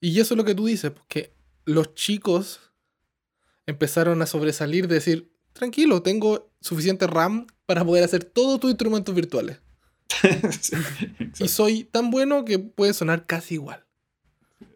Y 0.00 0.18
eso 0.20 0.34
es 0.34 0.38
lo 0.38 0.44
que 0.44 0.54
tú 0.54 0.66
dices, 0.66 0.90
porque 0.90 1.34
los 1.64 1.94
chicos 1.94 2.60
empezaron 3.66 4.20
a 4.22 4.26
sobresalir 4.26 4.88
de 4.88 4.96
decir, 4.96 5.32
tranquilo, 5.52 6.02
tengo 6.02 6.50
suficiente 6.60 7.06
RAM 7.06 7.46
para 7.66 7.84
poder 7.84 8.04
hacer 8.04 8.24
todos 8.24 8.58
tus 8.60 8.70
instrumentos 8.70 9.14
virtuales. 9.14 9.60
Sí, 10.60 10.76
Y 11.38 11.48
soy 11.48 11.84
tan 11.84 12.10
bueno 12.10 12.44
que 12.44 12.58
puede 12.58 12.92
sonar 12.94 13.26
casi 13.26 13.54
igual. 13.54 13.86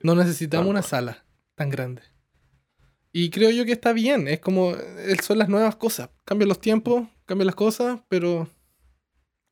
No 0.02 0.14
necesitamos 0.14 0.68
una 0.68 0.82
sala 0.82 1.24
tan 1.54 1.70
grande. 1.70 2.02
Y 3.12 3.30
creo 3.30 3.50
yo 3.50 3.64
que 3.64 3.72
está 3.72 3.92
bien, 3.92 4.28
es 4.28 4.40
como, 4.40 4.74
eh, 4.74 5.16
son 5.22 5.38
las 5.38 5.48
nuevas 5.48 5.76
cosas. 5.76 6.10
Cambian 6.24 6.48
los 6.48 6.60
tiempos, 6.60 7.08
cambian 7.24 7.46
las 7.46 7.54
cosas, 7.54 8.00
pero 8.08 8.48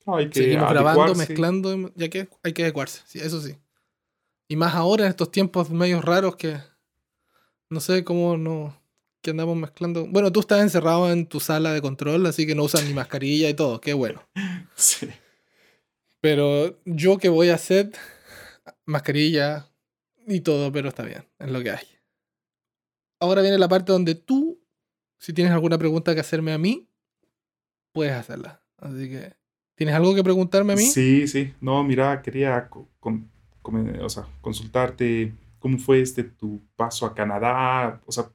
No, 0.06 0.16
hay 0.16 0.28
que 0.28 0.40
seguimos 0.40 0.68
grabando, 0.68 1.02
adecuarse. 1.02 1.28
mezclando, 1.28 1.92
ya 1.94 2.08
que 2.08 2.28
hay 2.42 2.52
que 2.52 2.62
adecuarse, 2.62 3.02
sí, 3.06 3.18
eso 3.20 3.40
sí. 3.40 3.56
Y 4.48 4.56
más 4.56 4.74
ahora 4.74 5.04
en 5.04 5.10
estos 5.10 5.30
tiempos 5.30 5.70
medios 5.70 6.04
raros 6.04 6.36
que 6.36 6.58
no 7.70 7.80
sé 7.80 8.04
cómo 8.04 8.36
no 8.36 8.78
que 9.24 9.30
andamos 9.30 9.56
mezclando. 9.56 10.06
Bueno, 10.06 10.30
tú 10.30 10.40
estás 10.40 10.60
encerrado 10.60 11.10
en 11.10 11.26
tu 11.26 11.40
sala 11.40 11.72
de 11.72 11.80
control, 11.80 12.26
así 12.26 12.46
que 12.46 12.54
no 12.54 12.64
usas 12.64 12.84
ni 12.84 12.92
mascarilla 12.92 13.48
y 13.48 13.54
todo, 13.54 13.80
qué 13.80 13.94
bueno. 13.94 14.22
Sí. 14.76 15.08
Pero 16.20 16.80
yo 16.84 17.18
que 17.18 17.28
voy 17.28 17.50
a 17.50 17.54
hacer 17.54 17.92
mascarilla 18.86 19.68
y 20.26 20.40
todo, 20.40 20.72
pero 20.72 20.88
está 20.88 21.04
bien, 21.04 21.24
es 21.38 21.50
lo 21.50 21.62
que 21.62 21.70
hay. 21.70 21.86
Ahora 23.20 23.40
viene 23.40 23.56
la 23.56 23.68
parte 23.68 23.92
donde 23.92 24.14
tú, 24.14 24.60
si 25.18 25.32
tienes 25.32 25.52
alguna 25.52 25.78
pregunta 25.78 26.14
que 26.14 26.20
hacerme 26.20 26.52
a 26.52 26.58
mí, 26.58 26.90
puedes 27.92 28.14
hacerla. 28.14 28.62
Así 28.78 29.08
que, 29.08 29.34
¿tienes 29.74 29.94
algo 29.94 30.14
que 30.14 30.24
preguntarme 30.24 30.72
a 30.72 30.76
mí? 30.76 30.82
Sí, 30.82 31.26
sí. 31.28 31.52
No, 31.60 31.82
mira, 31.84 32.22
quería 32.22 32.68
con- 33.00 33.30
o 33.62 34.08
sea, 34.08 34.26
consultarte 34.42 35.32
cómo 35.58 35.78
fue 35.78 36.00
este 36.02 36.22
tu 36.24 36.60
paso 36.76 37.06
a 37.06 37.14
Canadá, 37.14 38.00
o 38.04 38.12
sea, 38.12 38.30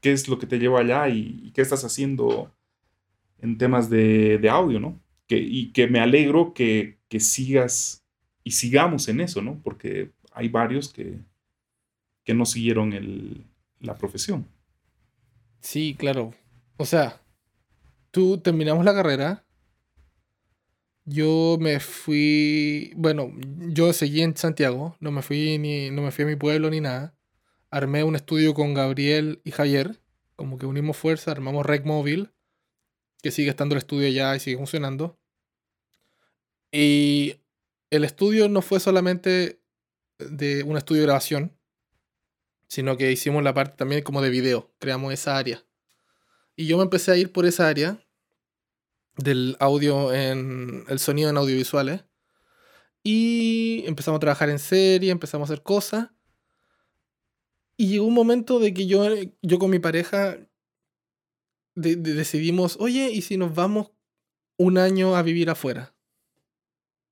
qué 0.00 0.12
es 0.12 0.28
lo 0.28 0.38
que 0.38 0.46
te 0.46 0.58
llevó 0.58 0.76
allá 0.78 1.08
y, 1.08 1.40
y 1.42 1.50
qué 1.52 1.62
estás 1.62 1.84
haciendo 1.84 2.54
en 3.40 3.56
temas 3.56 3.88
de, 3.88 4.38
de 4.38 4.50
audio, 4.50 4.78
¿no? 4.80 5.00
Que, 5.26 5.38
y 5.38 5.72
que 5.72 5.86
me 5.88 6.00
alegro 6.00 6.52
que, 6.52 6.98
que 7.08 7.20
sigas 7.20 8.04
y 8.44 8.50
sigamos 8.52 9.08
en 9.08 9.20
eso, 9.20 9.40
¿no? 9.42 9.60
Porque 9.62 10.12
hay 10.32 10.48
varios 10.48 10.92
que, 10.92 11.18
que 12.24 12.34
no 12.34 12.44
siguieron 12.44 12.92
el, 12.92 13.46
la 13.80 13.94
profesión. 13.96 14.46
Sí, 15.60 15.94
claro. 15.98 16.34
O 16.76 16.84
sea, 16.84 17.20
tú 18.10 18.38
terminamos 18.38 18.84
la 18.84 18.94
carrera. 18.94 19.44
Yo 21.10 21.56
me 21.58 21.80
fui, 21.80 22.92
bueno, 22.94 23.32
yo 23.70 23.94
seguí 23.94 24.20
en 24.20 24.36
Santiago, 24.36 24.94
no 25.00 25.10
me 25.10 25.22
fui 25.22 25.56
ni 25.56 25.90
no 25.90 26.02
me 26.02 26.10
fui 26.10 26.24
a 26.24 26.26
mi 26.26 26.36
pueblo 26.36 26.68
ni 26.68 26.82
nada. 26.82 27.16
Armé 27.70 28.04
un 28.04 28.14
estudio 28.14 28.52
con 28.52 28.74
Gabriel 28.74 29.40
y 29.42 29.52
Javier, 29.52 30.02
como 30.36 30.58
que 30.58 30.66
unimos 30.66 30.98
fuerza, 30.98 31.30
armamos 31.30 31.64
Rec 31.64 31.86
Móvil, 31.86 32.30
que 33.22 33.30
sigue 33.30 33.48
estando 33.48 33.74
el 33.74 33.78
estudio 33.78 34.06
ya 34.10 34.36
y 34.36 34.40
sigue 34.40 34.58
funcionando. 34.58 35.18
Y 36.70 37.36
el 37.88 38.04
estudio 38.04 38.50
no 38.50 38.60
fue 38.60 38.78
solamente 38.78 39.62
de 40.18 40.62
un 40.62 40.76
estudio 40.76 41.00
de 41.00 41.06
grabación, 41.06 41.56
sino 42.66 42.98
que 42.98 43.10
hicimos 43.10 43.42
la 43.42 43.54
parte 43.54 43.76
también 43.78 44.02
como 44.02 44.20
de 44.20 44.28
video, 44.28 44.74
creamos 44.78 45.14
esa 45.14 45.38
área. 45.38 45.64
Y 46.54 46.66
yo 46.66 46.76
me 46.76 46.82
empecé 46.82 47.12
a 47.12 47.16
ir 47.16 47.32
por 47.32 47.46
esa 47.46 47.66
área 47.66 47.98
del 49.18 49.56
audio 49.60 50.12
en 50.14 50.84
el 50.88 50.98
sonido 50.98 51.28
en 51.30 51.36
audiovisuales 51.36 52.04
y 53.02 53.84
empezamos 53.86 54.16
a 54.18 54.20
trabajar 54.20 54.50
en 54.50 54.58
serie, 54.58 55.10
empezamos 55.10 55.48
a 55.48 55.52
hacer 55.52 55.62
cosas. 55.62 56.10
Y 57.76 57.88
llegó 57.88 58.06
un 58.06 58.14
momento 58.14 58.58
de 58.58 58.74
que 58.74 58.86
yo, 58.86 59.04
yo 59.42 59.58
con 59.58 59.70
mi 59.70 59.78
pareja 59.78 60.36
de- 61.74 61.96
de- 61.96 62.14
decidimos, 62.14 62.76
oye, 62.80 63.10
¿y 63.10 63.22
si 63.22 63.36
nos 63.36 63.54
vamos 63.54 63.92
un 64.56 64.78
año 64.78 65.14
a 65.16 65.22
vivir 65.22 65.48
afuera? 65.50 65.94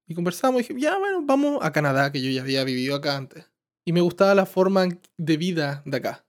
Y 0.09 0.15
conversamos 0.15 0.61
y 0.61 0.65
dije, 0.65 0.81
ya, 0.81 0.99
bueno, 0.99 1.23
vamos 1.25 1.59
a 1.63 1.73
Canadá, 1.73 2.13
que 2.13 2.21
yo 2.21 2.31
ya 2.31 2.43
había 2.43 2.65
vivido 2.65 2.97
acá 2.97 3.17
antes. 3.17 3.51
Y 3.85 3.93
me 3.93 4.01
gustaba 4.01 4.35
la 4.35 4.47
forma 4.47 4.87
de 5.17 5.37
vida 5.37 5.83
de 5.85 5.97
acá. 5.97 6.27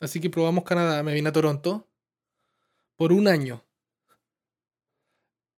Así 0.00 0.20
que 0.20 0.30
probamos 0.30 0.64
Canadá, 0.64 1.02
me 1.02 1.14
vine 1.14 1.28
a 1.28 1.32
Toronto 1.32 1.88
por 2.96 3.12
un 3.12 3.28
año. 3.28 3.64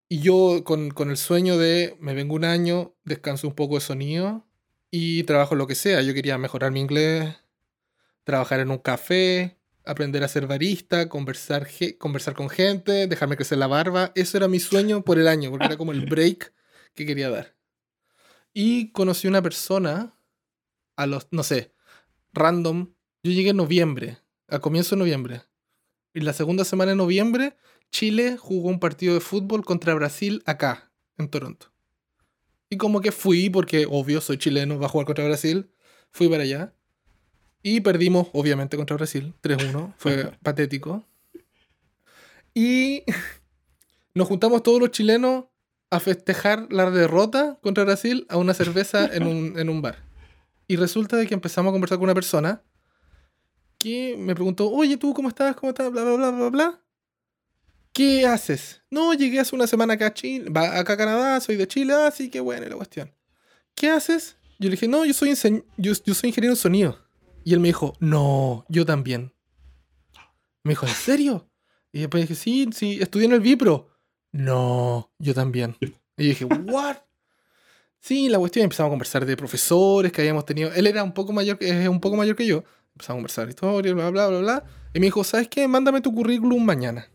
Y 0.08 0.20
yo 0.20 0.62
con, 0.64 0.90
con 0.90 1.10
el 1.10 1.16
sueño 1.16 1.58
de 1.58 1.96
me 2.00 2.14
vengo 2.14 2.34
un 2.34 2.44
año, 2.44 2.94
descanso 3.04 3.48
un 3.48 3.54
poco 3.54 3.76
de 3.76 3.80
sonido 3.80 4.46
y 4.90 5.24
trabajo 5.24 5.54
lo 5.54 5.66
que 5.66 5.74
sea. 5.74 6.02
Yo 6.02 6.14
quería 6.14 6.38
mejorar 6.38 6.70
mi 6.70 6.80
inglés, 6.80 7.36
trabajar 8.24 8.60
en 8.60 8.70
un 8.70 8.78
café, 8.78 9.58
aprender 9.84 10.24
a 10.24 10.28
ser 10.28 10.46
barista, 10.46 11.08
conversar, 11.08 11.68
conversar 11.98 12.34
con 12.34 12.48
gente, 12.48 13.06
dejarme 13.06 13.36
crecer 13.36 13.58
la 13.58 13.66
barba. 13.66 14.12
Eso 14.14 14.36
era 14.36 14.48
mi 14.48 14.60
sueño 14.60 15.02
por 15.02 15.18
el 15.18 15.28
año, 15.28 15.50
porque 15.50 15.66
era 15.66 15.76
como 15.76 15.92
el 15.92 16.06
break 16.06 16.52
que 16.94 17.06
quería 17.06 17.30
dar. 17.30 17.54
Y 18.52 18.92
conocí 18.92 19.26
una 19.28 19.42
persona 19.42 20.16
a 20.96 21.06
los, 21.06 21.28
no 21.30 21.42
sé, 21.42 21.74
random. 22.32 22.94
Yo 23.22 23.32
llegué 23.32 23.50
en 23.50 23.56
noviembre, 23.56 24.18
a 24.48 24.60
comienzo 24.60 24.94
de 24.94 25.00
noviembre. 25.00 25.42
Y 26.12 26.20
la 26.20 26.32
segunda 26.32 26.64
semana 26.64 26.92
de 26.92 26.96
noviembre, 26.96 27.56
Chile 27.94 28.36
jugó 28.36 28.70
un 28.70 28.80
partido 28.80 29.14
de 29.14 29.20
fútbol 29.20 29.64
contra 29.64 29.94
Brasil 29.94 30.42
acá, 30.46 30.90
en 31.16 31.28
Toronto. 31.28 31.72
Y 32.68 32.76
como 32.76 33.00
que 33.00 33.12
fui, 33.12 33.50
porque 33.50 33.86
obvio, 33.88 34.20
soy 34.20 34.36
chileno, 34.36 34.80
va 34.80 34.86
a 34.86 34.88
jugar 34.88 35.06
contra 35.06 35.24
Brasil. 35.24 35.70
Fui 36.10 36.28
para 36.28 36.42
allá. 36.42 36.74
Y 37.62 37.82
perdimos, 37.82 38.26
obviamente, 38.32 38.76
contra 38.76 38.96
Brasil. 38.96 39.32
3-1. 39.44 39.94
Fue 39.96 40.32
patético. 40.42 41.04
Y 42.52 43.04
nos 44.14 44.26
juntamos 44.26 44.64
todos 44.64 44.80
los 44.80 44.90
chilenos 44.90 45.44
a 45.88 46.00
festejar 46.00 46.66
la 46.72 46.90
derrota 46.90 47.60
contra 47.62 47.84
Brasil 47.84 48.26
a 48.28 48.38
una 48.38 48.54
cerveza 48.54 49.06
en 49.06 49.28
un, 49.28 49.56
en 49.56 49.68
un 49.68 49.82
bar. 49.82 49.98
Y 50.66 50.74
resulta 50.74 51.16
de 51.16 51.28
que 51.28 51.34
empezamos 51.34 51.70
a 51.70 51.74
conversar 51.74 51.98
con 51.98 52.06
una 52.06 52.14
persona 52.14 52.60
que 53.78 54.16
me 54.18 54.34
preguntó, 54.34 54.68
oye, 54.68 54.96
¿tú 54.96 55.14
cómo 55.14 55.28
estás? 55.28 55.54
¿Cómo 55.54 55.70
estás? 55.70 55.92
Bla, 55.92 56.02
bla, 56.02 56.16
bla, 56.16 56.30
bla, 56.32 56.50
bla. 56.50 56.83
¿Qué 57.94 58.26
haces? 58.26 58.82
No, 58.90 59.14
llegué 59.14 59.38
hace 59.40 59.54
una 59.54 59.66
semana 59.68 59.94
acá 59.94 60.06
a 60.08 60.14
Chile, 60.14 60.50
acá 60.54 60.96
Canadá, 60.96 61.40
soy 61.40 61.56
de 61.56 61.66
Chile, 61.68 61.94
así 61.94 62.28
que 62.28 62.40
bueno, 62.40 62.66
la 62.68 62.74
cuestión. 62.76 63.10
¿Qué 63.74 63.88
haces? 63.88 64.36
Yo 64.58 64.68
le 64.68 64.72
dije, 64.72 64.88
no, 64.88 65.04
yo 65.04 65.14
soy, 65.14 65.32
yo, 65.76 65.92
yo 66.04 66.14
soy 66.14 66.28
ingeniero 66.30 66.52
en 66.52 66.56
sonido. 66.56 66.98
Y 67.44 67.52
él 67.54 67.60
me 67.60 67.68
dijo, 67.68 67.94
no, 68.00 68.64
yo 68.68 68.84
también. 68.84 69.32
Me 70.64 70.72
dijo, 70.72 70.86
¿en 70.86 70.92
serio? 70.94 71.48
Y 71.92 72.00
después 72.00 72.22
dije, 72.24 72.34
sí, 72.34 72.68
sí, 72.72 72.98
estudié 73.00 73.26
en 73.26 73.32
el 73.32 73.40
Vipro. 73.40 73.90
No, 74.32 75.12
yo 75.18 75.32
también. 75.34 75.76
Y 76.16 76.26
dije, 76.28 76.44
¿what? 76.44 76.96
Sí, 78.00 78.28
la 78.28 78.38
cuestión 78.38 78.64
empezamos 78.64 78.90
a 78.90 78.92
conversar 78.92 79.24
de 79.24 79.36
profesores 79.36 80.10
que 80.10 80.20
habíamos 80.22 80.44
tenido. 80.44 80.72
Él 80.74 80.86
era 80.88 81.02
un 81.04 81.12
poco 81.12 81.32
mayor, 81.32 81.58
que- 81.58 81.88
un 81.88 82.00
poco 82.00 82.16
mayor 82.16 82.34
que 82.34 82.46
yo. 82.46 82.64
Empezamos 82.92 83.08
a 83.08 83.18
conversar 83.18 83.48
historia, 83.48 83.94
bla, 83.94 84.10
bla, 84.10 84.26
bla, 84.28 84.38
bla. 84.40 84.64
Y 84.92 84.98
me 85.00 85.06
dijo, 85.06 85.22
¿sabes 85.22 85.48
qué? 85.48 85.66
Mándame 85.68 86.00
tu 86.00 86.12
currículum 86.14 86.64
mañana. 86.64 87.08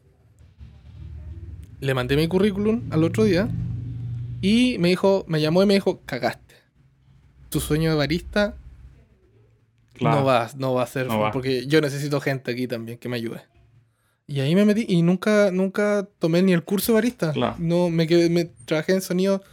Le 1.80 1.93
mandé 1.93 2.15
mi 2.15 2.27
currículum 2.27 2.84
al 2.91 3.03
otro 3.03 3.23
día. 3.23 3.49
Y 4.41 4.77
me 4.80 4.89
dijo, 4.89 5.25
me 5.27 5.41
llamó 5.41 5.63
y 5.63 5.65
me 5.65 5.73
dijo, 5.75 6.01
cagaste. 6.05 6.55
Tu 7.49 7.59
sueño 7.59 7.89
de 7.91 7.95
barista 7.97 8.55
Claro. 9.93 10.19
no 10.21 10.25
va, 10.25 10.49
no 10.55 10.73
va 10.73 10.84
a 10.84 10.88
ser, 10.88 11.07
No 11.07 11.19
va. 11.19 11.32
porque 11.32 11.67
yo 11.67 11.82
necesito 11.82 12.21
gente 12.21 12.51
aquí 12.51 12.67
también 12.67 12.97
que 12.97 13.09
me 13.09 13.17
ayude. 13.17 13.41
Y 14.27 14.39
ahí 14.39 14.55
me 14.55 14.63
metí 14.63 14.86
y 14.88 15.01
nunca, 15.01 15.51
nunca 15.51 16.07
tomé 16.19 16.41
ni 16.41 16.53
el 16.53 16.63
curso 16.63 16.91
de 16.93 16.95
barista. 16.97 17.34
Claro. 17.34 17.55
No, 17.59 17.89
me 17.89 18.07
quedé, 18.07 18.30
me 18.30 18.45
trabajé 18.45 18.93
en 18.93 19.01
sonido 19.01 19.43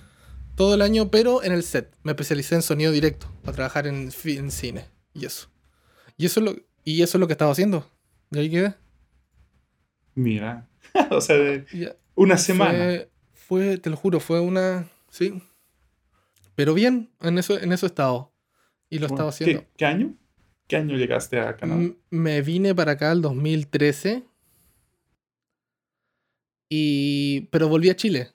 todo 0.55 0.75
el 0.75 0.83
año, 0.83 1.11
pero 1.11 1.43
en 1.43 1.53
el 1.53 1.63
set. 1.65 1.93
Me 2.05 2.13
especialicé 2.13 2.55
en 2.55 2.63
sonido 2.63 2.93
directo 2.93 3.29
para 3.43 3.55
trabajar 3.57 3.87
en, 3.89 4.11
en 4.25 4.51
cine 4.53 4.85
y 5.15 5.25
eso. 5.25 5.49
Y 6.17 6.27
eso 6.27 6.41
es 6.41 6.47
lo, 6.47 6.57
y 6.85 7.03
eso 7.03 7.17
es 7.19 7.21
lo 7.21 7.27
que 7.27 7.33
estaba 7.33 7.51
haciendo. 7.51 7.91
Y 8.31 8.39
ahí 8.39 8.51
quedé. 8.51 8.75
Mira. 10.15 10.69
o 11.11 11.21
sea, 11.21 11.37
de 11.37 11.65
Y 11.73 11.81
ya. 11.81 11.97
Una 12.17 12.37
semana. 12.37 12.73
Fue, 12.73 13.11
fue, 13.33 13.79
te 13.79 13.91
lo 13.91 13.97
juro, 13.97 14.19
fue 14.19 14.41
una, 14.41 14.91
sí. 15.09 15.41
Pero 16.57 16.75
bien, 16.75 17.11
en 17.21 17.39
eso, 17.39 17.59
en 17.59 17.73
eso 17.73 17.87
he 17.87 17.89
estado. 17.89 18.33
Y 18.91 18.99
lo 18.99 19.07
he 19.07 19.11
estado 19.11 19.29
haciendo. 19.29 19.61
¿Qué, 19.61 19.69
qué 19.77 19.87
año? 19.87 20.17
¿Qué 20.67 20.77
año 20.77 20.97
llegaste 20.97 21.39
a 21.39 21.57
Canadá? 21.57 21.93
Me 22.11 22.43
vine 22.43 22.75
para 22.75 22.93
acá 22.93 23.13
el 23.13 23.23
2013. 23.23 24.25
Y, 26.69 27.43
pero 27.53 27.69
volví 27.69 27.91
a 27.91 27.97
Chile. 27.97 28.33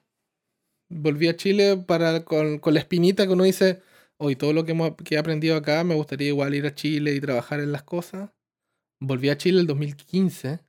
Volví 0.88 1.28
a 1.28 1.36
Chile 1.36 1.76
para, 1.76 2.24
con, 2.24 2.58
con 2.58 2.74
la 2.74 2.80
espinita 2.80 3.26
que 3.26 3.32
uno 3.32 3.44
dice, 3.44 3.82
hoy 4.16 4.36
todo 4.36 4.52
lo 4.52 4.64
que, 4.64 4.94
que 5.04 5.16
he 5.16 5.18
aprendido 5.18 5.56
acá, 5.56 5.84
me 5.84 5.94
gustaría 5.94 6.28
igual 6.28 6.54
ir 6.54 6.66
a 6.66 6.74
Chile 6.74 7.14
y 7.14 7.20
trabajar 7.20 7.60
en 7.60 7.72
las 7.72 7.82
cosas. 7.82 8.30
Volví 9.00 9.28
a 9.28 9.36
Chile 9.36 9.60
el 9.60 9.66
2015. 9.66 10.60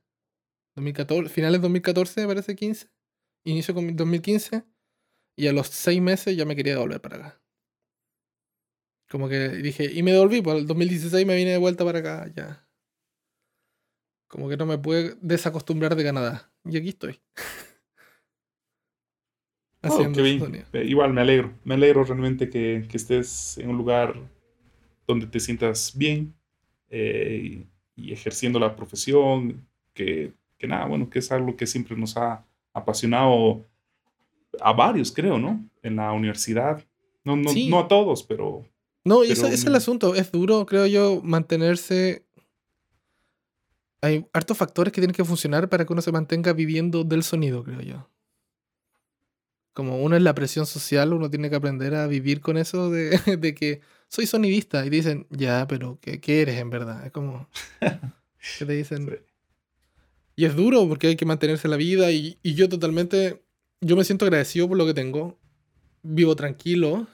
2014, 0.76 1.28
finales 1.30 1.60
2014, 1.60 2.22
me 2.22 2.26
parece 2.26 2.56
15. 2.56 2.88
Inicio 3.44 3.74
con 3.74 3.94
2015. 3.94 4.64
Y 5.36 5.46
a 5.46 5.52
los 5.52 5.66
seis 5.68 6.00
meses 6.00 6.36
ya 6.36 6.44
me 6.44 6.56
quería 6.56 6.78
volver 6.78 7.00
para 7.00 7.16
acá. 7.16 7.40
Como 9.10 9.28
que 9.28 9.48
dije, 9.48 9.90
y 9.92 10.02
me 10.02 10.12
devolví, 10.12 10.40
pues 10.42 10.58
el 10.58 10.66
2016 10.66 11.26
me 11.26 11.36
vine 11.36 11.52
de 11.52 11.58
vuelta 11.58 11.84
para 11.84 11.98
acá, 11.98 12.30
ya. 12.34 12.66
Como 14.28 14.48
que 14.48 14.56
no 14.56 14.66
me 14.66 14.78
pude 14.78 15.14
desacostumbrar 15.20 15.94
de 15.94 16.04
Canadá. 16.04 16.52
Y 16.64 16.76
aquí 16.76 16.88
estoy. 16.88 17.20
oh, 19.82 20.08
bien. 20.08 20.66
Eh, 20.72 20.84
igual 20.84 21.12
me 21.12 21.20
alegro. 21.20 21.52
Me 21.64 21.74
alegro 21.74 22.04
realmente 22.04 22.48
que, 22.48 22.86
que, 22.88 22.96
estés 22.96 23.58
en 23.58 23.68
un 23.68 23.76
lugar 23.76 24.14
donde 25.06 25.26
te 25.26 25.38
sientas 25.38 25.96
bien 25.96 26.34
eh, 26.90 27.66
y, 27.94 28.12
ejerciendo 28.12 28.58
la 28.58 28.74
profesión. 28.74 29.68
Que, 29.92 30.32
que, 30.58 30.66
nada, 30.66 30.86
bueno, 30.86 31.08
que 31.08 31.20
es 31.20 31.30
algo 31.30 31.56
que 31.56 31.66
siempre 31.66 31.96
nos 31.96 32.16
ha 32.16 32.44
apasionado 32.74 33.64
a 34.60 34.72
varios, 34.72 35.10
creo, 35.10 35.38
¿no? 35.38 35.64
En 35.82 35.96
la 35.96 36.12
universidad. 36.12 36.84
No, 37.24 37.36
no, 37.36 37.50
no 37.54 37.78
a 37.78 37.88
todos, 37.88 38.22
pero, 38.22 38.66
no, 39.04 39.22
y 39.22 39.32
ese, 39.32 39.52
es 39.52 39.64
el 39.66 39.74
asunto. 39.74 40.14
Es 40.14 40.32
duro, 40.32 40.64
creo 40.64 40.86
yo, 40.86 41.20
mantenerse. 41.22 42.24
Hay 44.00 44.26
hartos 44.32 44.56
factores 44.56 44.92
que 44.92 45.00
tienen 45.00 45.14
que 45.14 45.24
funcionar 45.24 45.68
para 45.68 45.84
que 45.84 45.92
uno 45.92 46.02
se 46.02 46.12
mantenga 46.12 46.52
viviendo 46.52 47.04
del 47.04 47.22
sonido, 47.22 47.62
creo 47.64 47.80
yo. 47.80 48.08
Como 49.74 50.02
uno 50.02 50.16
es 50.16 50.22
la 50.22 50.34
presión 50.34 50.66
social, 50.66 51.12
uno 51.12 51.28
tiene 51.28 51.50
que 51.50 51.56
aprender 51.56 51.94
a 51.94 52.06
vivir 52.06 52.40
con 52.40 52.56
eso 52.56 52.90
de, 52.90 53.10
que 53.58 53.80
soy 54.08 54.26
sonidista. 54.26 54.86
Y 54.86 54.90
dicen, 54.90 55.26
ya, 55.30 55.66
pero 55.66 55.98
¿qué, 56.00 56.20
qué 56.20 56.42
eres 56.42 56.58
en 56.58 56.70
verdad? 56.70 57.04
Es 57.04 57.12
como. 57.12 57.48
que 58.58 58.64
te 58.64 58.72
dicen. 58.72 59.20
Y 60.36 60.44
es 60.46 60.56
duro 60.56 60.88
porque 60.88 61.08
hay 61.08 61.16
que 61.16 61.26
mantenerse 61.26 61.68
la 61.68 61.76
vida. 61.76 62.10
Y, 62.10 62.38
y 62.42 62.54
yo 62.54 62.68
totalmente. 62.68 63.42
Yo 63.80 63.96
me 63.96 64.04
siento 64.04 64.24
agradecido 64.24 64.68
por 64.68 64.78
lo 64.78 64.86
que 64.86 64.94
tengo. 64.94 65.38
Vivo 66.02 66.36
tranquilo 66.36 67.06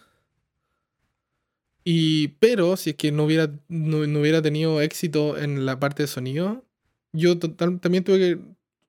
y, 1.85 2.29
pero 2.39 2.77
si 2.77 2.91
es 2.91 2.97
que 2.97 3.13
no 3.13 3.25
hubiera, 3.25 3.51
no, 3.69 3.99
hubiera 3.99 4.43
tenido 4.43 4.81
éxito 4.81 5.39
en 5.39 5.67
la 5.67 5.81
parte 5.81 6.03
de 6.03 6.07
sonido, 6.09 6.65
yo 7.13 7.39
también 7.39 8.05
tuve 8.05 8.19
que, 8.19 8.41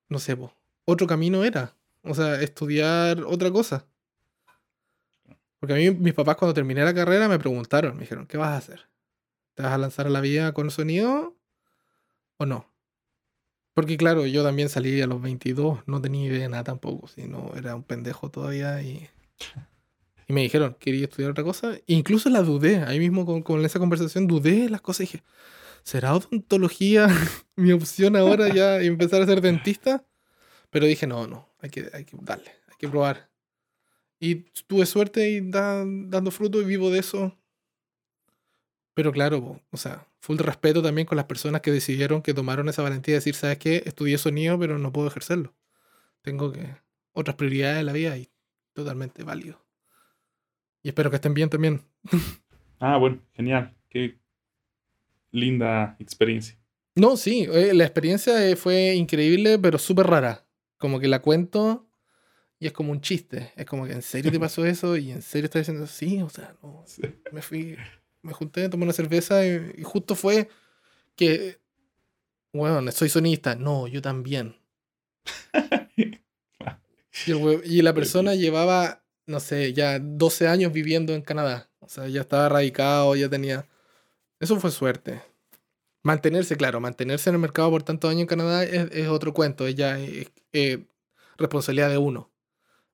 no 0.10 0.20
sé, 0.20 0.38
otro 0.86 1.08
camino 1.08 1.44
era. 1.44 1.76
O 2.04 2.14
sea, 2.16 2.42
estudiar 2.42 3.24
otra 3.24 3.52
cosa. 3.52 3.88
Porque 5.60 5.74
a 5.74 5.78
mí 5.78 5.92
mis 5.92 6.14
papás 6.14 6.38
cuando 6.38 6.54
terminé 6.54 6.84
la 6.84 6.94
carrera 6.94 7.30
me 7.30 7.40
preguntaron, 7.40 7.96
me 7.96 8.02
dijeron, 8.02 8.26
¿qué 8.26 8.38
vas 8.38 8.50
a 8.50 8.58
hacer? 8.58 8.90
¿Te 9.54 9.64
vas 9.64 9.74
a 9.74 9.78
lanzar 9.78 10.08
a 10.08 10.10
la 10.10 10.22
vida 10.22 10.54
con 10.54 10.72
sonido 10.72 11.36
o 12.38 12.46
no? 12.46 12.71
Porque 13.74 13.98
claro, 13.98 14.26
yo 14.26 14.44
también 14.44 14.70
salí 14.70 15.00
a 15.02 15.08
los 15.08 15.22
22, 15.22 15.80
no 15.86 16.02
tenía 16.02 16.28
idea 16.28 16.42
de 16.42 16.50
nada 16.50 16.64
tampoco, 16.64 17.08
sino 17.08 17.54
era 17.56 17.76
un 17.76 17.84
pendejo 17.84 18.30
todavía 18.30 18.82
y 18.82 19.10
y 20.32 20.34
me 20.34 20.44
dijeron, 20.44 20.78
quería 20.80 21.04
estudiar 21.04 21.32
otra 21.32 21.44
cosa. 21.44 21.78
incluso 21.88 22.30
la 22.30 22.42
dudé, 22.42 22.78
ahí 22.84 23.00
mismo 23.00 23.26
con, 23.26 23.42
con 23.44 23.66
esa 23.66 23.80
conversación 23.80 24.28
dudé 24.28 24.70
las 24.70 24.80
cosas 24.80 25.02
y 25.02 25.04
dije, 25.04 25.24
¿será 25.84 26.16
odontología 26.16 27.08
mi 27.58 27.74
opción 27.74 28.16
ahora 28.16 28.48
ya 28.48 28.80
empezar 28.82 29.22
a 29.22 29.26
ser 29.26 29.42
dentista? 29.42 30.06
Pero 30.70 30.86
dije, 30.86 31.06
no, 31.06 31.28
no, 31.28 31.50
hay 31.60 31.70
que, 31.70 31.90
hay 31.92 32.06
que 32.06 32.16
darle, 32.22 32.50
hay 32.70 32.78
que 32.80 32.88
probar. 32.88 33.30
Y 34.22 34.36
tuve 34.68 34.86
suerte 34.86 35.30
y 35.30 35.42
dando 35.42 36.32
fruto 36.32 36.62
y 36.62 36.66
vivo 36.66 36.92
de 36.92 37.00
eso. 37.00 37.38
Pero 39.02 39.14
claro, 39.14 39.60
o 39.72 39.78
sea, 39.78 40.06
full 40.20 40.38
respeto 40.38 40.84
también 40.84 41.08
con 41.08 41.16
las 41.16 41.26
personas 41.26 41.62
que 41.62 41.72
decidieron, 41.72 42.22
que 42.22 42.36
tomaron 42.36 42.70
esa 42.70 42.84
valentía 42.84 43.14
de 43.14 43.18
decir, 43.18 43.34
¿sabes 43.34 43.58
qué? 43.58 43.82
Estudié 43.84 44.20
sonido, 44.20 44.60
pero 44.60 44.78
no 44.78 44.94
puedo 44.94 45.08
ejercerlo. 45.08 45.56
Tengo 46.22 46.52
que 46.52 46.76
otras 47.12 47.36
prioridades 47.36 47.80
en 47.80 47.88
la 47.88 47.94
vida 47.94 48.16
y 48.16 48.30
totalmente 48.74 49.24
válido. 49.24 49.60
Y 50.84 50.90
espero 50.90 51.10
que 51.10 51.16
estén 51.16 51.34
bien 51.34 51.50
también. 51.50 51.82
Ah, 52.80 52.98
bueno, 52.98 53.20
genial. 53.34 53.76
Qué 53.90 54.20
linda 55.32 55.96
experiencia. 55.98 56.60
No, 56.96 57.18
sí, 57.18 57.48
eh, 57.52 57.74
la 57.74 57.86
experiencia 57.86 58.48
eh, 58.48 58.56
fue 58.56 58.94
increíble, 58.94 59.58
pero 59.58 59.80
súper 59.80 60.06
rara. 60.06 60.46
Como 60.78 61.00
que 61.00 61.08
la 61.08 61.24
cuento 61.24 61.88
y 62.60 62.68
es 62.68 62.72
como 62.72 62.92
un 62.92 63.02
chiste. 63.02 63.52
Es 63.56 63.66
como 63.66 63.88
que 63.88 63.94
en 63.94 64.04
serio 64.04 64.32
te 64.32 64.40
pasó 64.40 64.64
eso 64.64 64.96
y 64.96 65.10
en 65.12 65.24
serio 65.24 65.46
estás 65.46 65.62
diciendo 65.62 65.88
sí, 65.88 66.22
o 66.22 66.30
sea, 66.30 66.56
no. 66.62 66.86
Me 67.32 67.42
fui, 67.42 67.76
me 68.22 68.34
junté, 68.34 68.70
tomé 68.70 68.84
una 68.84 68.94
cerveza 68.94 69.46
y, 69.46 69.84
justo 69.84 70.16
fue 70.16 70.50
que, 71.16 71.60
bueno, 72.54 72.92
soy 72.92 73.10
sonista. 73.10 73.56
No, 73.56 73.88
yo 73.88 74.02
también. 74.02 74.56
y 77.66 77.82
la 77.82 77.94
persona 77.94 78.36
llevaba 78.36 79.02
no 79.32 79.40
sé, 79.40 79.74
ya 79.74 79.98
12 80.00 80.48
años 80.48 80.74
viviendo 80.74 81.14
en 81.14 81.22
Canadá. 81.22 81.70
O 81.80 81.88
sea, 81.88 82.08
ya 82.08 82.22
estaba 82.22 82.50
radicado, 82.50 83.16
ya 83.16 83.30
tenía... 83.30 83.68
Eso 84.40 84.60
fue 84.60 84.72
suerte. 84.72 85.22
Mantenerse, 86.04 86.58
claro, 86.58 86.80
mantenerse 86.80 87.30
en 87.30 87.36
el 87.36 87.42
mercado 87.42 87.70
por 87.70 87.84
tantos 87.84 88.10
años 88.10 88.22
en 88.22 88.28
Canadá 88.28 88.64
es, 88.64 89.08
otro 89.08 89.34
cuento, 89.34 89.68
es 89.68 89.76
ya 89.76 90.00
responsabilidad 91.38 91.90
de 91.90 91.98
uno. 91.98 92.32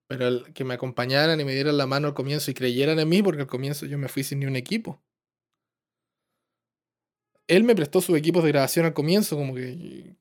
Pero 0.08 0.28
el 0.28 0.54
que 0.54 0.64
me 0.64 0.74
acompañaran 0.74 1.40
y 1.40 1.46
me 1.46 1.54
dieran 1.54 1.78
la 1.78 1.88
mano 1.88 2.08
al 2.08 2.14
comienzo 2.14 2.52
y 2.52 2.54
creyeran 2.54 3.00
en 3.00 3.10
mí, 3.10 3.22
porque 3.22 3.42
al 3.42 3.48
comienzo 3.48 3.86
yo 3.86 3.98
me 3.98 4.08
fui 4.08 4.24
sin 4.24 4.40
ni 4.40 4.46
un 4.46 4.56
equipo. 4.56 5.02
Él 7.48 7.64
me 7.64 7.76
prestó 7.76 8.02
sus 8.02 8.18
equipos 8.18 8.44
de 8.44 8.52
grabación 8.52 8.86
al 8.86 8.94
comienzo, 8.94 9.38
como 9.38 9.56
que, 9.56 10.16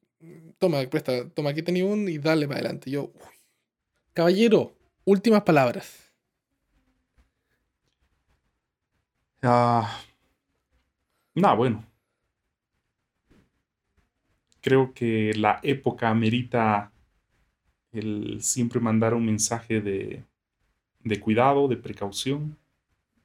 toma, 0.58 0.82
presta, 0.88 1.28
toma, 1.30 1.50
aquí 1.50 1.62
tenía 1.62 1.84
un 1.84 2.08
y 2.08 2.18
dale 2.18 2.46
para 2.46 2.60
adelante. 2.60 2.90
Yo, 2.90 3.12
caballero, 4.12 4.74
últimas 5.04 5.42
palabras. 5.42 6.12
Ah, 9.42 10.00
no, 11.34 11.56
bueno. 11.56 11.84
Creo 14.60 14.92
que 14.94 15.32
la 15.34 15.60
época 15.62 16.08
amerita 16.08 16.90
el 17.92 18.42
siempre 18.42 18.80
mandar 18.80 19.14
un 19.14 19.24
mensaje 19.24 19.80
de, 19.80 20.24
de 21.04 21.20
cuidado, 21.20 21.68
de 21.68 21.76
precaución. 21.76 22.56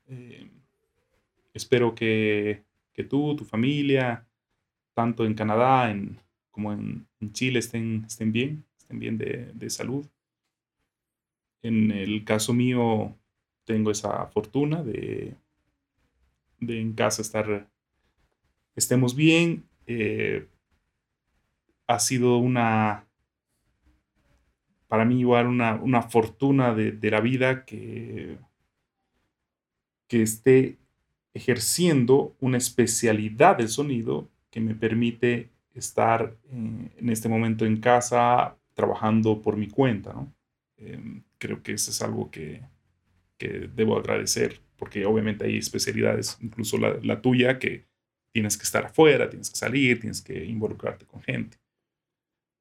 Eh, 0.07 0.49
espero 1.53 1.95
que, 1.95 2.63
tú, 3.03 3.35
tu 3.35 3.45
familia, 3.45 4.27
tanto 4.93 5.25
en 5.25 5.33
Canadá 5.33 5.91
en, 5.91 6.19
como 6.51 6.73
en, 6.73 7.07
Chile, 7.33 7.59
estén, 7.59 8.05
estén 8.07 8.31
bien, 8.31 8.65
estén 8.77 8.99
bien 8.99 9.17
de, 9.17 9.51
de 9.53 9.69
salud. 9.69 10.05
En 11.61 11.91
el 11.91 12.23
caso 12.25 12.53
mío, 12.53 13.15
tengo 13.65 13.91
esa 13.91 14.25
fortuna 14.27 14.83
de 14.83 15.35
de 16.61 16.79
en 16.79 16.93
casa 16.93 17.21
estar, 17.21 17.67
estemos 18.75 19.15
bien. 19.15 19.65
Eh, 19.87 20.47
ha 21.87 21.99
sido 21.99 22.37
una, 22.37 23.05
para 24.87 25.03
mí 25.03 25.19
igual 25.19 25.47
una, 25.47 26.01
fortuna 26.03 26.73
de, 26.73 27.11
la 27.11 27.19
vida 27.19 27.65
que, 27.65 28.37
que 30.07 30.21
esté 30.21 30.77
ejerciendo 31.33 32.35
una 32.39 32.57
especialidad 32.57 33.57
del 33.57 33.69
sonido 33.69 34.29
que 34.49 34.59
me 34.59 34.75
permite 34.75 35.49
estar 35.73 36.35
en, 36.51 36.91
este 37.09 37.29
momento 37.29 37.65
en 37.65 37.77
casa 37.77 38.57
trabajando 38.73 39.41
por 39.41 39.55
mi 39.57 39.67
cuenta. 39.67 40.13
Em, 40.77 41.23
creo 41.37 41.63
que 41.63 41.73
eso 41.73 41.91
es 41.91 42.01
algo 42.01 42.29
que, 42.29 42.61
que 43.37 43.69
debo 43.73 43.97
agradecer 43.97 44.59
porque 44.81 45.05
obviamente 45.05 45.45
hay 45.45 45.57
especialidades, 45.57 46.39
incluso 46.41 46.75
la, 46.75 47.21
tuya, 47.21 47.59
que 47.59 47.85
tienes 48.33 48.57
que 48.57 48.63
estar 48.63 48.83
afuera, 48.83 49.29
tienes 49.29 49.51
que 49.51 49.55
salir, 49.55 49.99
tienes 49.99 50.23
que 50.23 50.43
involucrarte 50.43 51.05
con 51.05 51.21
gente. 51.21 51.59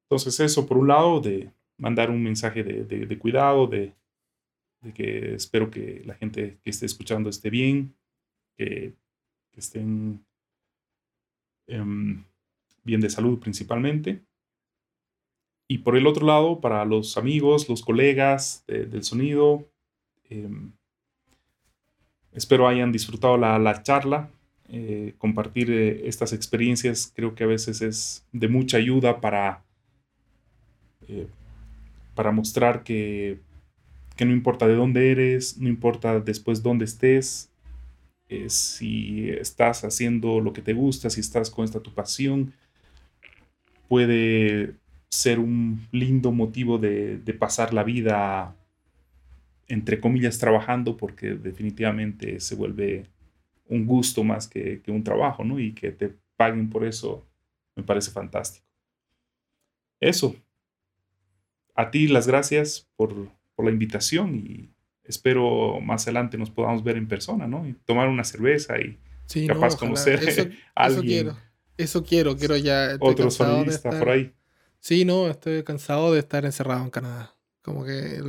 Entonces 0.05 0.39
eso, 0.39 0.67
por 0.67 0.77
un 0.77 0.89
lado, 0.89 1.19
de 1.19 1.51
mandar 1.79 2.11
un 2.11 2.21
mensaje 2.21 2.63
de, 2.63 3.17
cuidado, 3.17 3.65
de, 3.65 3.95
que 4.93 5.33
espero 5.33 5.71
que 5.71 6.03
la 6.05 6.13
gente 6.13 6.59
que 6.63 6.69
esté 6.69 6.85
escuchando 6.85 7.27
esté 7.27 7.49
bien, 7.49 7.95
que, 8.65 8.93
estén 9.57 10.25
em, 11.67 12.23
bien 12.83 13.01
de 13.01 13.09
salud 13.09 13.39
principalmente. 13.39 14.21
Y 15.67 15.79
por 15.79 15.95
el 15.97 16.07
otro 16.07 16.25
lado, 16.25 16.61
para 16.61 16.85
los 16.85 17.17
amigos, 17.17 17.69
los 17.69 17.81
colegas 17.81 18.63
del 18.67 19.03
sonido, 19.03 19.69
em, 20.29 20.73
Espero 22.33 22.67
hayan 22.67 22.91
disfrutado 22.91 23.37
la, 23.37 23.83
charla. 23.83 24.29
Eh, 24.69 25.15
compartir 25.17 25.69
eh, 25.69 26.07
estas 26.07 26.31
experiencias 26.31 27.11
creo 27.13 27.35
que 27.35 27.43
a 27.43 27.47
veces 27.47 27.81
es 27.81 28.25
de 28.31 28.47
mucha 28.47 28.77
ayuda 28.77 29.19
para, 29.19 29.63
eh, 31.09 31.27
para 32.15 32.31
mostrar 32.31 32.83
que, 32.83 33.39
que, 34.15 34.23
no 34.23 34.31
importa 34.31 34.67
de 34.69 34.75
dónde 34.75 35.11
eres, 35.11 35.57
no 35.57 35.67
importa 35.67 36.21
después 36.21 36.63
dónde 36.63 36.85
estés, 36.85 37.50
si 38.49 39.29
estás 39.29 39.83
haciendo 39.83 40.39
lo 40.39 40.53
que 40.53 40.61
te 40.61 40.73
gusta, 40.73 41.09
si 41.09 41.19
estás 41.19 41.49
con 41.49 41.65
esta 41.65 41.81
tu 41.81 41.93
pasión, 41.93 42.53
puede 43.87 44.75
ser 45.09 45.39
un 45.39 45.87
lindo 45.91 46.31
motivo 46.31 46.77
de, 46.77 47.17
de 47.17 47.33
pasar 47.33 47.73
la 47.73 47.83
vida 47.83 48.55
entre 49.71 50.01
comillas 50.01 50.37
trabajando 50.37 50.97
porque 50.97 51.35
definitivamente 51.35 52.41
se 52.41 52.55
vuelve 52.55 53.05
un 53.69 53.85
gusto 53.85 54.21
más 54.21 54.47
que, 54.49 54.81
un 54.87 55.01
trabajo, 55.01 55.45
¿no? 55.45 55.59
Y 55.59 55.71
que 55.71 55.91
te 55.91 56.13
paguen 56.35 56.69
por 56.69 56.83
eso 56.83 57.25
me 57.77 57.83
parece 57.83 58.11
fantástico. 58.11 58.65
Eso. 60.01 60.35
A 61.73 61.89
ti 61.89 62.09
las 62.09 62.27
gracias 62.27 62.89
por, 62.97 63.31
la 63.57 63.71
invitación 63.71 64.35
y 64.35 64.71
espero 65.03 65.79
más 65.81 66.03
adelante 66.03 66.37
nos 66.37 66.51
podamos 66.51 66.83
ver 66.83 66.97
en 66.97 67.07
persona, 67.07 67.47
¿no? 67.47 67.67
Y 67.67 67.73
tomar 67.85 68.07
una 68.07 68.23
cerveza 68.23 68.75
y 68.79 68.99
capaz 69.47 69.75
conocer 69.75 70.19
a 70.75 70.83
alguien. 70.85 71.27
Eso 71.27 71.33
quiero, 71.33 71.37
eso 71.77 72.03
quiero, 72.03 72.37
quiero 72.37 72.57
ya. 72.57 72.97
Otro 72.99 73.31
sonidista 73.31 73.89
por 73.89 74.09
ahí. 74.09 74.33
Sí, 74.79 75.05
no, 75.05 75.29
estoy 75.29 75.63
cansado 75.63 76.13
de 76.13 76.19
estar 76.19 76.45
encerrado 76.45 76.83
en 76.83 76.89
Canadá. 76.89 77.35
Como 77.61 77.85
que 77.85 78.19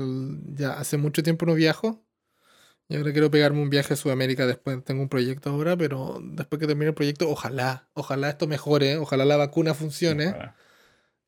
ya 0.54 0.74
hace 0.74 0.98
mucho 0.98 1.22
tiempo 1.22 1.46
no 1.46 1.54
viajo 1.54 2.04
yo 2.92 2.98
ahora 2.98 3.12
quiero 3.12 3.30
pegarme 3.30 3.62
un 3.62 3.70
viaje 3.70 3.94
a 3.94 3.96
Sudamérica 3.96 4.46
después. 4.46 4.84
Tengo 4.84 5.00
un 5.02 5.08
proyecto 5.08 5.50
ahora, 5.50 5.76
pero 5.76 6.20
después 6.22 6.60
que 6.60 6.66
termine 6.66 6.88
el 6.88 6.94
proyecto, 6.94 7.30
ojalá, 7.30 7.88
ojalá 7.94 8.28
esto 8.28 8.46
mejore, 8.46 8.98
ojalá 8.98 9.24
la 9.24 9.38
vacuna 9.38 9.72
funcione 9.72 10.34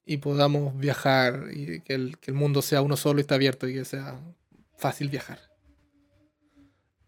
y 0.05 0.19
podamos 0.19 0.77
viajar 0.77 1.47
y 1.53 1.81
que 1.81 1.95
el, 1.95 2.19
que 2.19 2.31
el 2.31 2.37
mundo 2.37 2.61
sea 2.61 2.83
uno 2.83 2.97
solo 2.97 3.19
y 3.19 3.23
está 3.23 3.37
abierto 3.37 3.67
y 3.67 3.73
que 3.73 3.87
sea 3.87 4.21
fácil 4.85 5.09
viajar. 5.09 5.39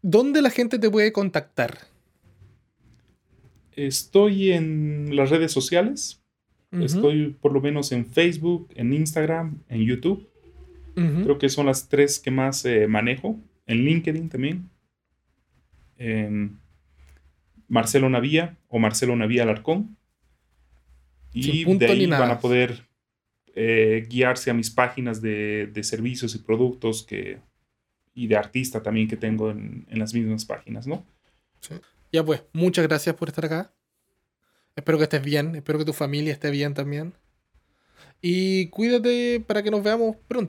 ¿Dónde 0.01 0.41
la 0.41 0.49
gente 0.49 0.79
te 0.79 0.91
puede 0.91 1.13
contactar? 1.13 1.77
Estoy 3.73 4.53
en 4.53 5.15
las 5.15 5.29
redes 5.29 5.53
sociales. 5.53 6.23
Estoy 6.73 7.37
por 7.39 7.53
lo 7.53 7.61
menos 7.61 7.93
en 7.93 8.07
Facebook, 8.07 8.71
en 8.77 8.95
Instagram, 8.95 9.63
en 9.69 9.83
YouTube. 9.83 10.27
Creo 10.95 11.37
que 11.39 11.51
son 11.51 11.67
las 11.67 11.91
tres 11.91 12.19
que 12.19 12.31
más 12.31 12.65
eh, 12.65 12.87
manejo 12.87 13.39
en 13.67 13.85
LinkedIn 13.85 14.31
también, 14.31 14.71
en 15.99 16.59
Marcelo 17.69 18.09
Navía 18.09 18.57
o 18.69 18.79
Marcelo 18.79 19.15
Navía 19.17 19.43
Alarcón. 19.43 19.99
Y 21.35 21.65
de 21.77 21.87
ahí 21.87 22.07
van 22.07 22.31
a 22.31 22.41
poder 22.41 22.87
eh, 23.55 24.07
guiarse 24.09 24.51
a 24.51 24.55
mis 24.55 24.71
páginas 24.71 25.21
de, 25.21 25.71
servicios 25.83 26.35
y 26.35 26.39
productos 26.39 27.03
que, 27.03 27.39
y 28.17 28.27
de 28.27 28.37
artista 28.37 28.83
también 28.83 29.07
que 29.07 29.17
tengo 29.17 29.51
en, 29.51 29.87
las 29.91 30.15
mismas 30.15 30.47
páginas, 30.47 30.87
¿no? 30.87 31.07
Ya 32.11 32.25
pues, 32.25 32.43
muchas 32.55 32.87
gracias 32.89 33.15
por 33.15 33.29
estar 33.29 33.45
acá. 33.45 33.75
Espero 34.75 34.97
que 34.97 35.05
estés 35.05 35.23
bien, 35.23 35.55
espero 35.55 35.79
que 35.79 35.85
tu 35.85 35.93
familia 35.93 36.33
esté 36.33 36.51
bien 36.51 36.73
también. 36.73 37.13
Y 38.23 38.69
cuídate 38.71 39.45
para 39.47 39.63
que 39.63 39.71
nos 39.71 39.83
veamos 39.83 40.17
pronto. 40.27 40.45